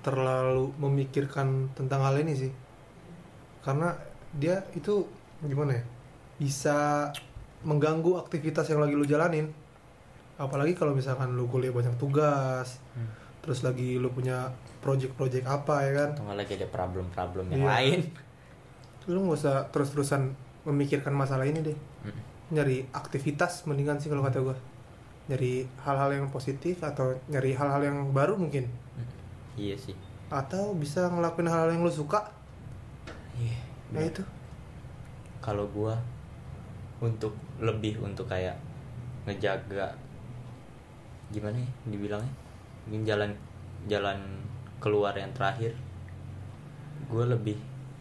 terlalu 0.00 0.72
memikirkan 0.76 1.68
tentang 1.72 2.00
hal 2.00 2.16
ini 2.16 2.32
sih. 2.34 2.52
Karena 3.60 3.92
dia 4.32 4.64
itu 4.72 5.04
gimana 5.40 5.74
ya 5.74 5.84
bisa 6.36 7.08
mengganggu 7.60 8.16
aktivitas 8.16 8.64
yang 8.66 8.80
lagi 8.80 8.94
lu 8.94 9.04
jalanin. 9.04 9.52
Apalagi 10.36 10.72
kalau 10.72 10.96
misalkan 10.96 11.36
lu 11.36 11.44
kuliah 11.46 11.68
banyak 11.68 11.96
tugas 11.96 12.80
Hmm. 12.90 13.12
terus 13.40 13.60
lagi 13.60 13.96
lu 13.96 14.08
punya 14.08 14.52
project-project 14.80 15.44
apa 15.44 15.84
ya 15.84 15.92
kan? 15.94 16.08
Atau 16.12 16.24
nggak 16.24 16.38
lagi 16.38 16.52
ada 16.56 16.68
problem-problem 16.68 17.44
yang 17.50 17.60
Iya. 17.60 17.68
lain. 17.68 18.00
Lu 19.08 19.24
nggak 19.24 19.36
usah 19.36 19.56
terus-terusan 19.68 20.32
memikirkan 20.62 21.12
masalah 21.12 21.44
ini 21.44 21.60
deh. 21.62 21.76
Mm. 22.04 22.20
nyari 22.50 22.82
aktivitas 22.90 23.62
mendingan 23.64 23.96
sih 23.96 24.08
kalau 24.08 24.20
kata 24.20 24.40
gua. 24.40 24.56
Nyari 25.28 25.62
hal-hal 25.80 26.10
yang 26.12 26.26
positif 26.28 26.80
atau 26.80 27.14
nyari 27.28 27.54
hal-hal 27.54 27.80
yang 27.80 28.10
baru 28.10 28.34
mungkin 28.34 28.66
iya 29.58 29.74
sih. 29.74 29.96
Atau 30.30 30.74
bisa 30.78 31.10
ngelakuin 31.10 31.50
hal-hal 31.50 31.74
yang 31.74 31.82
lu 31.82 31.90
suka? 31.90 32.30
Iya 33.38 33.70
nah 33.90 34.02
itu. 34.06 34.22
Kalau 35.42 35.66
gua 35.74 35.98
untuk 37.02 37.34
lebih 37.58 37.98
untuk 37.98 38.30
kayak 38.30 38.54
ngejaga 39.26 39.90
gimana 41.34 41.58
ya 41.58 41.70
dibilangnya? 41.90 42.34
Mungkin 42.86 43.02
jalan 43.06 43.30
jalan 43.90 44.18
keluar 44.82 45.14
yang 45.16 45.30
terakhir. 45.32 45.74
Gue 47.08 47.24
lebih 47.24 47.56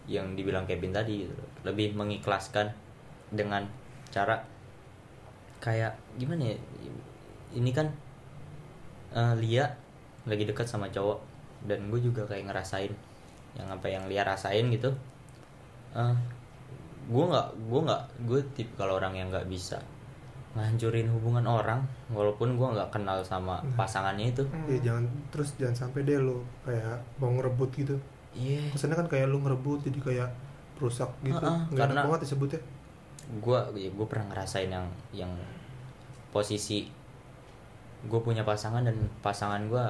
yang 0.10 0.34
dibilang 0.34 0.66
Kevin 0.66 0.92
tadi 0.92 1.24
gitu, 1.24 1.34
lebih 1.64 1.94
mengikhlaskan 1.96 2.68
dengan 3.30 3.64
cara 4.10 4.42
kayak 5.62 5.96
gimana 6.18 6.52
ya? 6.52 6.58
Ini 7.56 7.72
kan 7.72 7.88
eh, 9.16 9.34
Lia 9.40 9.66
lagi 10.28 10.44
dekat 10.44 10.68
sama 10.68 10.92
cowok 10.92 11.29
dan 11.66 11.90
gue 11.92 12.00
juga 12.00 12.24
kayak 12.24 12.48
ngerasain 12.48 12.94
yang 13.58 13.68
apa 13.68 13.88
yang 13.90 14.06
Lia 14.08 14.24
rasain 14.24 14.70
gitu. 14.70 14.94
Eh 15.96 16.16
gue 17.10 17.24
nggak 17.26 17.48
gue 17.68 17.80
nggak 17.90 18.04
gue 18.30 18.40
tip 18.54 18.70
kalau 18.78 19.02
orang 19.02 19.18
yang 19.18 19.34
nggak 19.34 19.50
bisa 19.50 19.82
ngancurin 20.54 21.10
hubungan 21.10 21.46
orang 21.46 21.82
walaupun 22.10 22.58
gue 22.58 22.68
nggak 22.74 22.90
kenal 22.94 23.22
sama 23.26 23.62
pasangannya 23.74 24.34
itu. 24.34 24.44
Ya 24.70 24.78
jangan 24.94 25.06
terus 25.34 25.54
jangan 25.58 25.88
sampai 25.88 26.06
deh 26.06 26.22
lu 26.22 26.42
kayak 26.66 27.02
mau 27.18 27.34
ngerebut 27.34 27.70
gitu. 27.76 27.96
Iya. 28.38 28.70
Kesannya 28.74 28.98
kan 28.98 29.08
kayak 29.10 29.30
lu 29.30 29.42
ngerebut 29.42 29.86
jadi 29.86 30.00
kayak 30.00 30.30
rusak 30.78 31.10
gitu. 31.26 31.38
Nggak 31.42 31.74
enak 31.74 31.78
karena- 31.78 32.06
banget 32.06 32.22
disebutnya. 32.30 32.62
gue 33.30 33.60
ya 33.78 33.94
gue 33.94 34.08
pernah 34.10 34.26
ngerasain 34.34 34.74
yang 34.74 34.90
yang 35.14 35.30
posisi 36.34 36.90
gue 38.02 38.20
punya 38.26 38.42
pasangan 38.42 38.82
dan 38.82 38.98
pasangan 39.22 39.70
gue 39.70 39.86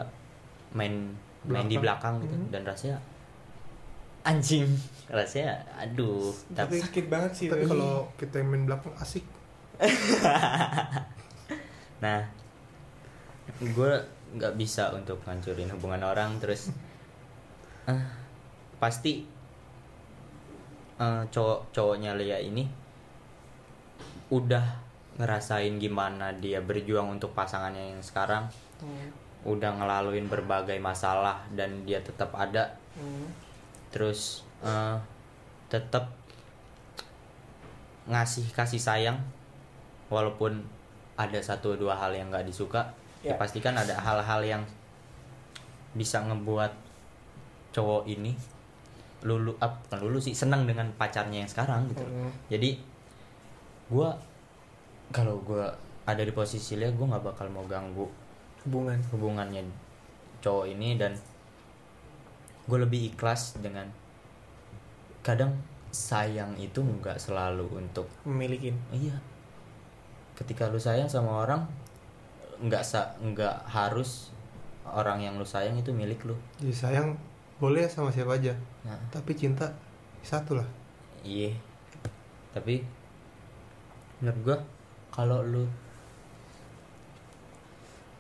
main 0.76 1.16
main 1.50 1.68
di 1.68 1.78
belakang. 1.82 2.22
gitu. 2.22 2.36
Mhm. 2.38 2.48
dan 2.54 2.62
rasanya 2.64 2.98
anjing. 4.24 4.68
Rasanya 5.10 5.58
aduh. 5.74 6.30
Tapi 6.54 6.78
sakit 6.78 7.10
banget 7.10 7.32
sih 7.34 7.48
tapi 7.50 7.66
kalau 7.66 8.06
kita 8.14 8.46
main 8.46 8.70
belakang 8.70 8.94
asik. 9.02 9.26
Nah 12.00 12.24
gue 13.60 13.94
nggak 14.40 14.54
bisa 14.56 14.94
untuk 14.96 15.20
ngancurin 15.26 15.68
hubungan 15.74 16.00
orang 16.06 16.38
terus 16.40 16.72
eh, 17.90 18.04
pasti 18.80 19.26
eh, 20.96 21.24
cowok 21.28 21.74
cowoknya 21.76 22.16
Lia 22.16 22.40
ini 22.40 22.64
udah 24.30 24.64
ngerasain 25.20 25.76
gimana 25.82 26.32
dia 26.40 26.64
berjuang 26.64 27.20
untuk 27.20 27.36
pasangannya 27.36 27.98
yang 27.98 28.04
sekarang. 28.06 28.48
Hmm. 28.80 29.12
Udah 29.50 29.72
ngelaluin 29.76 30.30
berbagai 30.30 30.78
masalah 30.78 31.42
dan 31.58 31.82
dia 31.84 31.98
tetap 32.00 32.30
ada 32.38 32.78
Hmm. 32.94 33.32
terus 33.90 34.44
eh, 34.62 34.98
tetap 35.68 36.12
ngasih 38.10 38.50
kasih 38.52 38.82
sayang 38.82 39.18
walaupun 40.10 40.66
ada 41.16 41.40
satu 41.40 41.78
dua 41.78 41.94
hal 41.96 42.12
yang 42.12 42.28
nggak 42.28 42.44
disuka 42.44 42.90
ya. 43.22 43.32
Ya. 43.32 43.36
pastikan 43.38 43.78
ada 43.78 43.94
hal-hal 43.96 44.42
yang 44.42 44.64
bisa 45.94 46.22
ngebuat 46.26 46.74
cowok 47.72 48.10
ini 48.10 48.34
lulu 49.22 49.54
up 49.60 49.84
bukan 49.86 50.00
lulu 50.10 50.18
sih 50.18 50.34
senang 50.34 50.64
dengan 50.66 50.90
pacarnya 50.96 51.44
yang 51.46 51.50
sekarang 51.50 51.86
gitu 51.88 52.04
Hmm. 52.04 52.32
jadi 52.50 52.80
gua 53.88 54.16
kalau 55.12 55.38
gua 55.46 55.70
ada 56.04 56.26
di 56.26 56.34
posisi 56.34 56.74
dia 56.74 56.90
gue 56.90 57.06
nggak 57.06 57.22
bakal 57.22 57.46
mau 57.54 57.62
ganggu 57.70 58.10
hubungan. 58.66 59.00
hubungannya 59.12 59.64
cowok 60.40 60.66
ini 60.72 60.96
dan 60.96 61.16
gue 62.70 62.78
lebih 62.80 63.12
ikhlas 63.14 63.60
dengan 63.60 63.90
kadang 65.26 65.52
sayang 65.90 66.54
itu 66.62 66.80
nggak 66.80 67.18
selalu 67.18 67.66
untuk 67.76 68.06
memilikin. 68.24 68.78
Iya. 68.94 69.18
Ketika 70.38 70.70
lu 70.70 70.80
sayang 70.80 71.10
sama 71.10 71.44
orang 71.44 71.66
nggak 72.60 72.84
sa 72.86 73.16
nggak 73.20 73.68
harus 73.68 74.32
orang 74.86 75.24
yang 75.24 75.36
lu 75.36 75.46
sayang 75.48 75.76
itu 75.76 75.90
milik 75.92 76.24
lu. 76.24 76.38
Jadi 76.62 76.74
sayang 76.74 77.18
boleh 77.60 77.92
sama 77.92 78.08
siapa 78.08 78.40
aja 78.40 78.56
nah, 78.88 78.96
tapi 79.12 79.36
cinta 79.36 79.68
satu 80.24 80.56
lah. 80.56 80.68
Iya. 81.26 81.52
Tapi 82.56 82.86
menurut 84.24 84.40
gue 84.46 84.58
kalau 85.12 85.44
lu 85.44 85.66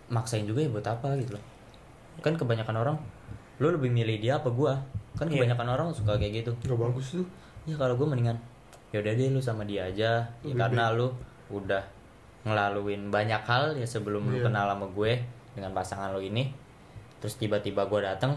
maksain 0.09 0.43
juga 0.43 0.59
ya 0.59 0.69
buat 0.69 0.83
apa 0.83 1.13
gitu 1.17 1.33
loh. 1.33 1.43
Kan 2.19 2.35
kebanyakan 2.35 2.75
orang 2.77 2.97
lu 3.59 3.69
lebih 3.69 3.89
milih 3.89 4.17
dia 4.17 4.37
apa 4.37 4.49
gua? 4.49 4.75
Kan 5.15 5.27
Iya. 5.27 5.41
kebanyakan 5.41 5.67
orang 5.69 5.87
suka 5.91 6.15
kayak 6.15 6.43
gitu. 6.43 6.51
Nggak 6.65 6.79
bagus 6.79 7.07
tuh. 7.15 7.27
Ya 7.67 7.75
kalau 7.75 7.95
gue 7.95 8.05
mendingan 8.05 8.37
ya 8.89 8.99
udah 8.99 9.13
deh 9.13 9.29
lu 9.29 9.37
sama 9.37 9.63
dia 9.63 9.85
aja. 9.85 10.25
Ya 10.41 10.49
Lebih 10.49 10.57
karena 10.57 10.83
lu 10.91 11.07
udah 11.49 11.83
ngelaluin 12.41 13.09
banyak 13.09 13.41
hal 13.43 13.75
ya 13.75 13.83
sebelum 13.83 14.25
lu 14.25 14.39
Iya. 14.39 14.47
kenal 14.47 14.65
sama 14.71 14.87
gue 14.87 15.11
dengan 15.53 15.71
pasangan 15.71 16.15
lu 16.15 16.21
ini. 16.21 16.49
Terus 17.19 17.35
tiba-tiba 17.35 17.83
gue 17.85 17.99
datang 17.99 18.33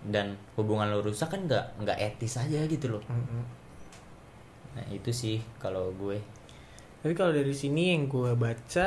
dan 0.00 0.36
hubungan 0.54 0.88
lu 0.88 1.00
rusak 1.02 1.28
kan 1.28 1.44
nggak 1.44 1.80
nggak 1.80 1.98
etis 1.98 2.36
aja 2.36 2.64
gitu 2.64 2.88
loh. 2.88 3.02
Hmm. 3.04 3.44
nah 4.70 4.86
itu 4.86 5.10
sih 5.10 5.42
kalau 5.58 5.90
gue. 5.92 6.14
Tapi 7.02 7.10
kalau 7.12 7.34
dari 7.34 7.50
sini 7.50 7.90
yang 7.90 8.06
gue 8.06 8.36
baca 8.38 8.86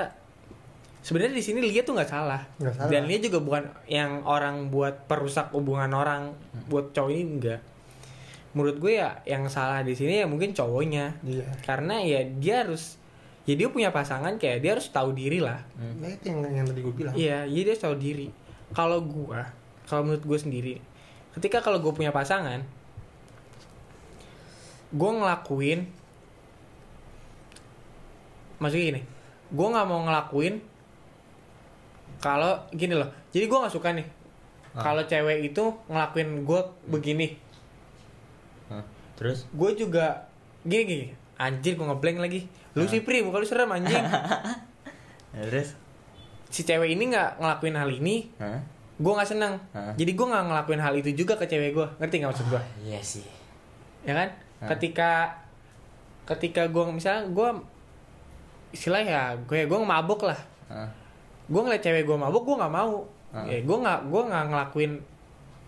sebenarnya 1.04 1.36
di 1.36 1.44
sini 1.44 1.60
Lia 1.60 1.84
tuh 1.84 1.94
nggak 2.00 2.10
salah. 2.10 2.42
Salah. 2.58 2.90
dan 2.90 3.06
Lia 3.06 3.20
juga 3.20 3.44
bukan 3.44 3.64
yang 3.92 4.24
orang 4.24 4.72
buat 4.72 5.06
perusak 5.06 5.52
hubungan 5.52 5.92
orang 5.92 6.34
buat 6.72 6.96
cowok 6.96 7.12
ini 7.12 7.24
enggak 7.28 7.62
menurut 8.54 8.78
gue 8.78 9.02
ya 9.02 9.18
yang 9.26 9.50
salah 9.50 9.82
di 9.82 9.98
sini 9.98 10.22
ya 10.22 10.26
mungkin 10.30 10.54
cowoknya. 10.54 11.18
Iya. 11.26 11.46
Karena 11.66 12.00
ya 12.06 12.22
dia 12.22 12.62
harus 12.62 13.02
ya 13.44 13.58
dia 13.58 13.68
punya 13.68 13.90
pasangan 13.90 14.38
kayak 14.40 14.64
dia 14.64 14.72
harus 14.78 14.88
tahu 14.94 15.12
diri 15.12 15.42
lah. 15.42 15.60
Nah 15.76 16.10
itu 16.10 16.32
yang 16.32 16.64
yang 16.64 16.66
tadi 16.70 16.80
gue 16.86 16.94
bilang. 16.96 17.14
Iya, 17.18 17.50
jadi 17.50 17.62
dia 17.66 17.72
harus 17.76 17.84
tahu 17.84 17.96
diri. 17.98 18.28
Kalau 18.74 19.02
gua, 19.04 19.50
kalau 19.86 20.02
menurut 20.08 20.24
gue 20.26 20.40
sendiri, 20.40 20.76
ketika 21.38 21.62
kalau 21.62 21.78
gue 21.78 21.94
punya 21.94 22.10
pasangan, 22.10 22.66
gue 24.90 25.12
ngelakuin, 25.14 25.86
maksudnya 28.58 28.86
gini, 28.98 29.02
gue 29.54 29.68
nggak 29.68 29.88
mau 29.90 30.02
ngelakuin 30.10 30.73
kalau 32.24 32.56
gini 32.72 32.96
loh. 32.96 33.12
Jadi 33.30 33.44
gue 33.44 33.58
nggak 33.58 33.74
suka 33.74 33.92
nih, 33.92 34.08
Ah. 34.72 34.80
kalau 34.82 35.04
cewek 35.04 35.44
itu 35.46 35.60
ngelakuin 35.86 36.42
gue 36.42 36.60
begini, 36.88 37.36
Hah? 38.68 38.82
terus 39.14 39.44
gue 39.50 39.70
juga 39.76 40.26
gini 40.62 40.84
gini, 40.84 41.06
anjir 41.36 41.76
gue 41.76 41.84
ngeblank 41.84 42.18
lagi. 42.18 42.48
Lu 42.74 42.88
sih 42.88 43.04
pri, 43.04 43.22
muka 43.22 43.38
lu 43.38 43.46
serem 43.46 43.70
anjing. 43.70 44.00
Nah, 44.00 45.44
terus 45.46 45.76
si 46.48 46.64
cewek 46.64 46.90
ini 46.90 47.12
nggak 47.12 47.38
ngelakuin 47.38 47.76
hal 47.76 47.90
ini, 47.92 48.32
Hah? 48.36 48.64
gue 48.94 49.10
nggak 49.12 49.26
seneng 49.28 49.58
Hah? 49.72 49.92
jadi 49.94 50.12
gue 50.12 50.22
nggak 50.24 50.46
ngelakuin 50.48 50.78
hal 50.80 50.94
itu 50.94 51.10
juga 51.16 51.34
ke 51.34 51.44
cewek 51.44 51.74
gue 51.74 51.88
ngerti 51.98 52.16
nggak 52.16 52.30
maksud 52.30 52.46
gue 52.48 52.56
Ah, 52.56 52.66
iya 52.80 53.02
sih 53.02 53.26
ya 54.02 54.14
kan 54.14 54.30
Hah? 54.62 54.70
ketika 54.70 55.34
ketika 56.24 56.62
gue 56.66 56.84
misalnya 56.88 57.26
gue 57.28 57.50
istilah 58.70 59.02
ya 59.02 59.22
gue 59.36 59.66
gue 59.66 59.80
mabuk 59.82 60.24
lah 60.24 60.38
Hah? 60.70 60.86
Gue 61.46 61.62
ngeliat 61.62 61.82
cewek 61.82 62.04
gue 62.04 62.16
mabuk 62.16 62.44
gue 62.44 62.56
nggak 62.56 62.74
mau. 62.74 63.04
Hah? 63.30 63.46
ya 63.46 63.60
gue 63.60 63.78
nggak 63.80 64.00
gue 64.08 64.22
nggak 64.24 64.44
ngelakuin 64.48 64.92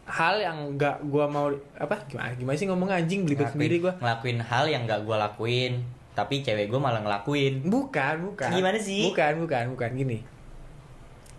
hal 0.06 0.36
yang 0.38 0.78
nggak 0.78 1.02
gue 1.02 1.26
mau 1.26 1.50
apa 1.74 1.98
gimana 2.06 2.30
gimana 2.32 2.54
sih 2.54 2.70
ngomong 2.70 2.86
anjing 2.88 3.26
Ngelakuin- 3.26 3.50
sendiri 3.50 3.76
gue 3.82 3.94
ngelakuin 3.98 4.38
hal 4.40 4.66
yang 4.68 4.86
gak 4.86 5.02
gue 5.02 5.18
lakuin 5.18 5.74
tapi 6.14 6.40
cewek 6.40 6.70
gue 6.70 6.78
malah 6.78 7.02
ngelakuin. 7.02 7.66
Bukan 7.66 8.16
bukan. 8.24 8.50
Gimana 8.50 8.78
sih? 8.78 9.10
bukan 9.10 9.42
bukan 9.42 9.64
bukan 9.74 9.90
gini. 9.92 10.18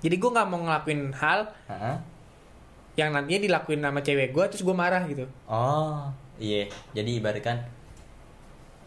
Jadi 0.02 0.14
gue 0.14 0.30
nggak 0.30 0.46
mau 0.46 0.60
ngelakuin 0.60 1.14
hal 1.14 1.48
Hah? 1.64 1.96
yang 2.94 3.14
nantinya 3.14 3.40
dilakuin 3.40 3.80
sama 3.80 4.00
cewek 4.00 4.30
gue 4.30 4.44
terus 4.50 4.60
gue 4.60 4.74
marah 4.74 5.06
gitu. 5.06 5.24
Oh 5.46 6.10
iya. 6.36 6.66
Jadi 6.92 7.16
ibaratkan 7.16 7.56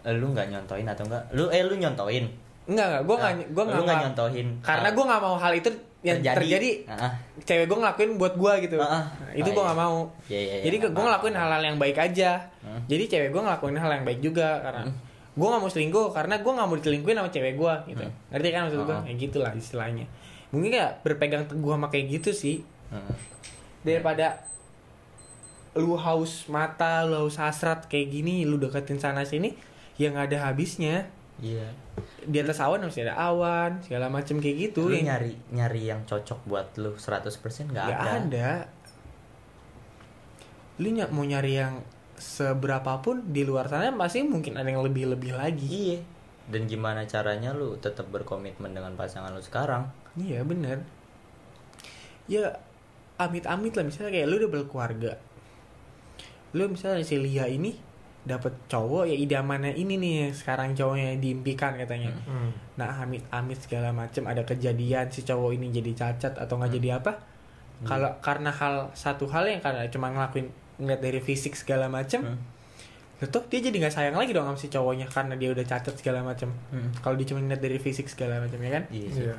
eh, 0.01 0.13
lu 0.13 0.29
nggak 0.29 0.51
nyontoin 0.51 0.85
atau 0.85 1.07
enggak 1.07 1.23
lu 1.31 1.47
eh 1.49 1.63
lu 1.63 1.73
nyontoin 1.73 2.27
Enggak, 2.69 2.85
enggak, 2.85 3.01
gue 3.03 3.15
nggak, 3.17 3.33
gue 3.49 3.63
lu 3.65 3.81
nggak 3.81 3.97
nyontoin 4.05 4.47
karena 4.61 4.87
hal 4.87 4.93
gue 4.93 5.05
nggak 5.09 5.21
mau 5.21 5.35
hal 5.35 5.53
itu 5.53 5.69
yang 5.99 6.17
terjadi, 6.23 6.71
Ah, 6.87 7.11
cewek 7.43 7.67
gue 7.67 7.75
ngelakuin 7.75 8.15
buat 8.15 8.33
gue 8.33 8.53
gitu, 8.63 8.79
Ah, 8.79 8.87
ah. 8.87 9.03
Nah, 9.19 9.33
itu 9.35 9.43
Oh, 9.43 9.51
gue 9.51 9.59
iya. 9.59 9.67
nggak 9.67 9.79
mau. 9.79 9.97
Iya, 10.25 10.39
iya, 10.39 10.53
iya, 10.53 10.63
Jadi 10.63 10.75
nggak 10.79 10.91
gue 10.93 11.03
ngelakuin 11.03 11.35
hal-hal 11.35 11.61
yang 11.65 11.77
baik 11.77 11.97
aja. 11.99 12.31
Hmm. 12.61 12.81
Jadi 12.85 13.03
cewek 13.05 13.29
gue 13.29 13.41
ngelakuin 13.41 13.75
hal 13.75 13.91
yang 13.91 14.05
baik 14.05 14.19
juga 14.21 14.49
karena 14.61 14.83
Hmm. 14.87 14.95
gue 15.35 15.47
nggak 15.49 15.61
mau 15.61 15.71
selingkuh 15.71 16.07
karena 16.13 16.35
gue 16.37 16.51
nggak 16.53 16.67
mau 16.67 16.77
diselingkuhin 16.77 17.17
sama 17.17 17.29
cewek 17.29 17.53
gue 17.53 17.73
gitu. 17.89 18.05
Hmm. 18.05 18.15
Ngerti 18.31 18.47
kan 18.47 18.61
maksud 18.63 18.79
gue? 18.79 18.87
Ah, 18.87 18.95
ah. 18.95 19.03
Kayak 19.03 19.17
gitulah 19.19 19.51
istilahnya. 19.51 20.05
Mungkin 20.49 20.71
ya 20.71 20.87
berpegang 20.99 21.43
teguh 21.45 21.67
sama 21.69 21.87
kayak 21.89 22.05
gitu 22.15 22.31
sih 22.31 22.57
Heeh. 22.89 23.15
daripada 23.81 24.39
lu 25.75 25.93
haus 25.95 26.47
mata, 26.47 27.03
lu 27.03 27.15
haus 27.19 27.35
hasrat 27.35 27.85
kayak 27.85 28.09
gini, 28.09 28.43
lu 28.43 28.55
deketin 28.55 28.97
sana 28.97 29.21
sini, 29.23 29.53
ya 29.95 30.09
nggak 30.09 30.33
ada 30.33 30.37
habisnya. 30.47 31.11
Iya 31.39 31.67
Di 32.21 32.37
atas 32.37 32.59
awan 32.59 32.81
masih 32.81 33.03
ada 33.03 33.15
awan, 33.17 33.79
segala 33.79 34.07
macem 34.07 34.37
kayak 34.37 34.71
gitu. 34.71 34.85
lu 34.85 34.93
yang- 34.93 35.07
nyari 35.09 35.33
nyari 35.49 35.81
yang 35.87 36.01
cocok 36.03 36.39
buat 36.43 36.67
lu 36.75 36.93
100% 36.93 37.31
nggak 37.69 37.85
Gak 37.85 37.95
ada 37.97 38.11
ada. 38.17 38.49
Lu 40.77 40.89
ny- 40.89 41.09
mau 41.09 41.23
nyari 41.23 41.53
yang 41.55 41.83
seberapa 42.15 42.99
pun 42.99 43.23
di 43.25 43.43
luar 43.43 43.67
sana 43.67 43.89
masih 43.89 44.23
mungkin 44.25 44.55
ada 44.55 44.67
yang 44.67 44.81
lebih-lebih 44.81 45.31
lagi. 45.33 45.67
iya 45.67 45.99
dan 46.49 46.65
gimana 46.65 47.05
caranya 47.05 47.53
lu 47.53 47.77
tetap 47.77 48.09
berkomitmen 48.09 48.73
dengan 48.73 48.91
pasangan 48.93 49.29
lu 49.29 49.39
sekarang 49.39 49.85
Iya 50.13 50.41
bener. 50.41 50.81
Ya 52.25 52.57
amit-amit 53.15 53.71
lah 53.71 53.83
misalnya 53.83 54.11
kayak 54.11 54.27
lu 54.27 54.35
udah 54.37 54.51
berkeluarga. 54.51 55.13
Lu 56.51 56.65
misalnya 56.67 57.01
si 57.01 57.15
Lia 57.15 57.45
ini 57.45 57.77
dapat 58.19 58.51
cowok 58.67 59.07
ya 59.07 59.15
idamannya 59.15 59.73
ini 59.73 59.95
nih 59.95 60.35
sekarang 60.35 60.75
cowoknya 60.75 61.15
diimpikan 61.17 61.79
katanya. 61.79 62.11
Hmm. 62.27 62.51
Nah 62.75 63.01
amit-amit 63.01 63.57
segala 63.57 63.95
macem 63.95 64.27
ada 64.27 64.43
kejadian 64.43 65.07
si 65.09 65.23
cowok 65.23 65.55
ini 65.55 65.71
jadi 65.71 65.91
cacat 65.95 66.35
atau 66.35 66.59
nggak 66.59 66.71
jadi 66.77 66.99
apa? 66.99 67.15
Kalau 67.79 68.11
karena 68.19 68.51
hal 68.51 68.91
satu 68.91 69.23
hal 69.31 69.47
yang 69.47 69.63
karena 69.63 69.87
cuma 69.87 70.11
ngelakuin 70.11 70.51
ngeliat 70.83 70.99
dari 70.99 71.19
fisik 71.23 71.55
segala 71.55 71.87
macem, 71.87 72.23
Hmm. 72.23 72.39
Tuh 73.19 73.43
dia 73.51 73.59
jadi 73.59 73.75
nggak 73.83 73.91
sayang 73.91 74.15
lagi 74.15 74.31
dong 74.31 74.47
sama 74.47 74.55
si 74.55 74.71
cowoknya 74.71 75.03
karena 75.11 75.35
dia 75.35 75.51
udah 75.51 75.63
cacat 75.67 75.91
segala 75.99 76.23
macam. 76.23 76.55
Hmm. 76.71 76.87
Kalau 77.03 77.19
dia 77.19 77.27
cuma 77.27 77.43
ngeliat 77.43 77.59
dari 77.59 77.75
fisik 77.75 78.07
segala 78.07 78.39
macam 78.39 78.59
ya 78.63 78.71
kan? 78.79 78.83
iya 78.91 79.09
sih 79.11 79.23
Iya. 79.27 79.35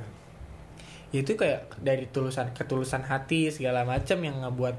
Ya 1.11 1.18
itu 1.24 1.33
kayak 1.35 1.81
dari 1.81 2.05
tulusan 2.12 2.53
ketulusan 2.53 3.03
hati 3.03 3.49
segala 3.49 3.83
macam 3.89 4.20
yang 4.20 4.45
ngebuat 4.45 4.76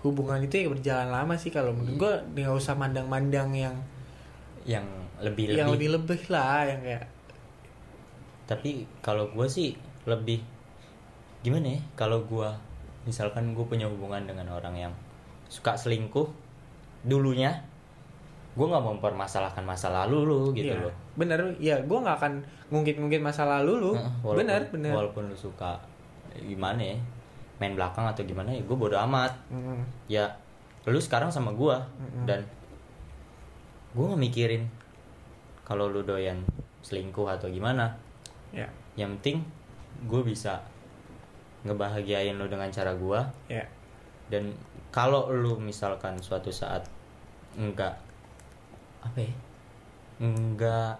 hubungan 0.00 0.40
itu 0.40 0.54
ya 0.56 0.68
berjalan 0.68 1.08
lama 1.08 1.34
sih 1.34 1.48
kalau 1.48 1.70
menurut 1.70 1.96
gue 1.96 2.12
nggak 2.38 2.52
usah 2.52 2.72
mandang-mandang 2.72 3.52
yang 3.52 3.76
yang 4.64 4.86
lebih 5.20 5.52
yang 5.52 5.68
lebih 5.68 5.92
lebih 5.92 6.20
lah 6.28 6.64
yang 6.64 6.80
kayak 6.80 7.04
tapi 8.44 8.84
kalau 8.98 9.28
gue 9.28 9.46
sih 9.46 9.76
lebih 10.04 10.40
gimana 11.40 11.76
ya 11.76 11.80
kalau 11.94 12.24
gue 12.24 12.48
misalkan 13.02 13.52
gue 13.52 13.62
punya 13.62 13.86
hubungan 13.86 14.24
dengan 14.24 14.48
orang 14.50 14.74
yang 14.78 14.92
suka 15.46 15.76
selingkuh 15.76 16.28
dulunya 17.02 17.64
gue 18.50 18.66
nggak 18.66 18.82
mau 18.82 18.92
mempermasalahkan 18.92 19.62
masa 19.62 19.88
lalu 19.88 20.26
lu 20.26 20.40
gitu 20.50 20.74
Iya. 20.74 20.82
loh. 20.82 20.94
bener. 21.14 21.38
Ya 21.56 21.78
gue 21.78 21.94
nggak 21.96 22.16
akan 22.18 22.32
ngungkit-ngungkit 22.68 23.22
masa 23.22 23.46
lalu 23.46 23.78
lu. 23.78 23.92
Heeh, 23.94 24.10
walaupun- 24.20 24.38
bener 24.42 24.60
bener. 24.68 24.92
walaupun 24.92 25.22
lu 25.30 25.36
suka 25.38 25.78
gimana 26.36 26.82
ya 26.82 26.98
main 27.60 27.76
belakang 27.76 28.08
atau 28.08 28.24
gimana 28.24 28.50
ya 28.50 28.62
gue 28.64 28.76
bodo 28.76 28.96
amat. 28.96 29.36
Mm, 29.52 29.84
ya 30.08 30.32
lu 30.88 30.96
sekarang 30.96 31.28
sama 31.28 31.52
gue 31.52 31.76
Mm-mm. 31.76 32.24
dan 32.24 32.40
gue 33.92 34.04
nggak 34.04 34.22
mikirin 34.22 34.64
kalau 35.62 35.92
lu 35.92 36.00
doyan 36.02 36.40
selingkuh 36.80 37.28
atau 37.28 37.52
gimana. 37.52 37.92
Ya. 38.50 38.66
Yang 38.96 39.20
penting 39.20 39.36
gue 40.08 40.22
bisa 40.24 40.64
ngebahagiain 41.68 42.34
lu 42.40 42.48
dengan 42.48 42.72
cara 42.72 42.96
gue 42.96 43.20
ya. 43.52 43.64
Dan 44.32 44.56
kalau 44.90 45.28
lu 45.30 45.60
misalkan 45.60 46.16
suatu 46.18 46.48
saat 46.48 46.88
enggak 47.54 47.94
apa 49.04 49.18
ya 49.20 49.34
enggak 50.22 50.96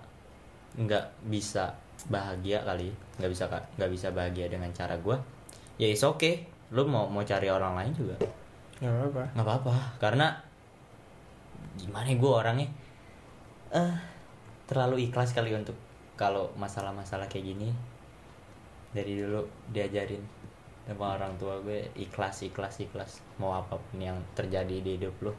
enggak 0.77 1.05
bisa 1.29 1.73
bahagia 2.09 2.65
kali 2.65 2.89
nggak 3.21 3.31
bisa 3.31 3.45
nggak 3.77 3.91
bisa 3.93 4.09
bahagia 4.11 4.49
dengan 4.49 4.73
cara 4.73 4.97
gue 4.97 5.17
ya 5.81 5.89
is 5.89 6.05
oke 6.05 6.45
lu 6.77 6.85
mau 6.85 7.09
mau 7.09 7.25
cari 7.25 7.49
orang 7.49 7.73
lain 7.81 7.93
juga. 7.97 8.17
Nggak 8.85 8.93
apa-apa. 8.93 9.23
Nggak 9.33 9.47
apa-apa. 9.49 9.75
Karena 9.97 10.27
gimana 11.81 12.07
ya 12.07 12.17
gue 12.21 12.33
orangnya? 12.33 12.69
Eh 13.73 13.95
terlalu 14.69 15.09
ikhlas 15.09 15.33
kali 15.33 15.57
untuk 15.57 15.75
kalau 16.21 16.53
masalah-masalah 16.61 17.27
kayak 17.33 17.57
gini. 17.57 17.73
Dari 18.93 19.17
dulu 19.17 19.41
diajarin 19.73 20.21
sama 20.85 21.17
orang 21.17 21.33
tua 21.41 21.57
gue 21.65 21.89
ikhlas 21.97 22.45
ikhlas 22.45 22.85
ikhlas. 22.85 23.25
Mau 23.41 23.57
apa 23.57 23.81
pun 23.81 23.97
yang 23.97 24.21
terjadi 24.37 24.85
di 24.85 25.01
hidup 25.01 25.17
lu 25.25 25.33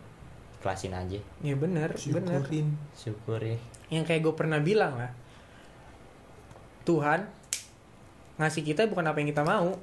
ikhlasin 0.57 0.97
aja. 0.97 1.21
Ya 1.45 1.53
bener 1.53 1.93
bener. 1.93 2.41
Syukurin. 2.41 2.67
Syukur 2.97 3.39
ya 3.39 3.61
yang 3.91 4.07
kayak 4.07 4.23
gue 4.23 4.33
pernah 4.33 4.57
bilang 4.63 4.95
lah 4.95 5.11
Tuhan 6.87 7.27
ngasih 8.39 8.63
kita 8.63 8.87
bukan 8.87 9.05
apa 9.05 9.19
yang 9.21 9.29
kita 9.29 9.43
mau 9.43 9.75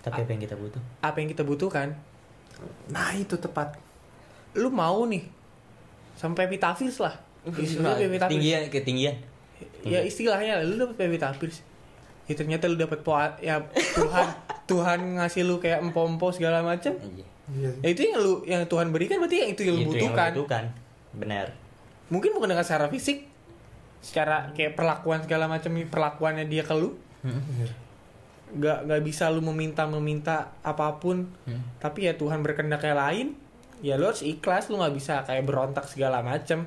tapi 0.00 0.20
apa 0.20 0.30
yang 0.30 0.42
kita 0.42 0.56
butuh? 0.56 0.80
Apa 1.00 1.16
yang 1.18 1.28
kita 1.28 1.42
butuhkan? 1.42 1.88
Nah 2.88 3.12
itu 3.12 3.36
tepat. 3.36 3.76
Lu 4.52 4.68
mau 4.68 5.04
nih 5.04 5.24
sampai 6.14 6.44
epitafis 6.44 6.98
lah. 6.98 7.16
Istilahnya 7.46 8.04
epitafis 8.04 8.32
ketinggian 8.32 8.62
ketinggian. 8.68 9.16
Ya 9.82 10.00
istilahnya 10.00 10.60
lu 10.60 10.76
dapet 10.78 10.96
epitafis 11.06 11.64
ya 12.24 12.38
ternyata 12.38 12.70
lu 12.70 12.76
dapet 12.76 13.02
poa 13.02 13.34
ya 13.42 13.58
Tuhan 13.74 14.26
Tuhan 14.70 14.98
ngasih 15.18 15.42
lu 15.42 15.58
kayak 15.58 15.82
empompo 15.82 16.30
segala 16.30 16.62
macam 16.62 16.94
Iya. 16.94 17.26
iya 17.50 17.70
ya 17.82 17.88
itu 17.90 18.00
yang 18.06 18.22
lu 18.22 18.32
yang 18.46 18.62
Tuhan 18.70 18.94
berikan 18.94 19.18
berarti 19.18 19.42
yang 19.42 19.50
itu 19.50 19.62
yang 19.66 19.74
lu 19.74 19.90
Itu 19.90 19.98
yang 19.98 20.14
lu 20.14 20.14
butuhkan. 20.14 20.30
butuhkan. 20.38 20.64
Benar. 21.18 21.46
Mungkin 22.06 22.30
bukan 22.30 22.48
dengan 22.48 22.62
secara 22.62 22.86
fisik 22.86 23.26
secara 23.98 24.54
kayak 24.54 24.78
perlakuan 24.78 25.20
segala 25.20 25.44
macam 25.44 25.74
perlakuannya 25.74 26.46
dia 26.46 26.62
ke 26.62 26.70
lu. 26.72 26.94
Iya. 27.26 27.66
Nggak 28.52 28.78
nggak 28.84 29.02
bisa 29.02 29.28
lu 29.28 29.40
meminta 29.42 29.84
meminta 29.84 30.36
apa 30.60 30.96
pun. 30.96 31.28
Hmm. 31.44 31.62
tapi 31.76 32.04
ya 32.04 32.14
Tuhan 32.14 32.40
berkehendak 32.40 32.82
yang 32.82 32.98
lain 32.98 33.26
ya 33.80 33.94
lu 33.94 34.06
harus 34.06 34.20
ikhlas. 34.20 34.66
Lu 34.66 34.76
nggak 34.76 34.92
bisa 34.92 35.22
kayak 35.22 35.42
berontak 35.42 35.84
segala 35.84 36.20
macem. 36.20 36.66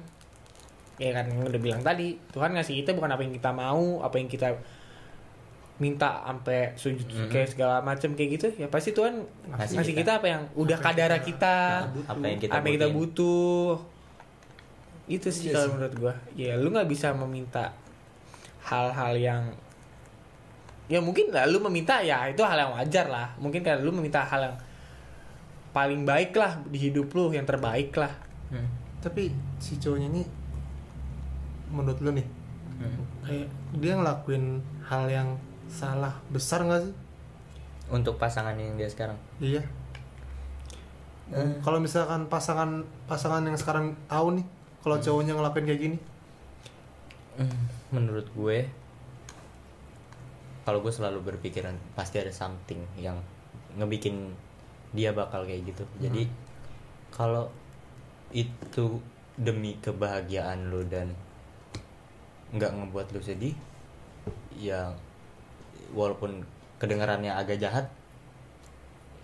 Ya 0.95 1.09
kan 1.11 1.25
yang 1.25 1.43
udah 1.43 1.57
bilang 1.57 1.81
tadi 1.81 2.15
Tuhan 2.29 2.53
ngasih 2.53 2.79
kita 2.79 2.93
bukan 2.93 3.09
apa 3.09 3.21
yang 3.21 3.31
kita 3.31 3.49
mau 3.49 3.99
apa 3.99 4.15
yang 4.15 4.27
kita 4.27 4.53
minta 5.73 6.21
sampai 6.23 6.69
sujud 6.75 7.01
Mhm. 7.03 7.27
kayak 7.27 7.49
segala 7.49 7.81
macem 7.81 8.13
kayak 8.13 8.29
gitu 8.31 8.47
ya 8.55 8.69
pasti 8.69 8.93
Tuhan 8.93 9.25
Ngasih 9.49 9.73
ngasih 9.73 9.91
kita. 9.91 9.99
kita 9.99 10.11
apa 10.15 10.27
yang 10.29 10.41
udah 10.53 10.77
Apa 10.77 10.85
yang 10.85 10.95
kadara 10.95 11.17
kita- 11.17 11.89
kita 11.89 12.07
apa 12.07 12.23
yang 12.23 12.39
kita 12.39 12.53
apa 12.53 12.63
yang 12.63 12.75
kita 12.77 12.87
butuh. 12.89 13.73
Itu 15.05 15.27
sih 15.27 15.49
Iya 15.49 15.53
kalau 15.57 15.69
menurut 15.75 15.95
gua. 15.97 16.13
Ya 16.31 16.53
lu 16.55 16.69
nggak 16.69 16.87
bisa 16.87 17.11
meminta 17.11 17.73
hal-hal 18.63 19.13
yang 19.15 19.43
ya 20.87 20.99
mungkin 20.99 21.31
lah 21.31 21.47
lu 21.47 21.63
meminta 21.63 22.03
ya 22.03 22.27
itu 22.27 22.43
hal 22.43 22.59
yang 22.59 22.71
wajar 22.75 23.07
lah. 23.07 23.27
Mungkin 23.39 23.63
kan 23.63 23.79
lu 23.79 23.91
meminta 23.91 24.21
hal 24.23 24.51
yang 24.51 24.55
paling 25.73 26.05
baik 26.05 26.37
lah 26.37 26.61
di 26.69 26.77
hidup 26.77 27.09
lu 27.11 27.33
yang 27.33 27.45
terbaik 27.45 27.93
lah. 27.97 28.11
Hmm. 28.53 28.69
tapi 29.01 29.33
si 29.57 29.81
cowoknya 29.81 30.07
ini 30.13 30.23
menurut 31.73 31.97
lu 31.99 32.13
nih 32.13 32.27
Hmm. 32.73 33.01
kayak 33.25 33.49
dia 33.81 33.93
ngelakuin 33.97 34.61
hal 34.85 35.05
yang 35.09 35.29
salah 35.69 36.13
besar 36.29 36.61
nggak 36.65 36.89
sih? 36.89 36.93
Untuk 37.89 38.17
pasangan 38.17 38.53
yang 38.57 38.77
dia 38.77 38.89
sekarang? 38.89 39.17
Iya. 39.41 39.61
Eh. 41.33 41.57
kalau 41.65 41.79
misalkan 41.81 42.27
pasangan 42.29 42.83
pasangan 43.09 43.41
yang 43.47 43.57
sekarang 43.57 43.95
tahu 44.05 44.37
nih 44.37 44.45
kalau 44.85 44.97
cowoknya 44.99 45.33
ngelakuin 45.33 45.65
kayak 45.65 45.81
gini? 45.81 45.97
Hmm, 47.39 47.57
menurut 47.89 48.27
gue 48.35 48.69
kalau 50.63 50.79
gue 50.79 50.93
selalu 50.95 51.19
berpikiran 51.33 51.75
pasti 51.95 52.23
ada 52.23 52.31
something 52.31 52.79
yang 52.95 53.19
ngebikin 53.75 54.31
dia 54.95 55.11
bakal 55.11 55.43
kayak 55.43 55.67
gitu. 55.67 55.83
Jadi 55.99 56.29
kalau 57.11 57.51
itu 58.31 59.01
demi 59.35 59.75
kebahagiaan 59.81 60.69
lo 60.69 60.85
dan 60.87 61.11
nggak 62.53 62.69
ngebuat 62.69 63.07
lo 63.17 63.21
sedih 63.21 63.57
ya 64.55 64.93
walaupun 65.91 66.45
kedengarannya 66.77 67.33
agak 67.33 67.57
jahat 67.59 67.85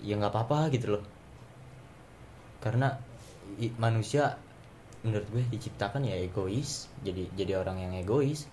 ya 0.03 0.17
nggak 0.19 0.33
apa-apa 0.33 0.73
gitu 0.75 0.99
loh. 0.99 1.03
Karena 2.59 2.99
i- 3.63 3.73
manusia 3.79 4.35
menurut 5.07 5.23
gue 5.31 5.43
diciptakan 5.47 6.03
ya 6.03 6.19
egois. 6.19 6.91
Jadi 7.05 7.31
jadi 7.39 7.55
orang 7.55 7.79
yang 7.79 7.93
egois 7.95 8.49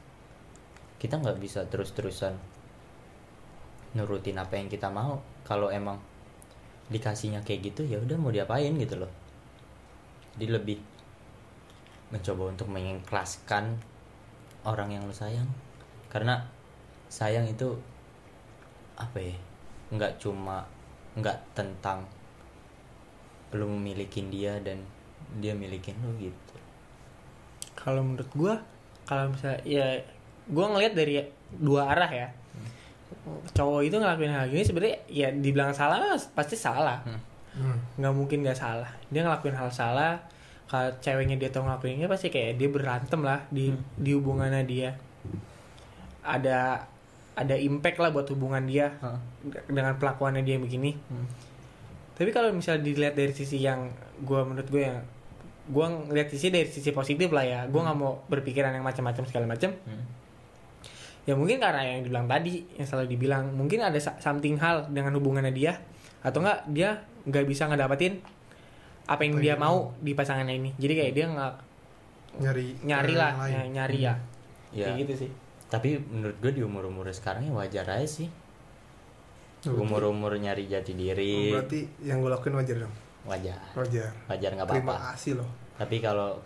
kita 1.03 1.19
nggak 1.19 1.43
bisa 1.43 1.67
terus-terusan 1.67 2.37
nurutin 3.95 4.41
apa 4.41 4.59
yang 4.59 4.67
kita 4.67 4.91
mau 4.91 5.23
kalau 5.47 5.71
emang 5.71 6.01
dikasihnya 6.87 7.43
kayak 7.43 7.75
gitu 7.75 7.83
ya 7.87 7.99
udah 7.99 8.17
mau 8.19 8.31
diapain 8.31 8.75
gitu 8.79 8.99
loh. 8.99 9.11
Jadi 10.37 10.47
lebih 10.51 10.79
mencoba 12.15 12.55
untuk 12.55 12.69
mengikhlaskan 12.71 13.79
orang 14.63 14.95
yang 14.95 15.03
lo 15.07 15.15
sayang. 15.15 15.49
Karena 16.07 16.43
sayang 17.11 17.47
itu 17.51 17.75
apa 18.99 19.19
ya? 19.19 19.37
Nggak 19.91 20.23
cuma 20.23 20.67
nggak 21.17 21.39
tentang 21.57 22.07
lo 23.55 23.67
memilikin 23.67 24.29
dia 24.31 24.59
dan 24.63 24.83
dia 25.41 25.57
milikin 25.57 25.97
lo 26.05 26.15
gitu. 26.21 26.55
Kalau 27.75 28.03
menurut 28.03 28.31
gua 28.35 28.55
kalau 29.07 29.31
misalnya 29.35 29.63
ya 29.67 29.87
gua 30.51 30.71
ngelihat 30.75 30.95
dari 30.95 31.15
dua 31.59 31.91
arah 31.91 32.11
ya 32.11 32.29
cowok 33.55 33.81
itu 33.87 33.97
ngelakuin 33.99 34.33
hal 34.33 34.47
gini 34.51 34.63
sebenarnya 34.63 34.97
ya 35.11 35.29
dibilang 35.31 35.75
salah 35.75 36.15
pasti 36.35 36.55
salah. 36.59 37.03
Hmm. 37.07 37.21
Hmm. 37.57 37.79
nggak 37.97 38.13
mungkin 38.13 38.45
nggak 38.45 38.59
salah. 38.59 38.91
Dia 39.09 39.25
ngelakuin 39.25 39.57
hal 39.57 39.73
salah 39.73 40.21
kalau 40.67 40.91
ceweknya 40.99 41.39
dia 41.39 41.49
tau 41.49 41.65
ngelakuinnya 41.65 42.11
pasti 42.11 42.29
kayak 42.29 42.59
dia 42.59 42.69
berantem 42.69 43.23
lah 43.23 43.47
di 43.49 43.73
di 43.97 44.11
hubungannya 44.13 44.63
dia. 44.67 44.93
Ada 46.27 46.85
ada 47.37 47.55
impact 47.55 48.01
lah 48.01 48.11
buat 48.13 48.27
hubungan 48.33 48.65
dia 48.65 48.93
Heeh. 49.01 49.19
dengan 49.73 49.97
pelakuannya 49.97 50.45
dia 50.45 50.61
begini. 50.61 50.97
Tapi 52.17 52.33
kalau 52.33 52.49
misalnya 52.53 52.81
dilihat 52.85 53.13
dari 53.13 53.33
sisi 53.33 53.61
yang 53.61 53.93
gue 54.25 54.41
menurut 54.41 54.69
gue 54.73 54.83
yang 54.89 55.01
gue 55.67 55.87
ngeliat 56.09 56.29
sisi 56.33 56.49
dari 56.49 56.69
sisi 56.69 56.91
positif 56.93 57.33
lah 57.33 57.45
ya. 57.45 57.61
Gue 57.69 57.81
nggak 57.81 57.97
mau 57.97 58.21
berpikiran 58.29 58.73
yang 58.73 58.85
macam-macam 58.85 59.25
segala 59.29 59.47
macam 59.49 59.73
Hmm. 59.85 60.05
Ya 61.27 61.35
mungkin 61.35 61.59
karena 61.59 61.83
yang 61.83 62.07
dibilang 62.07 62.31
tadi 62.31 62.63
yang 62.79 62.87
selalu 62.87 63.07
dibilang 63.11 63.51
mungkin 63.51 63.83
ada 63.83 63.99
something 63.99 64.55
hal 64.57 64.87
dengan 64.89 65.11
hubungannya 65.19 65.51
dia 65.51 65.75
atau 66.23 66.39
enggak 66.41 66.63
dia 66.71 67.03
nggak 67.27 67.45
bisa 67.45 67.67
ngedapetin 67.67 68.23
apa 69.07 69.23
yang 69.23 69.35
Apa 69.39 69.43
dia 69.43 69.53
yang 69.55 69.63
mau 69.63 69.77
di 69.99 70.13
pasangannya 70.15 70.55
ini. 70.59 70.71
Jadi 70.79 70.93
kayak 70.99 71.13
dia 71.15 71.27
nggak 71.31 71.55
nyari 72.37 72.67
nyari 72.83 73.15
lah 73.15 73.33
yang 73.33 73.43
lain. 73.43 73.55
ny- 73.55 73.73
nyari 73.75 73.99
ya. 74.03 74.15
Ya 74.75 74.87
kayak 74.91 74.99
gitu 75.07 75.13
sih. 75.27 75.31
Tapi 75.67 75.99
menurut 75.99 76.37
gue 76.39 76.53
di 76.55 76.63
umur 76.63 76.87
umur 76.87 77.11
sekarang 77.11 77.47
ya 77.47 77.53
wajar 77.55 77.87
aja 77.87 78.07
sih. 78.07 78.31
Oh, 79.67 79.83
umur 79.83 80.07
umur 80.07 80.39
nyari 80.39 80.71
jati 80.71 80.95
Oh, 80.95 80.99
diri 80.99 81.51
berarti 81.51 81.81
yang 82.03 82.23
gue 82.23 82.31
lakuin 82.31 82.55
wajar 82.55 82.77
dong? 82.87 82.95
Wajar. 83.27 83.59
Wajar. 83.75 84.11
Wajar 84.31 84.51
nggak 84.55 84.69
terima 84.71 84.95
apa-apa 84.95 85.15
kasih 85.19 85.33
loh. 85.43 85.51
Tapi 85.75 85.97
kalau 85.99 86.39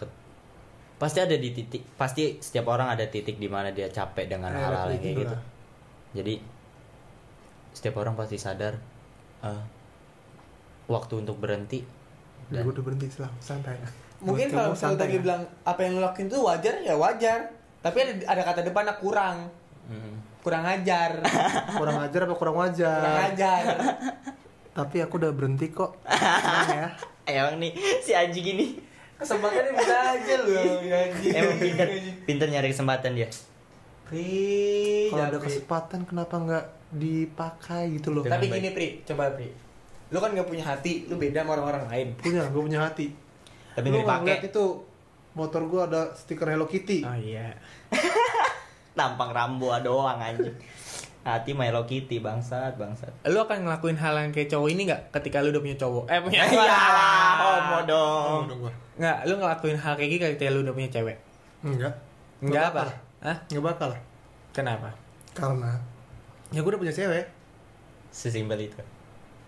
pasti 1.00 1.18
ada 1.18 1.32
di 1.32 1.48
titik 1.50 1.96
pasti 1.96 2.36
setiap 2.36 2.68
orang 2.68 2.92
ada 2.92 3.08
titik 3.08 3.34
di 3.34 3.48
mana 3.48 3.72
dia 3.72 3.88
capek 3.88 4.28
dengan 4.28 4.52
Eh, 4.52 4.60
hal-hal 4.60 4.86
kayak 4.86 5.00
kayak 5.00 5.10
gitu. 5.10 5.22
gitu 5.22 5.32
lah. 5.32 5.42
jadi 6.12 6.34
setiap 7.72 7.94
orang 7.96 8.14
pasti 8.14 8.36
sadar 8.36 8.76
eh, 9.40 9.62
waktu 10.86 11.14
untuk 11.16 11.36
berhenti 11.36 11.80
gue 12.48 12.60
udah 12.60 12.82
berhenti 12.82 13.06
selang 13.08 13.30
santai. 13.38 13.78
Mungkin 14.20 14.50
Buat 14.50 14.56
kalau 14.58 14.70
misalnya 14.74 14.82
santai 14.90 15.00
tadi 15.00 15.14
ya. 15.14 15.22
bilang 15.22 15.42
apa 15.62 15.80
yang 15.80 15.92
lo 15.94 16.02
lakuin 16.02 16.26
itu 16.26 16.38
wajar 16.40 16.74
ya 16.82 16.94
wajar. 16.94 17.40
Tapi 17.78 17.96
ada 17.96 18.12
ada 18.26 18.42
kata 18.44 18.60
depannya 18.60 18.94
kurang. 18.98 19.46
Hmm, 19.86 20.18
kurang 20.40 20.66
ajar. 20.66 21.22
Kurang 21.78 21.96
ajar 21.96 22.20
apa 22.22 22.34
kurang 22.34 22.56
wajar? 22.58 23.00
Kurang 23.00 23.22
ajar. 23.30 23.62
Tapi 24.70 24.96
aku 24.98 25.14
udah 25.16 25.30
berhenti 25.30 25.70
kok. 25.70 25.94
Ya. 26.74 26.90
Emang 27.24 27.56
nih 27.56 27.70
si 28.02 28.10
anjing 28.10 28.42
ini 28.50 28.66
Kesempatannya 29.20 29.72
bisa 29.76 29.96
aja 30.16 30.34
lu 30.40 30.52
anjing. 30.88 31.32
Emang 31.36 31.56
pinter, 31.60 31.86
pinter 32.24 32.48
nyari 32.48 32.68
kesempatan 32.72 33.12
dia. 33.12 33.28
Pri, 34.08 35.06
kalau 35.12 35.22
ada 35.28 35.38
kesempatan 35.38 36.02
kenapa 36.02 36.34
nggak 36.34 36.64
dipakai 36.90 37.94
gitu 37.94 38.10
loh 38.10 38.26
Tapi 38.26 38.50
gini 38.50 38.74
Pri, 38.74 39.04
coba 39.06 39.30
Pri. 39.36 39.52
Lu 40.10 40.18
kan 40.18 40.34
gak 40.34 40.48
punya 40.48 40.66
hati, 40.66 41.06
lu 41.06 41.14
beda 41.14 41.46
sama 41.46 41.54
orang-orang 41.54 41.86
lain. 41.86 42.08
punya 42.18 42.42
gue 42.42 42.62
punya 42.66 42.82
hati 42.82 43.14
Tapi 43.78 43.86
nggak 43.86 44.02
nggak 44.02 44.26
dipakai. 44.26 44.50
itu 44.50 44.64
motor 45.38 45.62
gue 45.70 45.80
ada 45.86 46.10
stiker 46.10 46.50
Hello 46.50 46.66
Kitty 46.66 47.06
Oh 47.06 47.14
iya. 47.14 47.54
Tampang 48.98 49.30
rambo 49.30 49.70
doang 49.78 50.18
anjing. 50.18 50.56
Hati 51.20 51.52
Hello 51.52 51.84
Kitty 51.84 52.16
bangsat, 52.18 52.80
bangsat. 52.80 53.12
Lu 53.28 53.36
akan 53.38 53.68
ngelakuin 53.68 53.92
hal 53.94 54.16
yang 54.16 54.32
kayak 54.32 54.48
cowok 54.48 54.68
ini 54.72 54.88
gak 54.88 55.12
ketika 55.12 55.44
lu 55.44 55.52
udah 55.52 55.60
punya 55.60 55.76
cowok? 55.76 56.04
Eh 56.08 56.18
punya 56.18 56.40
Ya, 56.48 56.64
homo 57.36 57.76
oh, 57.76 57.80
dong. 57.84 58.42
Nggak, 58.96 59.18
lu 59.28 59.34
ngelakuin 59.36 59.76
hal 59.76 59.92
kayak 59.94 60.10
gini 60.10 60.22
ketika 60.32 60.50
lu 60.50 60.64
udah 60.64 60.72
punya 60.72 60.88
cewek? 60.88 61.16
enggak 61.60 61.92
Enggak 62.40 62.72
apa? 62.72 62.82
Hah? 63.20 63.36
nggak 63.46 63.64
bakal 63.64 63.90
Kenapa? 64.50 64.88
karena 65.30 65.76
ya 66.50 66.58
gue 66.58 66.70
udah 66.72 66.80
punya 66.80 66.90
cewek 66.90 67.22
Sesimpel 68.10 68.66
itu. 68.66 68.80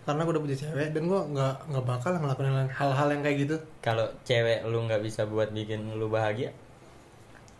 karena 0.05 0.23
gue 0.23 0.31
udah 0.31 0.43
punya 0.45 0.55
cewek 0.55 0.87
dan 0.93 1.03
gue 1.03 1.19
nggak 1.33 1.55
nggak 1.67 1.85
bakal 1.85 2.11
ngelakuin 2.13 2.47
hal- 2.53 2.71
hal-hal 2.71 3.07
yang 3.11 3.21
kayak 3.21 3.37
gitu 3.43 3.55
Kalau 3.81 4.05
cewek 4.21 4.61
lu 4.63 4.85
nggak 4.85 5.01
bisa 5.01 5.25
buat 5.25 5.49
bikin 5.49 5.97
lu 5.97 6.07
bahagia, 6.07 6.53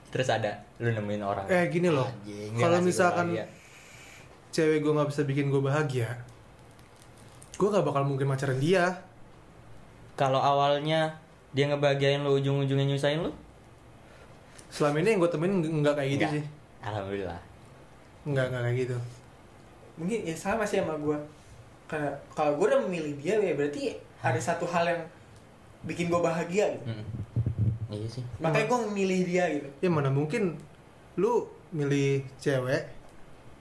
terus 0.08 0.30
ada 0.30 0.62
lu 0.80 0.92
nemuin 0.92 1.20
orang. 1.20 1.46
eh 1.48 1.66
gini 1.68 1.90
loh 1.90 2.08
nggak 2.24 2.62
kalau 2.62 2.78
misalkan 2.80 3.34
bahagia. 3.34 3.46
Cewek 4.54 4.80
gue 4.80 4.94
nggak 4.94 5.10
bisa 5.10 5.26
bikin 5.26 5.50
gue 5.50 5.58
bahagia 5.58 6.08
gue 7.54 7.68
nggak 7.68 7.84
bakal 7.84 8.06
mungkin 8.06 8.30
pacaran 8.30 8.58
dia 8.58 8.94
kalau 10.14 10.38
awalnya 10.38 11.10
dia 11.52 11.66
ngebahagiain 11.68 12.22
lu 12.22 12.38
ujung-ujungnya 12.38 12.86
nyusahin 12.86 13.22
lu, 13.22 13.30
selama 14.70 15.02
ini 15.02 15.14
yang 15.14 15.22
gue 15.22 15.30
temuin 15.30 15.54
nggak- 15.62 15.98
kayak 15.98 16.10
gitu 16.14 16.26
sih 16.38 16.44
alhamdulillah. 16.82 17.40
nggak 18.24 18.46
nggak 18.50 18.62
kayak 18.64 18.78
gitu 18.86 18.98
Mungkin 19.94 20.26
ya 20.26 20.34
sama 20.34 20.66
sih 20.66 20.82
sama 20.82 20.98
gua. 20.98 21.14
Karena 21.86 22.10
kalau 22.34 22.58
gua 22.58 22.74
udah 22.74 22.82
memilih 22.90 23.14
dia 23.22 23.38
ya 23.38 23.54
berarti 23.54 23.94
ada 24.26 24.42
satu 24.42 24.66
hal 24.66 24.90
yang 24.90 25.02
bikin 25.86 26.10
gua 26.10 26.26
bahagia 26.26 26.74
gitu. 26.74 26.90
Mm. 26.90 27.06
Iya 27.94 28.08
sih. 28.10 28.24
Makanya 28.42 28.66
gua 28.66 28.80
memilih 28.90 29.22
dia 29.22 29.46
gitu. 29.54 29.70
ya 29.78 29.90
mana 29.94 30.10
mungkin 30.10 30.58
lu 31.14 31.46
milih 31.70 32.26
cewek 32.42 32.90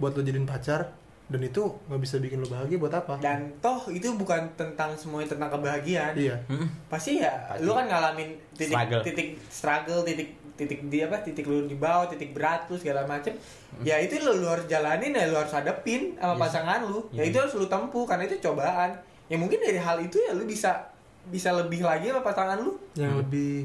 buat 0.02 0.12
lo 0.12 0.20
jadiin 0.20 0.42
pacar 0.44 0.82
dan 1.24 1.38
itu 1.40 1.62
nggak 1.86 2.00
bisa 2.02 2.18
bikin 2.18 2.38
lo 2.38 2.46
bahagia 2.46 2.76
buat 2.76 2.92
apa 2.92 3.14
Dan 3.16 3.46
toh 3.56 3.78
itu 3.88 4.10
bukan 4.12 4.42
tentang 4.52 4.92
semuanya 4.92 5.30
tentang 5.30 5.48
kebahagiaan. 5.50 6.12
iya 6.12 6.34
Mm. 6.44 6.66
Pasti 6.90 7.16
ya 7.16 7.30
Pasti. 7.48 7.62
lu 7.62 7.70
kan 7.70 7.86
ngalamin 7.86 8.28
titik 8.52 8.74
Struggle. 8.74 9.02
titik 9.02 9.28
struggle, 9.48 10.00
titik 10.02 10.28
titik 10.52 10.80
dia 10.86 11.06
apa 11.06 11.16
titik 11.18 11.46
lu 11.46 11.64
di 11.64 11.74
bawah, 11.74 12.04
titik 12.04 12.30
berat 12.32 12.66
lu 12.66 12.76
segala 12.76 13.06
macem 13.06 13.32
Ya 13.80 13.96
itu 13.96 14.18
lu, 14.18 14.36
lu 14.36 14.46
harus 14.46 14.66
jalanin 14.66 15.10
ya 15.10 15.24
lu 15.24 15.34
harus 15.34 15.48
hadepin 15.50 16.12
sama 16.14 16.34
Yes. 16.34 16.42
pasangan 16.42 16.80
lu. 16.84 17.00
Ya 17.10 17.22
Yes. 17.22 17.28
itu 17.28 17.36
harus 17.38 17.54
lu 17.56 17.66
tempuh 17.66 18.04
karena 18.04 18.26
itu 18.26 18.36
cobaan. 18.42 18.92
Ya 19.24 19.36
mungkin 19.36 19.58
dari 19.58 19.78
hal 19.78 19.96
itu 19.98 20.18
ya 20.18 20.34
lu 20.34 20.44
bisa 20.44 20.92
bisa 21.24 21.48
lebih 21.50 21.80
lagi 21.80 22.10
sama 22.10 22.20
pasangan 22.20 22.58
lu. 22.58 22.76
yang 22.92 23.08
Hmm. 23.10 23.22
lebih 23.22 23.64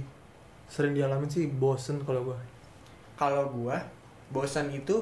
sering 0.68 0.94
dialamin 0.94 1.28
sih 1.28 1.50
bosen 1.50 2.00
kalau 2.02 2.24
gue 2.24 2.38
Kalau 3.16 3.50
gua 3.50 3.82
bosan 4.30 4.70
itu 4.70 4.94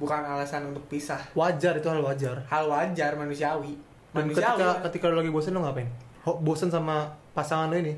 bukan 0.00 0.24
alasan 0.24 0.64
untuk 0.66 0.80
pisah. 0.86 1.20
wajar 1.32 1.76
itu 1.76 1.84
hal 1.84 2.00
wajar 2.00 2.40
Hal 2.42 2.64
wajar 2.66 3.12
manusiawi. 3.14 3.76
dan 4.10 4.24
Manusiawi. 4.24 4.56
ketika 4.56 4.66
kan. 4.72 4.82
ketika 4.88 5.04
lo 5.06 5.16
lagi 5.16 5.30
bosen 5.30 5.52
lo 5.52 5.60
ngapain 5.60 5.86
Ho- 6.22 6.40
bosen 6.40 6.66
sama 6.66 7.04
pasangan 7.30 7.68
lo 7.68 7.76
ini 7.76 7.94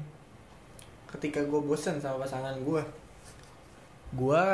ketika 1.09 1.40
gue 1.40 1.61
bosen 1.61 1.96
sama 1.96 2.20
pasangan 2.20 2.53
gue 2.59 2.82
gue 4.12 4.44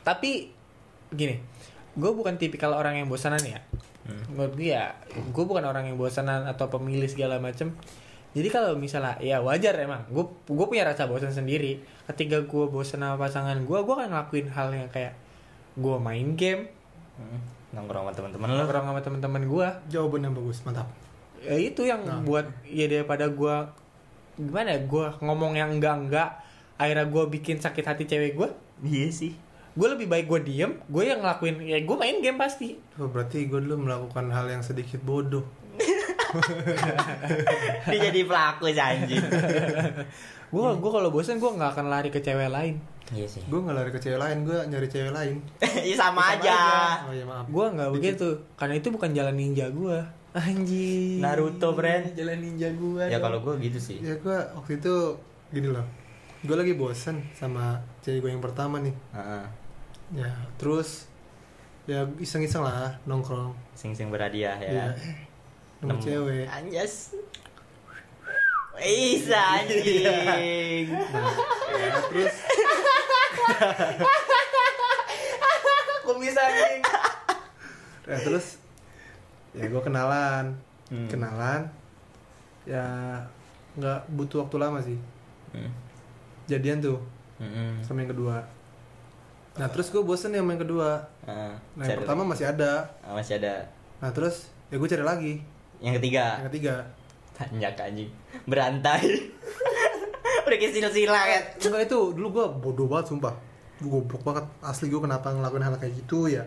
tapi 0.00 0.48
gini 1.10 1.36
gue 1.92 2.10
bukan 2.10 2.36
tipikal 2.36 2.72
orang 2.72 2.96
yang 2.96 3.06
bosanan 3.06 3.40
ya 3.40 3.60
Hmm. 4.00 4.24
menurut 4.32 4.56
gue 4.56 4.72
ya 4.72 4.96
gue 5.12 5.44
bukan 5.44 5.60
orang 5.62 5.84
yang 5.84 6.00
bosanan 6.00 6.48
atau 6.48 6.64
pemilih 6.66 7.04
segala 7.04 7.36
macem 7.36 7.76
jadi 8.30 8.48
kalau 8.48 8.74
misalnya 8.74 9.16
ya 9.18 9.38
wajar 9.38 9.72
emang 9.76 10.04
gue 10.06 10.20
gue 10.44 10.66
punya 10.66 10.84
rasa 10.84 11.04
bosan 11.04 11.30
sendiri 11.30 11.80
ketika 12.06 12.40
gue 12.40 12.64
bosan 12.66 13.00
sama 13.00 13.16
pasangan 13.16 13.56
gue 13.58 13.78
gue 13.78 13.94
akan 13.94 14.08
ngelakuin 14.08 14.46
hal 14.48 14.68
yang 14.70 14.88
kayak 14.88 15.14
gue 15.74 15.96
main 15.98 16.34
game 16.34 16.64
Mm. 17.14 17.42
Nongkrong 17.70 18.04
sama 18.04 18.12
teman-teman 18.14 18.46
lu. 18.46 18.56
nongkrong 18.56 18.86
sama 18.86 19.00
teman-teman 19.00 19.42
gue 19.44 19.66
jawaban 19.88 20.22
yang 20.22 20.32
bagus 20.32 20.62
mantap 20.62 20.86
ya 21.40 21.54
itu 21.54 21.82
yang 21.82 21.98
Nah. 22.00 22.22
buat 22.22 22.46
ya 22.62 22.86
daripada 22.86 23.26
gua 23.26 23.74
gimana 24.34 24.70
ya 24.70 24.80
gua 24.80 25.10
ngomong 25.16 25.52
yang 25.52 25.70
enggak 25.72 25.94
enggak 25.96 26.30
akhirnya 26.76 27.06
gua 27.06 27.26
bikin 27.26 27.58
sakit 27.58 27.82
hati 27.84 28.04
cewek 28.04 28.34
gua 28.34 28.54
Iya 28.80 29.10
sih. 29.10 29.34
gue 29.72 29.88
lebih 29.88 30.06
baik 30.06 30.26
gue 30.26 30.40
diem 30.44 30.78
gue 30.84 31.02
yang 31.04 31.18
ngelakuin 31.18 31.58
ya 31.60 31.78
gue 31.78 31.96
main 31.96 32.18
game 32.18 32.34
pasti 32.34 32.78
oh, 32.94 33.06
berarti 33.06 33.42
gue 33.44 33.58
dulu 33.60 33.78
melakukan 33.80 34.26
hal 34.28 34.46
yang 34.48 34.58
sedikit 34.60 34.98
bodoh 35.00 35.42
Dia 37.84 37.98
jadi 38.04 38.20
pelaku 38.22 38.68
sih, 38.68 38.78
anjing. 38.78 39.24
gue 40.48 40.68
gue 40.74 40.90
kalau 40.90 41.08
bosan 41.08 41.36
gue 41.36 41.50
nggak 41.50 41.70
akan 41.70 41.86
lari 41.86 42.08
ke 42.08 42.18
cewek 42.18 42.48
lain 42.48 42.80
Iya 43.08 43.24
sih. 43.26 43.40
gue 43.42 43.58
nggak 43.58 43.72
lari 43.74 43.90
ke 43.90 44.00
cewek 44.00 44.16
lain 44.16 44.38
gue 44.42 44.56
nyari 44.64 44.88
cewek 44.88 45.12
lain 45.12 45.36
Iya 45.84 45.96
sama, 45.98 46.24
aja. 46.32 46.56
oh 47.04 47.12
ya 47.12 47.20
maaf 47.22 47.44
gue 47.44 47.66
nggak 47.68 47.90
begitu 47.92 48.28
karena 48.54 48.74
itu 48.74 48.88
bukan 48.88 49.12
jalan 49.12 49.36
ninja 49.36 49.68
gue 49.68 50.00
anjing 50.32 51.20
Naruto, 51.20 51.72
friend. 51.72 52.16
jalan 52.16 52.40
ninja 52.40 52.68
gue 52.70 53.04
Ya 53.06 53.20
kalau 53.20 53.40
gue 53.40 53.60
gitu 53.60 53.76
sih. 53.78 54.00
ya 54.00 54.16
gue 54.16 54.36
waktu 54.56 54.80
itu 54.80 54.94
gini 55.50 55.68
loh 55.68 55.84
gue 56.40 56.56
lagi 56.56 56.72
bosen 56.72 57.20
sama 57.32 57.76
cewek 58.00 58.24
gue 58.24 58.30
yang 58.30 58.40
pertama 58.40 58.80
nih 58.80 58.96
Heeh. 59.12 59.44
ya 60.16 60.32
terus 60.56 61.12
ya 61.84 62.08
iseng-iseng 62.16 62.64
lah 62.64 62.96
nongkrong 63.04 63.52
Sing-sing 63.72 64.08
berhadiah 64.08 64.56
ya. 64.56 64.70
Iya. 64.70 64.86
Nemu 65.78 65.88
Nemu. 65.88 66.00
cewek 66.00 66.46
Anjas. 66.48 66.94
Isa 68.78 69.34
anjing. 69.58 70.86
ya, 70.88 71.86
terus 72.06 72.34
kok 76.00 76.16
bisa 76.16 76.40
anjing 76.40 76.80
ya 78.04 78.16
terus 78.18 78.46
ya 79.52 79.66
gue 79.66 79.82
kenalan 79.82 80.54
Hmm. 80.88 81.04
kenalan 81.04 81.68
ya 82.64 82.80
nggak 83.76 84.08
butuh 84.08 84.40
waktu 84.40 84.56
lama 84.56 84.80
sih 84.80 84.96
Hmm. 85.48 85.68
jadian 86.44 86.80
tuh 86.80 86.96
Mm-mm. 87.36 87.76
sama 87.82 88.00
yang 88.00 88.08
kedua 88.10 88.40
nah 89.54 89.68
terus 89.68 89.90
gue 89.90 90.00
bosen 90.00 90.30
sama 90.30 90.48
yang 90.48 90.62
kedua 90.62 91.04
Heeh. 91.22 91.52
nah 91.74 91.84
yang 91.84 92.00
pertama 92.00 92.24
masih 92.24 92.48
ada 92.48 92.88
Ah, 93.00 93.12
masih 93.12 93.36
ada 93.36 93.68
nah 93.98 94.08
terus 94.08 94.48
ya 94.68 94.76
gue 94.76 94.88
cari 94.88 95.02
lagi 95.02 95.34
yang 95.80 95.94
ketiga. 95.94 96.24
yang 96.36 96.48
ketiga 96.48 96.74
Tanjak 97.32 97.78
anjing. 97.78 98.10
Berantai. 98.44 99.04
Udah 100.44 100.56
kayak 100.56 100.72
sila-sila 100.72 101.20
kan. 101.20 101.42
enggak 101.60 101.82
itu 101.84 102.00
dulu 102.12 102.28
gue 102.32 102.46
bodoh 102.58 102.86
banget 102.86 103.06
sumpah 103.08 103.34
gue 103.78 103.86
goblok 103.86 104.22
banget 104.22 104.42
asli 104.60 104.86
gue 104.86 104.98
kenapa 104.98 105.30
ngelakuin 105.30 105.62
hal 105.62 105.76
kayak 105.76 105.94
gitu 105.96 106.26
ya 106.26 106.42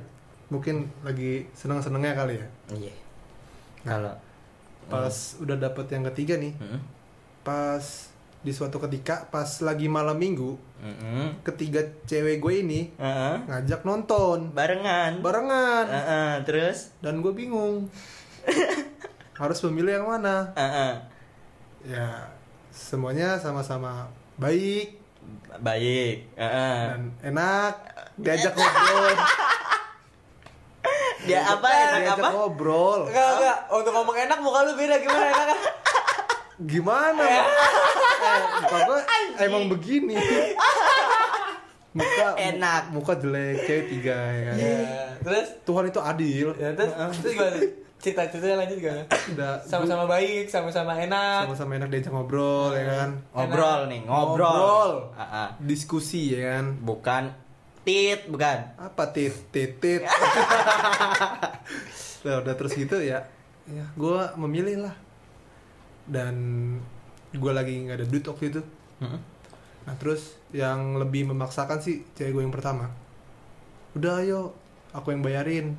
mungkin 0.47 0.91
lagi 0.99 1.47
seneng-senengnya 1.51 2.11
kali 2.13 2.35
ya 2.35 2.47
Iya. 2.73 2.93
Kalau 3.81 4.13
pas 4.85 5.15
udah 5.37 5.55
dapet 5.55 5.87
yang 5.89 6.03
ketiga 6.11 6.35
nih 6.35 6.51
Hmm. 6.53 6.83
pas 7.39 8.11
di 8.37 8.51
suatu 8.51 8.81
ketika 8.81 9.23
pas 9.25 9.47
lagi 9.61 9.87
malam 9.87 10.17
minggu 10.17 10.59
Mm-mm. 10.77 11.39
ketiga 11.41 11.79
cewek 12.03 12.37
gue 12.37 12.53
ini 12.59 12.91
Heeh. 12.91 13.35
ngajak 13.47 13.81
nonton 13.81 14.51
Barengan. 14.51 15.21
barengan 15.21 15.85
Heeh, 15.87 16.31
terus 16.43 16.91
dan 16.99 17.21
gue 17.21 17.31
bingung 17.31 17.87
harus 19.41 19.57
memilih 19.65 19.97
yang 19.97 20.07
mana? 20.07 20.53
Heeh. 20.53 20.93
ya 21.89 22.29
semuanya 22.69 23.41
sama-sama 23.41 24.05
baik. 24.37 25.01
Baik. 25.57 26.29
Heeh. 26.37 26.77
dan 26.93 27.01
enak 27.25 27.73
diajak 28.21 28.53
ngobrol. 28.53 29.17
Dia 31.25 31.41
apa? 31.45 31.67
Enak 31.69 31.99
diajak 32.05 32.17
apa? 32.21 32.29
ngobrol. 32.37 33.01
Enggak 33.09 33.29
enggak. 33.37 33.57
Untuk 33.73 33.91
ngomong 33.97 34.17
enak 34.17 34.37
muka 34.45 34.59
lu 34.65 34.73
beda. 34.77 34.95
Gimana 35.01 35.25
enak 35.33 35.59
gimana? 36.61 37.25
Eh, 37.25 38.39
muka 38.61 38.77
gue 38.85 38.99
emang 39.41 39.63
begini. 39.65 40.15
Muka 41.91 42.39
Enak. 42.39 42.83
muka 42.95 43.13
jelek 43.19 43.67
cewek 43.67 43.85
tiga 43.91 44.15
ya 44.15 44.41
kan? 44.47 44.55
Ya, 44.55 44.79
terus? 45.19 45.47
Tuhan 45.67 45.91
itu 45.91 45.99
adil. 45.99 46.47
Ya 46.55 46.69
terus? 46.71 46.93
Terus 47.19 47.33
gimana 47.35 47.57
cerita 48.01 48.25
ceritanya 48.25 48.65
lanjut 48.65 48.77
gimana 48.81 49.03
udah 49.05 49.61
sama-sama 49.61 50.09
baik 50.09 50.49
sama-sama 50.49 50.97
enak. 50.97 51.45
Sama-sama 51.45 51.77
enak 51.77 51.87
diajak 51.93 52.11
ngobrol 52.11 52.73
ya 52.73 52.85
kan? 52.89 53.09
Ngobrol 53.29 53.81
nih, 53.93 54.01
ngobrol. 54.09 54.49
Ngobrol. 54.49 54.91
Heeh. 55.13 55.47
diskusi 55.69 56.33
ya 56.33 56.57
kan? 56.57 56.65
Bukan 56.81 57.23
tit, 57.85 58.25
bukan. 58.25 58.57
apa 58.77 59.03
tit? 59.13 59.33
Tit 59.53 59.77
tit. 59.77 60.01
Nah, 62.21 62.37
udah 62.37 62.53
terus 62.53 62.77
gitu 62.77 63.01
ya 63.01 63.25
ya 63.65 63.85
gue 63.97 64.21
memilih 64.37 64.89
lah. 64.89 64.95
Dan 66.05 66.35
gue 67.31 67.51
lagi 67.53 67.87
nggak 67.87 67.97
ada 68.01 68.07
duit 68.09 68.25
waktu 68.25 68.45
itu. 68.53 68.61
Nah 69.81 69.95
terus 69.97 70.37
yang 70.53 70.97
lebih 71.01 71.29
memaksakan 71.33 71.81
sih 71.81 72.05
cewek 72.13 72.37
gue 72.37 72.43
yang 72.45 72.53
pertama. 72.53 72.93
Udah 73.97 74.21
ayo 74.21 74.53
aku 74.93 75.15
yang 75.15 75.25
bayarin 75.25 75.77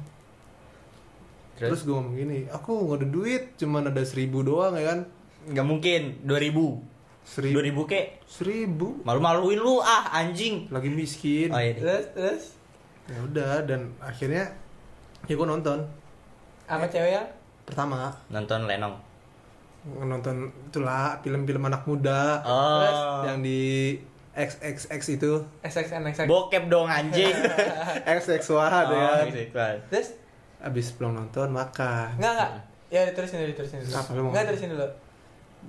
terus, 1.63 1.83
terus 1.83 1.83
gue 1.87 1.95
ngomong 1.95 2.17
gini 2.19 2.39
aku 2.51 2.71
nggak 2.75 2.99
ada 2.99 3.09
duit 3.09 3.43
cuman 3.55 3.83
ada 3.87 4.03
seribu 4.03 4.43
doang 4.43 4.75
ya 4.75 4.85
kan? 4.91 5.01
Nggak 5.47 5.67
mungkin 5.67 6.03
2000 6.27 6.93
seribu. 7.23 7.87
2000 7.87 7.91
kek 7.91 8.07
seribu? 8.27 8.89
Malu-maluin 9.07 9.59
lu 9.63 9.79
ah 9.79 10.11
anjing. 10.11 10.67
Lagi 10.75 10.91
miskin. 10.91 11.55
Oh 11.55 11.61
iya. 11.63 11.75
Terus 11.79 12.05
terus? 12.15 12.45
Ya 13.07 13.19
udah 13.23 13.53
dan 13.67 13.95
akhirnya 14.03 14.51
ya 15.31 15.35
gue 15.39 15.47
nonton. 15.47 15.79
Sama 16.67 16.87
cewek 16.91 17.11
yang? 17.15 17.29
Pertama. 17.67 18.11
Nonton 18.31 18.67
Lenong. 18.67 18.95
Nonton 19.83 20.51
itulah 20.71 21.19
film-film 21.23 21.63
anak 21.67 21.87
muda. 21.87 22.43
Oh. 22.47 23.23
Yang 23.27 23.39
di 23.43 23.61
XXX 24.33 25.03
itu. 25.21 25.33
SXN. 25.61 26.25
bokep 26.25 26.73
dong 26.73 26.89
anjing. 26.89 27.35
XX 28.19 28.43
wah 28.57 28.71
oh, 28.71 28.95
ya 28.95 29.47
kan. 29.53 29.77
Terus 29.93 30.22
abis 30.63 30.95
pulang 30.95 31.13
nonton 31.13 31.51
makan 31.51 32.15
enggak 32.17 32.33
enggak. 32.33 32.51
Ya 32.89 33.01
terusin 33.09 33.41
dulu, 33.41 33.55
terusin 33.55 33.79
dulu. 33.81 33.93
Apa 33.93 34.11
lu 34.13 34.21
mau? 34.21 34.31
Enggak 34.31 34.45
terusin 34.49 34.71
dulu. 34.71 34.89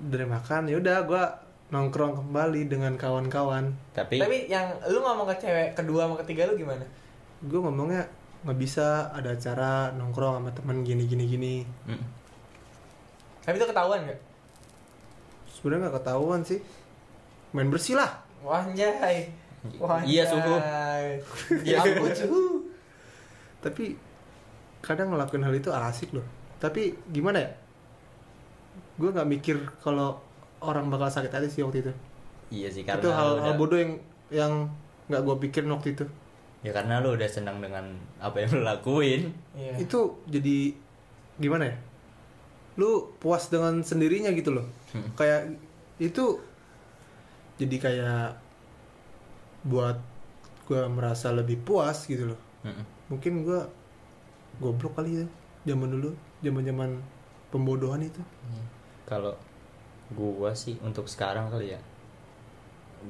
dari 0.05 0.25
makan 0.25 0.61
ya 0.65 0.75
udah 0.75 0.97
gue 1.03 1.23
nongkrong 1.69 2.13
kembali 2.15 2.61
dengan 2.65 2.93
kawan-kawan 2.93 3.65
tapi, 3.91 4.17
Tapi 4.17 4.45
yang 4.45 4.61
lu 4.85 4.99
ngomong 4.99 5.25
ke 5.27 5.35
cewek 5.39 5.73
kedua 5.73 6.05
sama 6.05 6.15
ketiga 6.19 6.45
lu 6.45 6.55
gimana? 6.55 6.81
gue 7.41 7.59
ngomongnya 7.59 8.01
nggak 8.41 8.55
bisa 8.55 8.83
ada 9.09 9.31
acara 9.31 9.89
nongkrong 9.91 10.37
sama 10.37 10.51
temen 10.51 10.81
gini 10.81 11.03
gini 11.03 11.25
gini 11.25 11.55
Mm. 11.85 12.03
Tapi 13.41 13.55
itu 13.55 13.65
ketahuan 13.65 14.03
gak? 14.03 14.19
sebenarnya 15.47 15.85
nggak 15.85 15.95
ketahuan 15.99 16.41
sih 16.41 16.59
main 17.51 17.67
bersih 17.67 17.95
lah 17.95 18.11
Wah 18.39 18.59
anjay. 18.61 19.29
Wah, 19.79 20.03
Iya, 20.03 20.27
suhu. 20.27 20.55
Iya 21.61 21.77
suhu. 21.79 22.05
suhu. 22.11 22.43
tapi 23.59 23.95
kadang 24.83 25.15
ngelakuin 25.15 25.41
hal 25.41 25.55
itu 25.55 25.71
asik 25.71 26.11
loh. 26.11 26.25
Tapi 26.59 26.91
gimana 27.09 27.39
ya? 27.39 27.49
Gue 28.99 29.09
nggak 29.09 29.25
mikir 29.25 29.55
kalau 29.79 30.19
orang 30.59 30.91
bakal 30.91 31.07
sakit 31.07 31.31
hati 31.31 31.47
sih 31.47 31.63
waktu 31.63 31.81
itu. 31.81 31.93
Iya 32.51 32.69
sih 32.69 32.83
karena 32.83 33.01
itu 33.01 33.09
hal, 33.09 33.29
udah- 33.39 33.57
bodoh 33.57 33.79
yang 33.79 33.93
yang 34.29 34.53
nggak 35.07 35.23
gue 35.23 35.35
pikirin 35.41 35.71
waktu 35.71 35.95
itu. 35.95 36.05
Ya 36.63 36.71
karena 36.71 36.99
lu 36.99 37.11
udah 37.11 37.27
senang 37.27 37.59
dengan 37.59 37.83
apa 38.19 38.39
yang 38.39 38.53
lu 38.53 38.61
lakuin. 38.61 39.31
Iya. 39.55 39.79
itu 39.79 39.99
jadi 40.27 40.75
gimana 41.39 41.71
ya? 41.71 41.75
Lu 42.75 43.11
puas 43.17 43.47
dengan 43.47 43.79
sendirinya 43.81 44.31
gitu 44.31 44.51
loh. 44.51 44.67
Hmm. 44.91 45.09
kayak 45.15 45.57
itu 45.97 46.37
jadi 47.55 47.75
kayak 47.77 48.25
buat 49.63 49.97
gue 50.63 50.81
merasa 50.87 51.31
lebih 51.31 51.59
puas 51.61 52.03
gitu 52.03 52.29
loh. 52.29 52.39
Mm-mm. 52.63 52.85
mungkin 53.11 53.43
gue 53.43 53.59
goblok 54.57 54.93
kali 54.93 55.21
ya 55.21 55.25
zaman 55.65 55.89
dulu 55.89 56.11
zaman 56.41 56.63
zaman 56.63 56.89
pembodohan 57.49 58.01
itu 58.01 58.21
Iya. 58.45 58.63
kalau 59.05 59.33
gua 60.11 60.51
sih 60.53 60.75
untuk 60.79 61.05
sekarang 61.05 61.47
kali 61.47 61.71
ya 61.71 61.79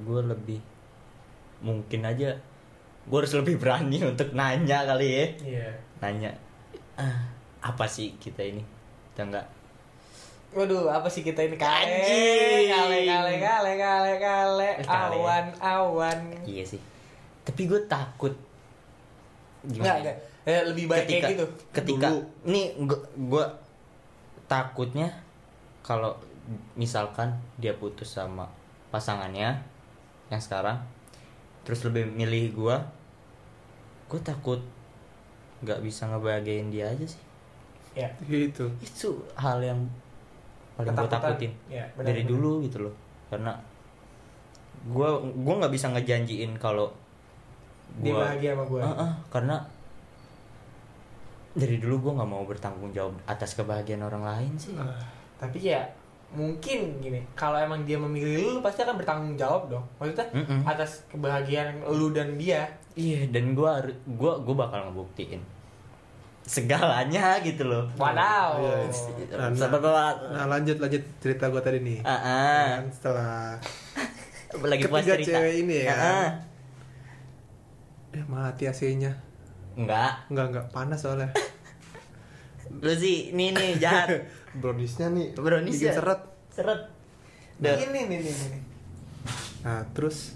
gua 0.04 0.24
lebih 0.24 0.60
mungkin 1.60 2.04
aja 2.04 2.36
gua 3.06 3.20
harus 3.20 3.34
lebih 3.34 3.58
berani 3.58 4.00
untuk 4.12 4.32
nanya 4.32 4.86
kali 4.86 5.08
ya 5.10 5.26
Iya. 5.41 5.70
nanya 6.00 6.32
ah, 6.96 7.28
apa 7.62 7.86
sih 7.86 8.16
kita 8.18 8.44
ini 8.44 8.64
kita 9.12 9.24
nggak 9.26 9.48
Waduh, 10.54 10.86
apa 10.86 11.10
sih 11.10 11.26
kita 11.26 11.41
ini 11.41 11.58
kale? 11.58 11.82
Anjing. 11.82 12.70
Kale, 12.70 12.98
kale, 13.02 13.32
kale, 13.41 13.72
kale, 13.74 14.12
kale, 14.22 14.70
Eh, 14.78 14.86
kale. 14.86 15.18
awan, 15.18 15.46
awan. 15.58 16.20
iya 16.46 16.62
sih 16.62 16.78
tapi 17.41 17.66
gue 17.66 17.82
takut 17.89 18.38
Enggak, 19.66 20.06
enggak. 20.06 20.18
Eh, 20.44 20.62
lebih 20.66 20.86
baik 20.86 21.06
ketika 21.06 21.20
kayak 21.22 21.34
gitu. 21.34 21.46
ketika 21.72 22.08
Dulu. 22.10 22.20
nih 22.46 22.66
gua, 22.84 23.00
gua 23.32 23.46
takutnya 24.46 25.08
kalau 25.80 26.12
misalkan 26.74 27.32
dia 27.56 27.72
putus 27.74 28.12
sama 28.12 28.44
pasangannya 28.89 29.56
yang 30.28 30.41
sekarang 30.41 30.76
terus 31.64 31.88
lebih 31.88 32.12
milih 32.12 32.52
gua 32.54 32.76
gue 34.06 34.20
takut 34.20 34.60
nggak 35.64 35.80
bisa 35.80 36.06
ngebahagiain 36.06 36.68
dia 36.68 36.86
aja 36.86 37.08
sih 37.08 37.24
Ya. 37.94 38.10
gitu 38.26 38.68
itu 38.78 39.10
hal 39.34 39.62
yang 39.62 39.80
paling 40.76 40.91
gue 40.91 41.08
takutin 41.08 41.54
Ya, 41.66 41.86
benar, 41.94 42.10
dari 42.12 42.22
benar. 42.22 42.32
dulu 42.36 42.52
gitu 42.62 42.78
loh 42.84 42.96
karena 43.30 43.54
gua 44.84 45.16
gua 45.22 45.54
nggak 45.62 45.72
bisa 45.72 45.88
ngejanjiin 45.89 46.58
kalau 46.58 46.91
Dia 47.96 48.12
bahagia 48.12 48.58
sama 48.58 48.66
gue. 48.66 48.82
Ah, 48.82 48.96
ah, 49.08 49.12
karena 49.30 49.56
dari 51.54 51.78
dulu 51.78 51.95
gue 51.99 52.12
nggak 52.14 52.28
mau 52.28 52.43
bertanggung 52.43 52.89
jawab 52.89 53.14
atas 53.24 53.54
kebahagiaan 53.54 54.01
orang 54.01 54.22
lain 54.22 54.54
sih 54.56 54.74
Ah, 54.74 54.89
Tapi 55.38 55.60
ya 55.64 55.86
mungkin 56.30 56.97
gini, 56.97 57.22
kalau 57.34 57.56
emang 57.56 57.84
dia 57.84 57.93
memilih 57.95 58.41
lu 58.49 58.60
pasti 58.60 58.82
akan 58.82 58.97
bertanggung 58.97 59.36
jawab 59.36 59.70
dong. 59.70 59.86
Maksudnya 59.95 60.26
Mm-mm. 60.34 60.66
atas 60.66 61.06
kebahagiaan 61.08 61.86
lu 61.86 62.10
dan 62.10 62.34
dia. 62.36 62.66
iya 62.93 63.26
dan 63.28 63.54
gue 63.54 63.70
gua 64.12 64.38
gua 64.39 64.56
bakal 64.60 64.88
ngebuktiin 64.88 65.41
segalanya 66.43 67.39
gitu 67.39 67.64
loh 67.64 67.86
Wadaw. 67.95 68.60
Iya, 68.60 68.76
iya. 69.18 69.36
Nah, 69.47 69.70
Pak. 69.72 70.14
nah 70.30 70.45
lanjut 70.47 70.76
lanjut 70.78 71.01
cerita 71.18 71.47
gue 71.47 71.58
tadi 71.58 71.80
nih 71.80 71.99
ah. 72.04 72.78
Kan 72.78 72.89
setelah 72.89 73.56
lagi 74.60 74.86
puas 74.86 75.01
Ketiga 75.01 75.16
cerita 75.16 75.38
cewek 75.39 75.54
ini 75.62 75.76
ya 75.80 75.86
kan? 75.88 76.01
ah. 76.04 76.30
eh 78.12 78.26
mati 78.28 78.64
AC-nya 78.66 79.12
enggak 79.76 80.11
nggak 80.28 80.45
nggak 80.49 80.65
panas 80.69 80.99
soalnya 80.99 81.30
lu 82.84 82.93
sih 82.93 83.30
ini 83.30 83.51
nih 83.51 83.78
jahat 83.78 84.09
browniesnya 84.61 85.09
nih 85.09 85.34
Brownies 85.34 85.78
bikin 85.78 85.88
ya? 85.88 85.93
seret 85.93 86.21
seret 86.49 86.82
Dah. 87.55 87.78
Ini 87.78 87.86
nih 87.88 88.03
nih 88.09 88.19
nih. 88.19 88.61
nah 89.61 89.86
terus 89.91 90.36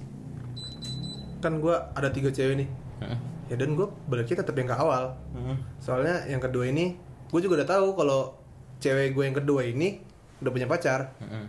kan 1.37 1.57
gue 1.57 1.73
ada 1.73 2.09
tiga 2.09 2.29
cewek 2.29 2.55
nih 2.57 2.69
Heeh. 2.99 3.17
ya 3.47 3.55
dan 3.55 3.73
gue 3.73 3.85
baliknya 4.05 4.41
tetap 4.41 4.53
yang 4.53 4.65
ke 4.65 4.75
awal 4.75 5.13
Heeh. 5.33 5.57
soalnya 5.77 6.25
yang 6.25 6.39
kedua 6.39 6.65
ini 6.65 6.97
gue 7.27 7.39
juga 7.39 7.61
udah 7.61 7.69
tahu 7.69 7.87
kalau 7.93 8.37
cewek 8.77 9.11
gue 9.11 9.23
yang 9.23 9.35
kedua 9.35 9.61
ini 9.63 10.01
udah 10.39 10.51
punya 10.51 10.65
pacar 10.65 11.13
Heeh. 11.17 11.45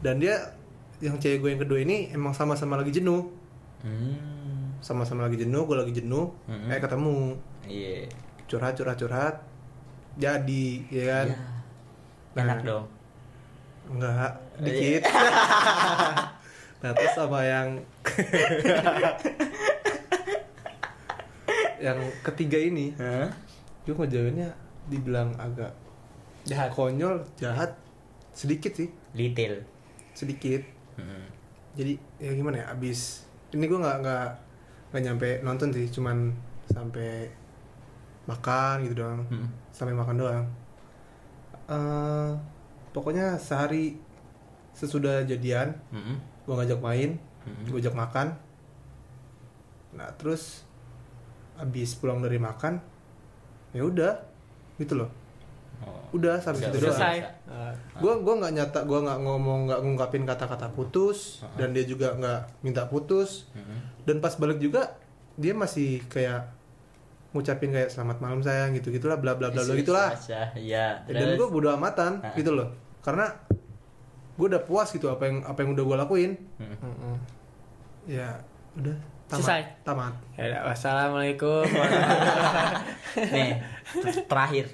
dan 0.00 0.16
dia 0.16 0.36
yang 0.98 1.16
cewek 1.16 1.38
gue 1.38 1.50
yang 1.50 1.60
kedua 1.60 1.78
ini 1.78 2.08
emang 2.10 2.32
sama-sama 2.32 2.76
lagi 2.76 2.92
jenuh 2.92 3.28
Hmm. 3.76 4.35
Sama-sama 4.78 5.24
lagi 5.24 5.38
jenuh 5.38 5.62
gue 5.62 5.76
lagi 5.76 5.92
jenuh 5.92 6.26
Mm-mm. 6.46 6.68
eh 6.68 6.78
ketemu 6.78 7.16
iya 7.64 7.94
curhat 8.46 8.72
curhat 8.72 8.96
curhat 8.96 9.34
jadi 10.14 10.64
ya 10.88 11.02
kan 11.06 11.26
enak 12.36 12.58
Nah. 12.58 12.64
dong 12.64 12.84
enggak 13.88 14.30
dikit 14.58 15.02
nah 16.76 16.90
terus 16.92 17.12
sama 17.12 17.40
yang 17.40 17.68
yang 21.78 21.98
ketiga 22.22 22.58
ini 22.58 22.92
Hah? 22.96 23.28
gue 23.84 23.94
ngejawabnya 23.94 24.48
dibilang 24.86 25.30
agak 25.36 25.70
Jahat. 26.42 26.70
konyol 26.72 27.20
jahat 27.34 27.74
sedikit 28.30 28.70
sih 28.72 28.88
detail 29.12 29.60
sedikit 30.12 30.62
Heeh. 30.96 31.24
jadi 31.74 31.92
ya 32.18 32.30
gimana 32.32 32.54
ya 32.58 32.64
abis 32.70 33.24
ini 33.50 33.64
gue 33.64 33.76
nggak 33.76 33.96
nggak 34.00 34.26
nggak 34.88 35.02
nyampe 35.02 35.28
nonton 35.40 35.68
sih 35.70 35.86
cuman 35.88 36.30
sampai 36.66 37.26
makan 38.24 38.82
gitu 38.82 38.94
doang 38.98 39.22
Mm. 39.26 39.48
sampai 39.70 39.94
makan 39.94 40.16
doang 40.16 40.46
Eh 41.66 42.30
pokoknya 42.90 43.34
sehari 43.36 43.98
sesudah 44.70 45.22
jadian 45.22 45.74
Heeh. 45.90 46.16
gue 46.42 46.54
ngajak 46.54 46.78
main 46.78 47.18
Mm. 47.42 47.66
gue 47.66 47.78
ajak 47.78 47.94
makan 47.94 48.28
nah 49.92 50.06
terus 50.14 50.62
abis 51.56 51.94
pulang 51.94 52.20
dari 52.20 52.36
makan 52.36 52.78
ya 53.72 53.82
udah 53.82 54.14
gitu 54.76 54.94
loh 54.94 55.10
Oh. 55.78 55.92
udah 56.12 56.38
sampai 56.38 56.66
situ 56.66 56.78
doang 56.78 56.94
Selesai. 56.94 57.16
Gue 57.96 58.12
gua 58.18 58.34
nggak 58.36 58.52
nyata 58.52 58.80
gue 58.82 58.98
nggak 58.98 59.18
ngomong 59.20 59.60
nggak 59.66 59.80
ngungkapin 59.80 60.24
kata-kata 60.24 60.68
putus 60.70 61.40
Uh-uh. 61.40 61.56
dan 61.56 61.68
dia 61.70 61.84
juga 61.84 62.12
nggak 62.12 62.40
minta 62.60 62.84
putus 62.84 63.50
Heeh. 63.52 63.80
dan 64.02 64.18
pas 64.18 64.32
balik 64.32 64.56
juga 64.58 64.96
dia 65.34 65.52
masih 65.52 66.00
kayak 66.06 66.48
ngucapin 67.30 67.68
kayak 67.68 67.88
selamat 67.88 68.16
malam 68.18 68.40
sayang 68.40 68.72
gitu 68.72 68.88
gitulah 68.88 69.16
bla 69.16 69.34
bla 69.34 69.48
bla 69.48 69.60
bla 69.60 69.74
gitulah 69.74 70.16
ya 70.56 71.04
dan 71.04 71.36
gue 71.36 71.46
bodo 71.46 71.68
amatan 71.68 72.18
Ah. 72.20 72.32
gitu 72.32 72.50
loh 72.50 72.72
karena 73.00 73.28
gue 74.32 74.46
udah 74.46 74.62
puas 74.62 74.88
gitu 74.88 75.06
apa 75.06 75.24
yang 75.24 75.40
apa 75.42 75.58
yang 75.60 75.70
udah 75.72 75.84
gue 75.84 75.96
lakuin 75.98 76.32
Heeh. 76.56 77.16
ya 78.08 78.28
udah 78.74 78.96
tamat 79.26 79.42
Selesai. 79.42 79.62
tamat 79.82 80.14
Ya 80.34 80.62
wassalamualaikum. 80.62 81.66
nih 83.34 83.58
ter- 83.92 84.24
terakhir 84.24 84.66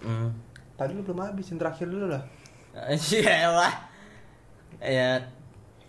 hmm. 0.00 0.28
tadi 0.74 0.92
lu 0.92 1.02
belum 1.02 1.20
habis 1.22 1.50
yang 1.52 1.60
terakhir 1.60 1.86
dulu 1.86 2.06
lah 2.08 2.22
Iya 3.10 3.50
lah 3.50 3.74
ya 4.78 5.18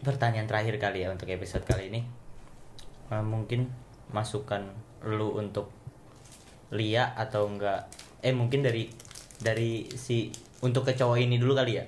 pertanyaan 0.02 0.50
terakhir 0.50 0.76
kali 0.78 1.06
ya 1.06 1.14
untuk 1.14 1.30
episode 1.30 1.64
kali 1.64 1.94
ini 1.94 2.02
Eh, 3.12 3.20
mungkin 3.20 3.68
masukan 4.16 4.72
lu 5.04 5.36
untuk 5.36 5.68
Lia 6.72 7.12
atau 7.12 7.44
enggak 7.52 7.92
eh 8.24 8.32
mungkin 8.32 8.64
dari 8.64 8.88
dari 9.36 9.92
si 9.92 10.32
untuk 10.64 10.88
ke 10.88 10.96
cowok 10.96 11.20
ini 11.20 11.36
dulu 11.36 11.52
kali 11.52 11.76
ya 11.76 11.84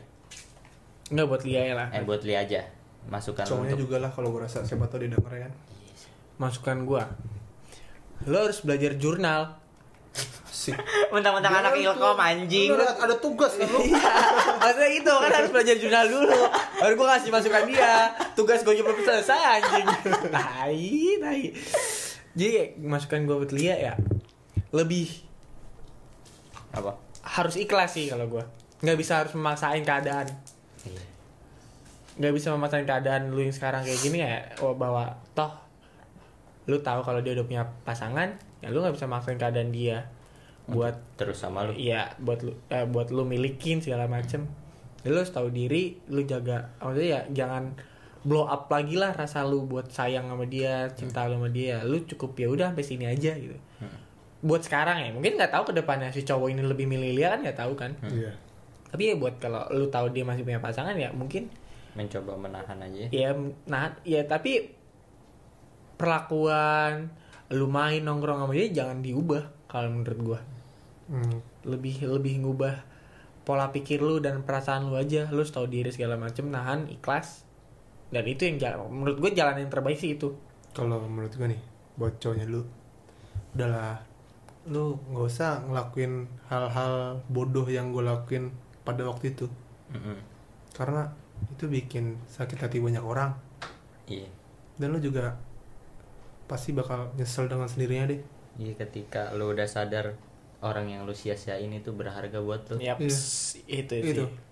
Enggak 1.07 1.27
buat 1.31 1.41
Lia 1.47 1.61
ya 1.63 1.75
lah. 1.79 1.87
eh 1.95 2.03
buat 2.03 2.27
Lia 2.27 2.43
aja 2.43 2.67
masukan 3.07 3.47
lu 3.47 3.51
cowoknya 3.55 3.71
untuk 3.71 3.83
juga 3.87 3.97
lah 4.03 4.11
kalau 4.11 4.35
gue 4.35 4.41
rasa 4.43 4.67
siapa 4.67 4.83
tau 4.91 4.99
dia 4.99 5.15
denger 5.15 5.31
ya 5.31 5.41
kan 5.47 5.53
Masukan 6.33 6.77
gua. 6.83 7.07
Lo 8.25 8.43
harus 8.43 8.59
belajar 8.65 8.97
jurnal. 8.97 9.53
Mentang-mentang 11.11 11.59
anak 11.59 11.75
ilkom 11.75 12.15
anjing 12.15 12.71
ada, 12.71 12.95
ada 12.95 13.15
tugas 13.19 13.51
kan 13.59 13.67
lu 13.67 13.83
Iya, 13.83 14.13
maksudnya 14.61 14.89
itu 14.95 15.11
kan 15.11 15.31
harus 15.33 15.51
belajar 15.51 15.75
jurnal 15.75 16.05
dulu. 16.07 16.39
Baru 16.79 16.93
gua 16.95 17.07
kasih 17.17 17.31
masukan 17.33 17.63
dia. 17.67 18.13
Tugas 18.37 18.63
gua 18.63 18.71
belum 18.77 19.03
selesai 19.03 19.41
anjing. 19.59 19.87
Tai, 20.35 20.93
tai. 21.19 21.43
Jadi 22.33 22.79
masukan 22.79 23.27
gua 23.27 23.43
buat 23.43 23.51
Lia 23.51 23.75
ya 23.75 23.93
lebih 24.73 25.21
apa 26.73 26.97
harus 27.21 27.55
ikhlas 27.59 27.93
sih 27.93 28.07
kalau 28.09 28.25
gua. 28.29 28.45
Nggak 28.83 28.97
bisa 28.99 29.13
harus 29.21 29.33
memaksain 29.35 29.83
keadaan. 29.83 30.27
Iya. 30.87 31.03
Nggak 32.19 32.33
bisa 32.39 32.47
memaksain 32.55 32.87
keadaan 32.87 33.35
lu 33.35 33.43
yang 33.43 33.55
sekarang 33.55 33.83
kayak 33.83 33.99
gini 33.99 34.23
ya 34.23 34.47
oh, 34.63 34.73
bahwa 34.73 35.17
toh 35.37 35.51
lu 36.71 36.79
tahu 36.79 37.03
kalau 37.03 37.19
dia 37.19 37.35
udah 37.35 37.43
punya 37.43 37.63
pasangan 37.83 38.39
ya 38.63 38.71
lu 38.71 38.79
nggak 38.79 38.95
bisa 38.95 39.05
maksain 39.05 39.35
keadaan 39.35 39.69
dia 39.69 40.07
buat 40.63 40.95
terus 41.19 41.43
sama 41.43 41.67
lu 41.67 41.75
Iya, 41.75 42.15
buat 42.17 42.39
lu 42.39 42.55
eh, 42.71 42.87
buat 42.87 43.11
lu 43.11 43.27
milikin 43.27 43.83
segala 43.83 44.07
macem. 44.07 44.47
Ya, 45.03 45.11
lu 45.11 45.19
harus 45.19 45.35
tahu 45.35 45.51
diri, 45.51 45.99
lu 46.07 46.23
jaga. 46.23 46.71
Maksudnya 46.79 47.09
ya 47.11 47.21
jangan 47.43 47.75
blow 48.23 48.47
up 48.47 48.71
lagi 48.71 48.95
lah 48.95 49.11
rasa 49.11 49.43
lu 49.43 49.67
buat 49.67 49.91
sayang 49.91 50.31
sama 50.31 50.47
dia, 50.47 50.87
cinta 50.95 51.27
lu 51.27 51.35
sama 51.35 51.51
dia. 51.51 51.83
Lu 51.83 51.99
cukup 52.07 52.39
ya 52.39 52.47
udah 52.47 52.71
sampai 52.71 52.85
sini 52.87 53.03
aja 53.03 53.35
gitu. 53.35 53.59
Buat 54.39 54.63
sekarang 54.63 55.03
ya, 55.03 55.11
mungkin 55.11 55.35
nggak 55.35 55.51
tahu 55.51 55.75
ke 55.75 55.83
depannya 55.83 56.07
si 56.15 56.23
cowok 56.23 56.55
ini 56.55 56.63
lebih 56.63 56.87
milih 56.87 57.11
Lia 57.11 57.35
kan 57.35 57.43
nggak 57.43 57.59
tahu 57.59 57.75
kan. 57.75 57.91
iya 58.07 58.31
Tapi 58.87 59.11
ya 59.11 59.15
buat 59.19 59.35
kalau 59.43 59.67
lu 59.67 59.91
tahu 59.91 60.15
dia 60.15 60.23
masih 60.23 60.47
punya 60.47 60.63
pasangan 60.63 60.95
ya 60.95 61.11
mungkin 61.11 61.51
mencoba 61.93 62.39
menahan 62.39 62.79
aja 62.79 63.05
ya 63.11 63.29
nah 63.67 63.93
ya 64.01 64.23
tapi 64.23 64.71
perlakuan 65.95 67.09
lu 67.51 67.67
main 67.67 67.99
nongkrong 67.99 68.47
sama 68.47 68.53
dia 68.55 68.71
jangan 68.71 69.03
diubah 69.03 69.43
kalau 69.67 69.89
menurut 69.91 70.21
gua. 70.21 70.39
Hmm. 71.03 71.43
lebih 71.67 71.99
lebih 72.07 72.39
ngubah 72.39 72.79
pola 73.43 73.75
pikir 73.75 73.99
lu 73.99 74.23
dan 74.23 74.47
perasaan 74.47 74.87
lu 74.87 74.95
aja. 74.95 75.27
Lu 75.29 75.43
harus 75.43 75.51
tahu 75.51 75.67
diri 75.67 75.91
segala 75.91 76.15
macem 76.15 76.47
nahan 76.47 76.87
ikhlas. 76.87 77.43
Dan 78.07 78.23
itu 78.29 78.47
yang 78.47 78.57
jalan 78.61 78.87
menurut 78.87 79.19
gue 79.19 79.31
jalan 79.35 79.59
yang 79.59 79.67
terbaik 79.73 79.99
sih 79.99 80.15
itu. 80.15 80.31
Kalau 80.71 81.03
menurut 81.03 81.33
gue 81.35 81.47
nih 81.49 81.61
buat 81.99 82.17
cowoknya 82.23 82.45
lu 82.47 82.63
udahlah. 83.57 83.99
Lu 84.71 84.95
nggak 85.11 85.25
usah 85.27 85.59
ngelakuin 85.67 86.29
hal-hal 86.47 87.19
bodoh 87.27 87.67
yang 87.67 87.91
gue 87.91 88.03
lakuin 88.05 88.53
pada 88.87 89.03
waktu 89.03 89.35
itu. 89.35 89.47
Mm-mm. 89.93 90.17
karena 90.73 91.05
itu 91.53 91.69
bikin 91.69 92.17
sakit 92.25 92.57
hati 92.65 92.81
banyak 92.81 93.03
orang. 93.05 93.37
Iya. 94.09 94.25
Dan 94.73 94.89
lu 94.89 94.97
juga 94.97 95.37
pasti 96.49 96.75
bakal 96.75 97.11
nyesel 97.15 97.47
dengan 97.49 97.67
sendirinya 97.69 98.11
deh. 98.11 98.21
Iya 98.59 98.73
ketika 98.77 99.33
lu 99.33 99.49
udah 99.53 99.65
sadar 99.65 100.13
orang 100.63 100.91
yang 100.93 101.01
lu 101.03 101.11
sia-siain 101.11 101.71
itu 101.73 101.91
berharga 101.91 102.39
buat 102.39 102.61
lu. 102.71 102.77
Yap, 102.79 103.01
Iya. 103.01 103.17
itu 103.67 103.93
itu. 103.99 104.25
Sih 104.27 104.51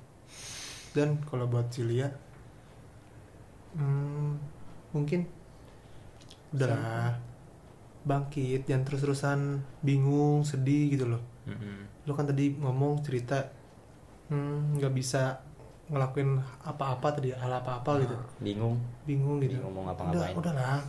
dan 0.92 1.24
kalau 1.24 1.48
buat 1.48 1.72
Cilia 1.72 2.12
hmm, 3.80 4.32
mungkin 4.92 5.24
udahlah 6.52 7.16
bangkit 8.04 8.68
jangan 8.68 8.84
terus-terusan 8.84 9.40
bingung 9.80 10.44
sedih 10.44 10.92
gitu 11.00 11.08
loh. 11.08 11.22
Mm-mm. 11.42 12.06
lu 12.06 12.14
kan 12.14 12.26
tadi 12.30 12.54
ngomong 12.54 13.02
cerita 13.02 13.42
hmm, 14.30 14.78
nggak 14.78 14.94
bisa 14.94 15.42
ngelakuin 15.90 16.38
apa-apa 16.64 17.08
tadi 17.18 17.32
hal 17.36 17.52
apa-apa 17.52 18.04
gitu. 18.04 18.16
Bingung. 18.44 18.76
Bingung 19.08 19.40
gitu. 19.44 19.58
Bingung 19.60 19.74
mau 19.74 19.90
udah 19.90 19.96
ngapa-ngapain. 19.96 20.36
udahlah 20.38 20.80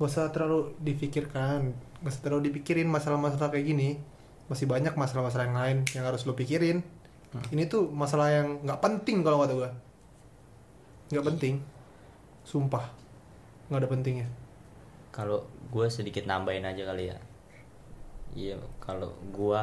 gak 0.00 0.08
usah 0.08 0.32
terlalu 0.32 0.72
dipikirkan 0.80 1.76
gak 2.00 2.08
usah 2.08 2.22
terlalu 2.24 2.48
dipikirin 2.48 2.88
masalah-masalah 2.88 3.52
kayak 3.52 3.68
gini. 3.68 4.00
Masih 4.48 4.64
banyak 4.64 4.96
masalah-masalah 4.96 5.44
yang 5.46 5.58
lain 5.60 5.78
yang 5.92 6.08
harus 6.08 6.24
lu 6.24 6.32
pikirin. 6.32 6.80
Hmm. 7.30 7.46
ini 7.54 7.70
tuh 7.70 7.86
masalah 7.94 8.26
yang 8.26 8.58
nggak 8.66 8.82
penting 8.82 9.22
kalau 9.22 9.38
kata 9.38 9.54
gua. 9.54 9.70
Nggak 11.14 11.26
penting. 11.30 11.54
Sumpah. 12.42 12.90
Nggak 13.70 13.86
ada 13.86 13.88
pentingnya. 13.92 14.28
Kalau 15.14 15.46
gue 15.70 15.86
sedikit 15.86 16.26
nambahin 16.26 16.66
aja 16.66 16.82
kali 16.82 17.14
ya. 17.14 17.18
Iya 18.34 18.56
kalau 18.82 19.14
gue 19.30 19.60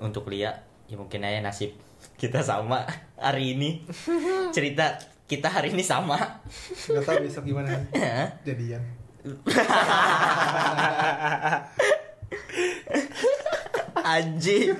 untuk 0.00 0.28
Lia 0.28 0.52
ya 0.84 0.96
mungkin 1.00 1.24
aja 1.24 1.40
nasib 1.40 1.76
kita 2.20 2.40
sama 2.40 2.88
hari 3.20 3.58
ini. 3.58 3.84
Cerita 4.56 4.96
kita 5.24 5.48
hari 5.48 5.72
ini 5.72 5.80
sama. 5.80 6.20
Nggak 6.88 7.04
tahu 7.04 7.16
besok 7.24 7.44
gimana. 7.48 7.72
Jadian. 8.44 8.82
Anjing. 14.04 14.76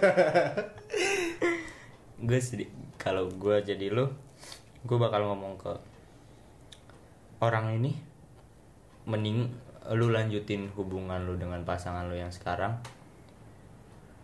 Gue 2.20 2.40
sedih. 2.40 2.68
Kalau 3.00 3.28
gue 3.32 3.56
jadi 3.64 3.88
lu 3.88 4.08
gue 4.84 4.98
bakal 5.00 5.24
ngomong 5.24 5.56
ke 5.56 5.72
orang 7.40 7.80
ini 7.80 7.96
mending 9.08 9.48
lu 9.96 10.12
lanjutin 10.12 10.68
hubungan 10.76 11.24
lu 11.24 11.40
dengan 11.40 11.64
pasangan 11.64 12.08
lu 12.08 12.16
yang 12.16 12.32
sekarang 12.32 12.80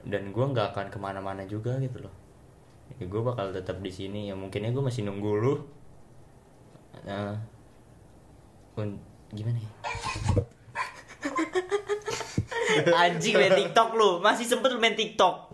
dan 0.04 0.32
gue 0.32 0.44
nggak 0.44 0.72
akan 0.72 0.88
ke 0.92 0.96
mana-mana 1.00 1.44
juga 1.48 1.80
gitu 1.80 2.04
loh. 2.04 2.12
Ya, 3.00 3.08
gue 3.08 3.22
bakal 3.24 3.56
tetap 3.56 3.80
di 3.80 3.88
sini. 3.88 4.28
Ya 4.28 4.36
mungkinnya 4.36 4.72
gue 4.72 4.84
masih 4.84 5.08
nunggu 5.08 5.32
lu 5.40 5.79
Nah, 7.06 7.34
un- 8.76 9.00
gimana 9.30 9.58
ya? 9.58 9.70
Anjing 13.06 13.34
main 13.34 13.52
TikTok 13.54 13.88
lu. 13.98 14.22
Masih 14.22 14.46
sempet 14.46 14.70
main 14.78 14.94
TikTok. 14.94 15.50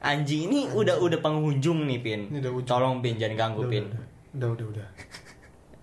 Anjing 0.00 0.48
ini 0.48 0.60
udah 0.72 0.96
udah 0.96 1.20
penghujung 1.20 1.84
nih 1.84 2.00
pin. 2.00 2.20
Ini 2.32 2.40
udah 2.40 2.52
ujung. 2.56 2.68
tolong 2.68 2.94
pin 3.04 3.20
jangan 3.20 3.36
ganggu 3.36 3.68
udah 3.68 3.72
pin. 3.72 3.84
udah 3.84 4.00
udah. 4.32 4.48
Udah, 4.50 4.66
udah. 4.72 4.88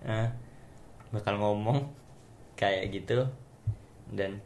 Nah, 0.06 0.28
bakal 1.14 1.34
ngomong 1.38 1.86
kayak 2.58 2.90
gitu. 2.90 3.26
Dan 4.10 4.42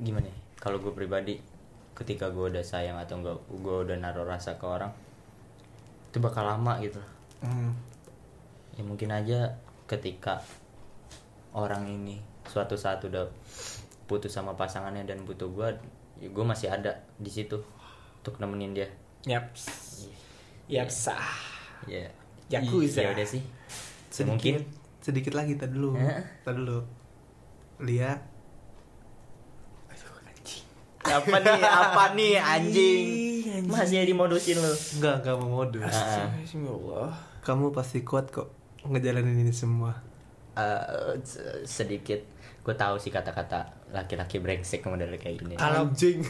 gimana 0.00 0.28
ya? 0.28 0.36
Kalau 0.56 0.80
gue 0.80 0.92
pribadi 0.92 1.40
ketika 1.92 2.32
gue 2.32 2.48
udah 2.48 2.64
sayang 2.64 2.96
atau 2.96 3.20
enggak 3.20 3.36
gue 3.48 3.76
udah 3.84 3.96
naruh 4.00 4.24
rasa 4.24 4.56
ke 4.56 4.64
orang 4.64 4.88
itu 6.08 6.18
bakal 6.18 6.42
lama 6.48 6.80
gitu. 6.80 7.00
Hmm. 7.44 7.76
Ya 8.80 8.82
mungkin 8.88 9.12
aja 9.12 9.60
ketika 9.84 10.40
orang 11.52 11.84
ini 11.84 12.16
suatu 12.48 12.80
saat 12.80 13.04
udah 13.04 13.28
putus 14.08 14.32
sama 14.32 14.56
pasangannya 14.56 15.04
dan 15.04 15.20
butuh 15.28 15.52
gue 15.52 15.68
ya 16.24 16.28
gue 16.32 16.44
masih 16.48 16.72
ada 16.72 16.96
di 17.20 17.28
situ 17.28 17.60
untuk 18.24 18.40
nemenin 18.40 18.72
dia 18.72 18.88
Yap. 19.28 19.52
Yap 20.72 20.88
sah. 20.88 21.20
ya 21.84 22.08
Yakuza. 22.48 23.04
ya 23.04 23.12
udah 23.12 23.26
sih 23.28 23.44
sedikit 24.08 24.32
mungkin 24.32 24.54
sedikit 25.04 25.36
lagi 25.36 25.60
tadi 25.60 25.76
dulu 25.76 26.00
Hah? 26.00 26.24
tadi 26.40 26.56
dulu 26.64 26.80
Lia 27.84 28.16
apa 31.00 31.36
nih 31.40 31.64
apa 31.64 32.04
nih 32.16 32.34
anjing 32.40 33.06
masih 33.68 34.04
dimodusin 34.08 34.56
lu 34.56 34.72
Enggak, 35.00 35.24
enggak 35.24 35.34
mau 35.42 35.48
modus. 35.64 35.90
Ah. 35.90 36.28
Bismillah. 36.38 37.10
Kamu 37.42 37.72
pasti 37.74 38.04
kuat 38.04 38.30
kok 38.30 38.59
ngejalanin 38.82 39.36
ini 39.38 39.50
semua. 39.50 39.92
Eh, 40.52 40.80
se- 41.20 41.64
sedikit 41.64 42.20
gue 42.60 42.74
tahu 42.74 42.96
sih 42.96 43.08
kata-kata 43.08 43.64
laki-laki 43.90 44.36
brengsek 44.36 44.84
model 44.84 45.10
kayak 45.14 45.36
gini 45.38 45.54
Kalau- 45.54 45.88
Anjing. 45.88 46.20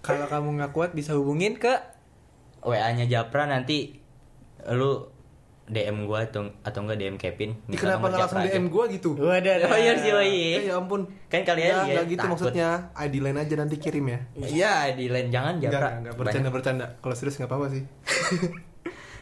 Kalau 0.00 0.26
kamu 0.26 0.48
nggak 0.54 0.72
kuat 0.72 0.90
bisa 0.92 1.14
hubungin 1.14 1.56
ke 1.56 1.72
WA-nya 2.60 3.04
Japra 3.04 3.44
nanti 3.44 3.96
lu 4.66 5.08
DM 5.64 6.04
gua 6.04 6.28
atau 6.28 6.44
atau 6.60 6.84
enggak 6.84 6.98
DM 6.98 7.16
Kevin 7.16 7.56
minta 7.64 7.80
kenapa 7.80 8.12
nggak 8.12 8.20
langsung. 8.20 8.44
DM 8.44 8.66
gua 8.68 8.84
gitu? 8.84 9.16
Wadah. 9.16 9.64
Oh 9.64 9.78
iya 9.78 9.96
sih, 9.96 10.12
oh 10.12 10.20
iya. 10.20 10.60
ya 10.62 10.72
ampun. 10.76 11.08
Kan 11.26 11.40
kalian 11.40 11.72
Nggak, 11.72 11.80
ya 11.80 11.92
nggak 11.94 12.06
gitu 12.06 12.20
takut. 12.20 12.32
maksudnya. 12.36 12.68
ID 12.94 13.14
lain 13.16 13.38
aja 13.38 13.54
nanti 13.56 13.76
kirim 13.78 14.04
ya. 14.06 14.18
Iya, 14.34 14.72
di 14.92 15.08
lain 15.08 15.32
jangan 15.32 15.56
Enggak, 15.56 15.72
Japra. 15.72 15.88
enggak, 15.96 16.14
bercanda 16.20 16.48
bercanda. 16.52 16.86
Kalau 17.00 17.16
serius 17.16 17.40
nggak 17.40 17.48
apa-apa 17.48 17.66
sih. 17.70 17.82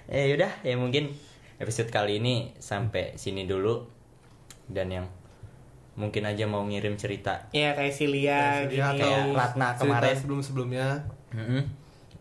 Eh 0.06 0.32
udah, 0.32 0.50
ya 0.60 0.74
mungkin 0.74 1.12
episode 1.56 1.88
kali 1.88 2.18
ini 2.18 2.54
sampai 2.56 3.14
sini 3.14 3.44
dulu 3.44 3.86
dan 4.66 4.88
yang 4.88 5.06
mungkin 5.92 6.24
aja 6.24 6.42
mau 6.44 6.62
ngirim 6.62 6.96
cerita 6.96 7.46
Ya 7.50 7.72
kayak 7.72 7.92
si 7.92 8.08
Lia 8.08 8.64
Ya, 8.64 8.64
gini. 8.64 8.80
atau 8.80 8.96
kayak 8.98 9.22
Ratna 9.30 9.68
cerita 9.70 9.82
kemarin. 10.00 10.16
sebelum-sebelumnya 10.16 10.86
Mm-mm. 11.30 11.62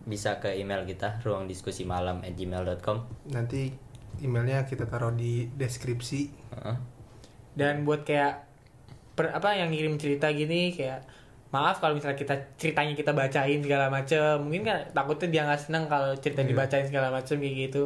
bisa 0.03 0.37
ke 0.37 0.51
email 0.51 0.83
kita 0.83 1.21
ruang 1.21 1.45
diskusi 1.45 1.81
malam 1.83 2.19
at 2.19 2.33
gmail.com 2.33 2.97
Nanti 3.27 3.71
emailnya 4.19 4.63
kita 4.63 4.85
taruh 4.85 5.11
di 5.11 5.47
deskripsi. 5.49 6.21
Heeh. 6.51 6.77
dan 7.51 7.81
buat 7.81 8.03
kayak 8.03 8.47
per, 9.11 9.27
apa 9.29 9.53
yang 9.53 9.69
ngirim 9.69 9.95
cerita 9.95 10.29
gini 10.29 10.71
kayak 10.71 11.03
maaf 11.51 11.77
kalau 11.77 11.93
misalnya 11.93 12.15
kita 12.15 12.31
ceritanya 12.55 12.93
kita 12.93 13.11
bacain 13.11 13.59
segala 13.59 13.87
macem 13.87 14.39
mungkin 14.39 14.63
kan 14.63 14.79
takutnya 14.89 15.27
dia 15.29 15.41
nggak 15.43 15.61
seneng 15.61 15.83
kalau 15.85 16.15
cerita 16.15 16.41
Iya. 16.41 16.49
dibacain 16.49 16.85
segala 16.85 17.07
macem 17.09 17.35
kayak 17.37 17.55
gitu 17.61 17.83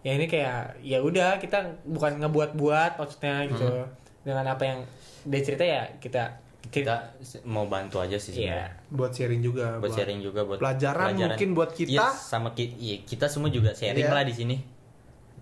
ya 0.00 0.12
ini 0.12 0.26
kayak 0.26 0.80
ya 0.80 0.98
udah 0.98 1.38
kita 1.38 1.58
bukan 1.84 2.18
ngebuat-buat 2.18 2.96
maksudnya 2.96 3.46
gitu 3.46 3.62
Hmm. 3.62 3.86
dengan 4.20 4.44
apa 4.48 4.62
yang 4.64 4.78
dia 5.22 5.40
cerita 5.40 5.62
ya 5.62 5.86
kita 5.96 6.34
kita 6.66 7.14
mau 7.42 7.64
bantu 7.64 7.98
aja 7.98 8.14
sih 8.14 8.34
Iya. 8.36 8.66
sebenarnya 8.66 8.70
Buat 8.90 9.12
sharing 9.12 9.40
juga. 9.40 9.66
buat 9.78 9.92
sharing 9.92 10.20
juga 10.20 10.40
buat 10.44 10.58
pelajaran 10.58 11.08
mungkin 11.14 11.48
buat 11.52 11.70
kita. 11.72 11.94
Iya, 11.94 12.08
sama 12.10 12.52
kita 12.52 12.74
kita 13.04 13.26
semua 13.26 13.48
juga 13.48 13.70
sharing 13.70 14.02
Iya. 14.02 14.12
lah 14.12 14.22
di 14.22 14.34
sini 14.34 14.56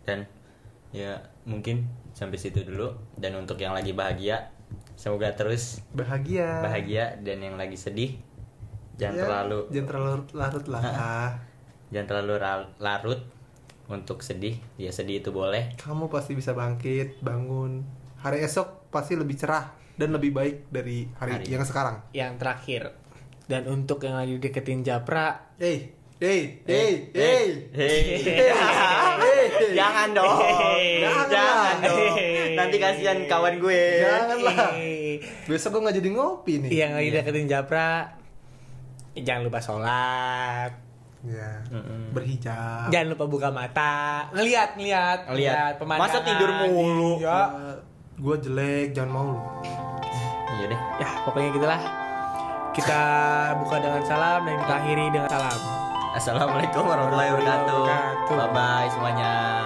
dan 0.03 0.24
ya 0.90 1.16
mungkin 1.44 1.84
sampai 2.12 2.36
situ 2.36 2.61
dulu 2.61 2.88
dan 3.16 3.32
untuk 3.34 3.57
yang 3.57 3.72
lagi 3.72 3.92
bahagia 3.92 4.53
semoga 4.99 5.30
terus 5.32 5.78
Bahagia. 5.94 6.59
bahagia 6.59 7.14
dan 7.22 7.38
yang 7.38 7.55
lagi 7.55 7.78
sedih 7.78 8.18
jangan 8.99 9.14
Ya, 9.14 9.22
terlalu 9.24 9.59
Jangan 9.70 9.86
terlalu 9.86 10.11
larut 10.34 10.66
lah. 10.66 10.82
jangan 11.94 12.07
terlalu 12.11 12.34
larut 12.76 13.20
untuk 13.88 14.20
sedih 14.20 14.59
ya 14.76 14.90
sedih 14.90 15.22
itu 15.22 15.30
boleh 15.30 15.72
Kamu 15.78 16.11
pasti 16.12 16.34
bisa 16.34 16.53
bangkit, 16.53 17.22
bangun. 17.24 17.80
Hari 18.20 18.42
esok 18.42 18.90
pasti 18.90 19.14
lebih 19.14 19.38
cerah 19.38 19.70
dan 19.94 20.11
lebih 20.12 20.34
baik 20.34 20.68
dari 20.68 21.07
hari, 21.16 21.32
Hari. 21.40 21.44
yang 21.46 21.62
sekarang. 21.64 21.96
yang 22.12 22.32
terakhir 22.36 22.92
dan 23.49 23.64
untuk 23.64 24.05
yang 24.05 24.18
lagi 24.18 24.36
deketin 24.36 24.84
Japra 24.84 25.55
Hey, 26.19 26.59
hey, 26.66 27.14
hey, 27.14 27.71
hey. 27.71 28.03
Jangan 29.79 30.11
dong 30.11 30.35
Jangan 30.99 31.27
jangan 31.31 31.75
dong 31.79 32.14
nanti 32.59 32.77
kasihan 32.77 33.19
kawan 33.25 33.62
gue 33.62 33.83
Janganlah. 34.03 34.75
Eh, 34.75 35.23
Besok 35.49 35.79
gue 35.79 35.87
nggak 35.87 35.97
jadi 35.97 36.11
ngopi 36.11 36.53
nih. 36.59 36.71
yang 36.77 36.93
lagi 36.93 37.11
deketin 37.12 37.47
Japra 37.47 38.19
jangan 39.14 39.47
lupa 39.47 39.59
sholat 39.59 40.73
Ya. 41.21 41.62
Mm-mm. 41.69 42.11
Berhijab. 42.11 42.91
jangan 42.91 43.09
lupa 43.11 43.25
buka 43.27 43.49
mata 43.51 44.27
ngelihat 44.33 44.75
Ngelihat. 44.75 45.19
pemandangan 45.77 46.03
Masa 46.03 46.19
tidur 46.25 46.51
mulu? 46.64 47.12
Iya. 47.19 47.43
gue 48.16 48.37
jelek, 48.41 48.87
jangan 48.91 49.11
mau 49.12 49.23
lu. 49.25 49.39
iya 50.53 50.64
deh 50.66 50.81
ya 50.99 51.09
pokoknya 51.23 51.51
gitulah 51.53 51.81
kita 52.71 53.03
buka 53.57 53.77
dengan 53.79 54.03
salam 54.03 54.43
dan 54.43 54.55
kita 54.57 54.75
akhiri 54.77 55.05
dengan 55.09 55.27
salam 55.29 55.59
Assalamualaikum 56.16 56.88
warahmatullahi 56.88 57.30
wabarakatuh. 57.36 57.84
Bye 58.32 58.48
bye 58.54 58.88
semuanya. 58.88 59.57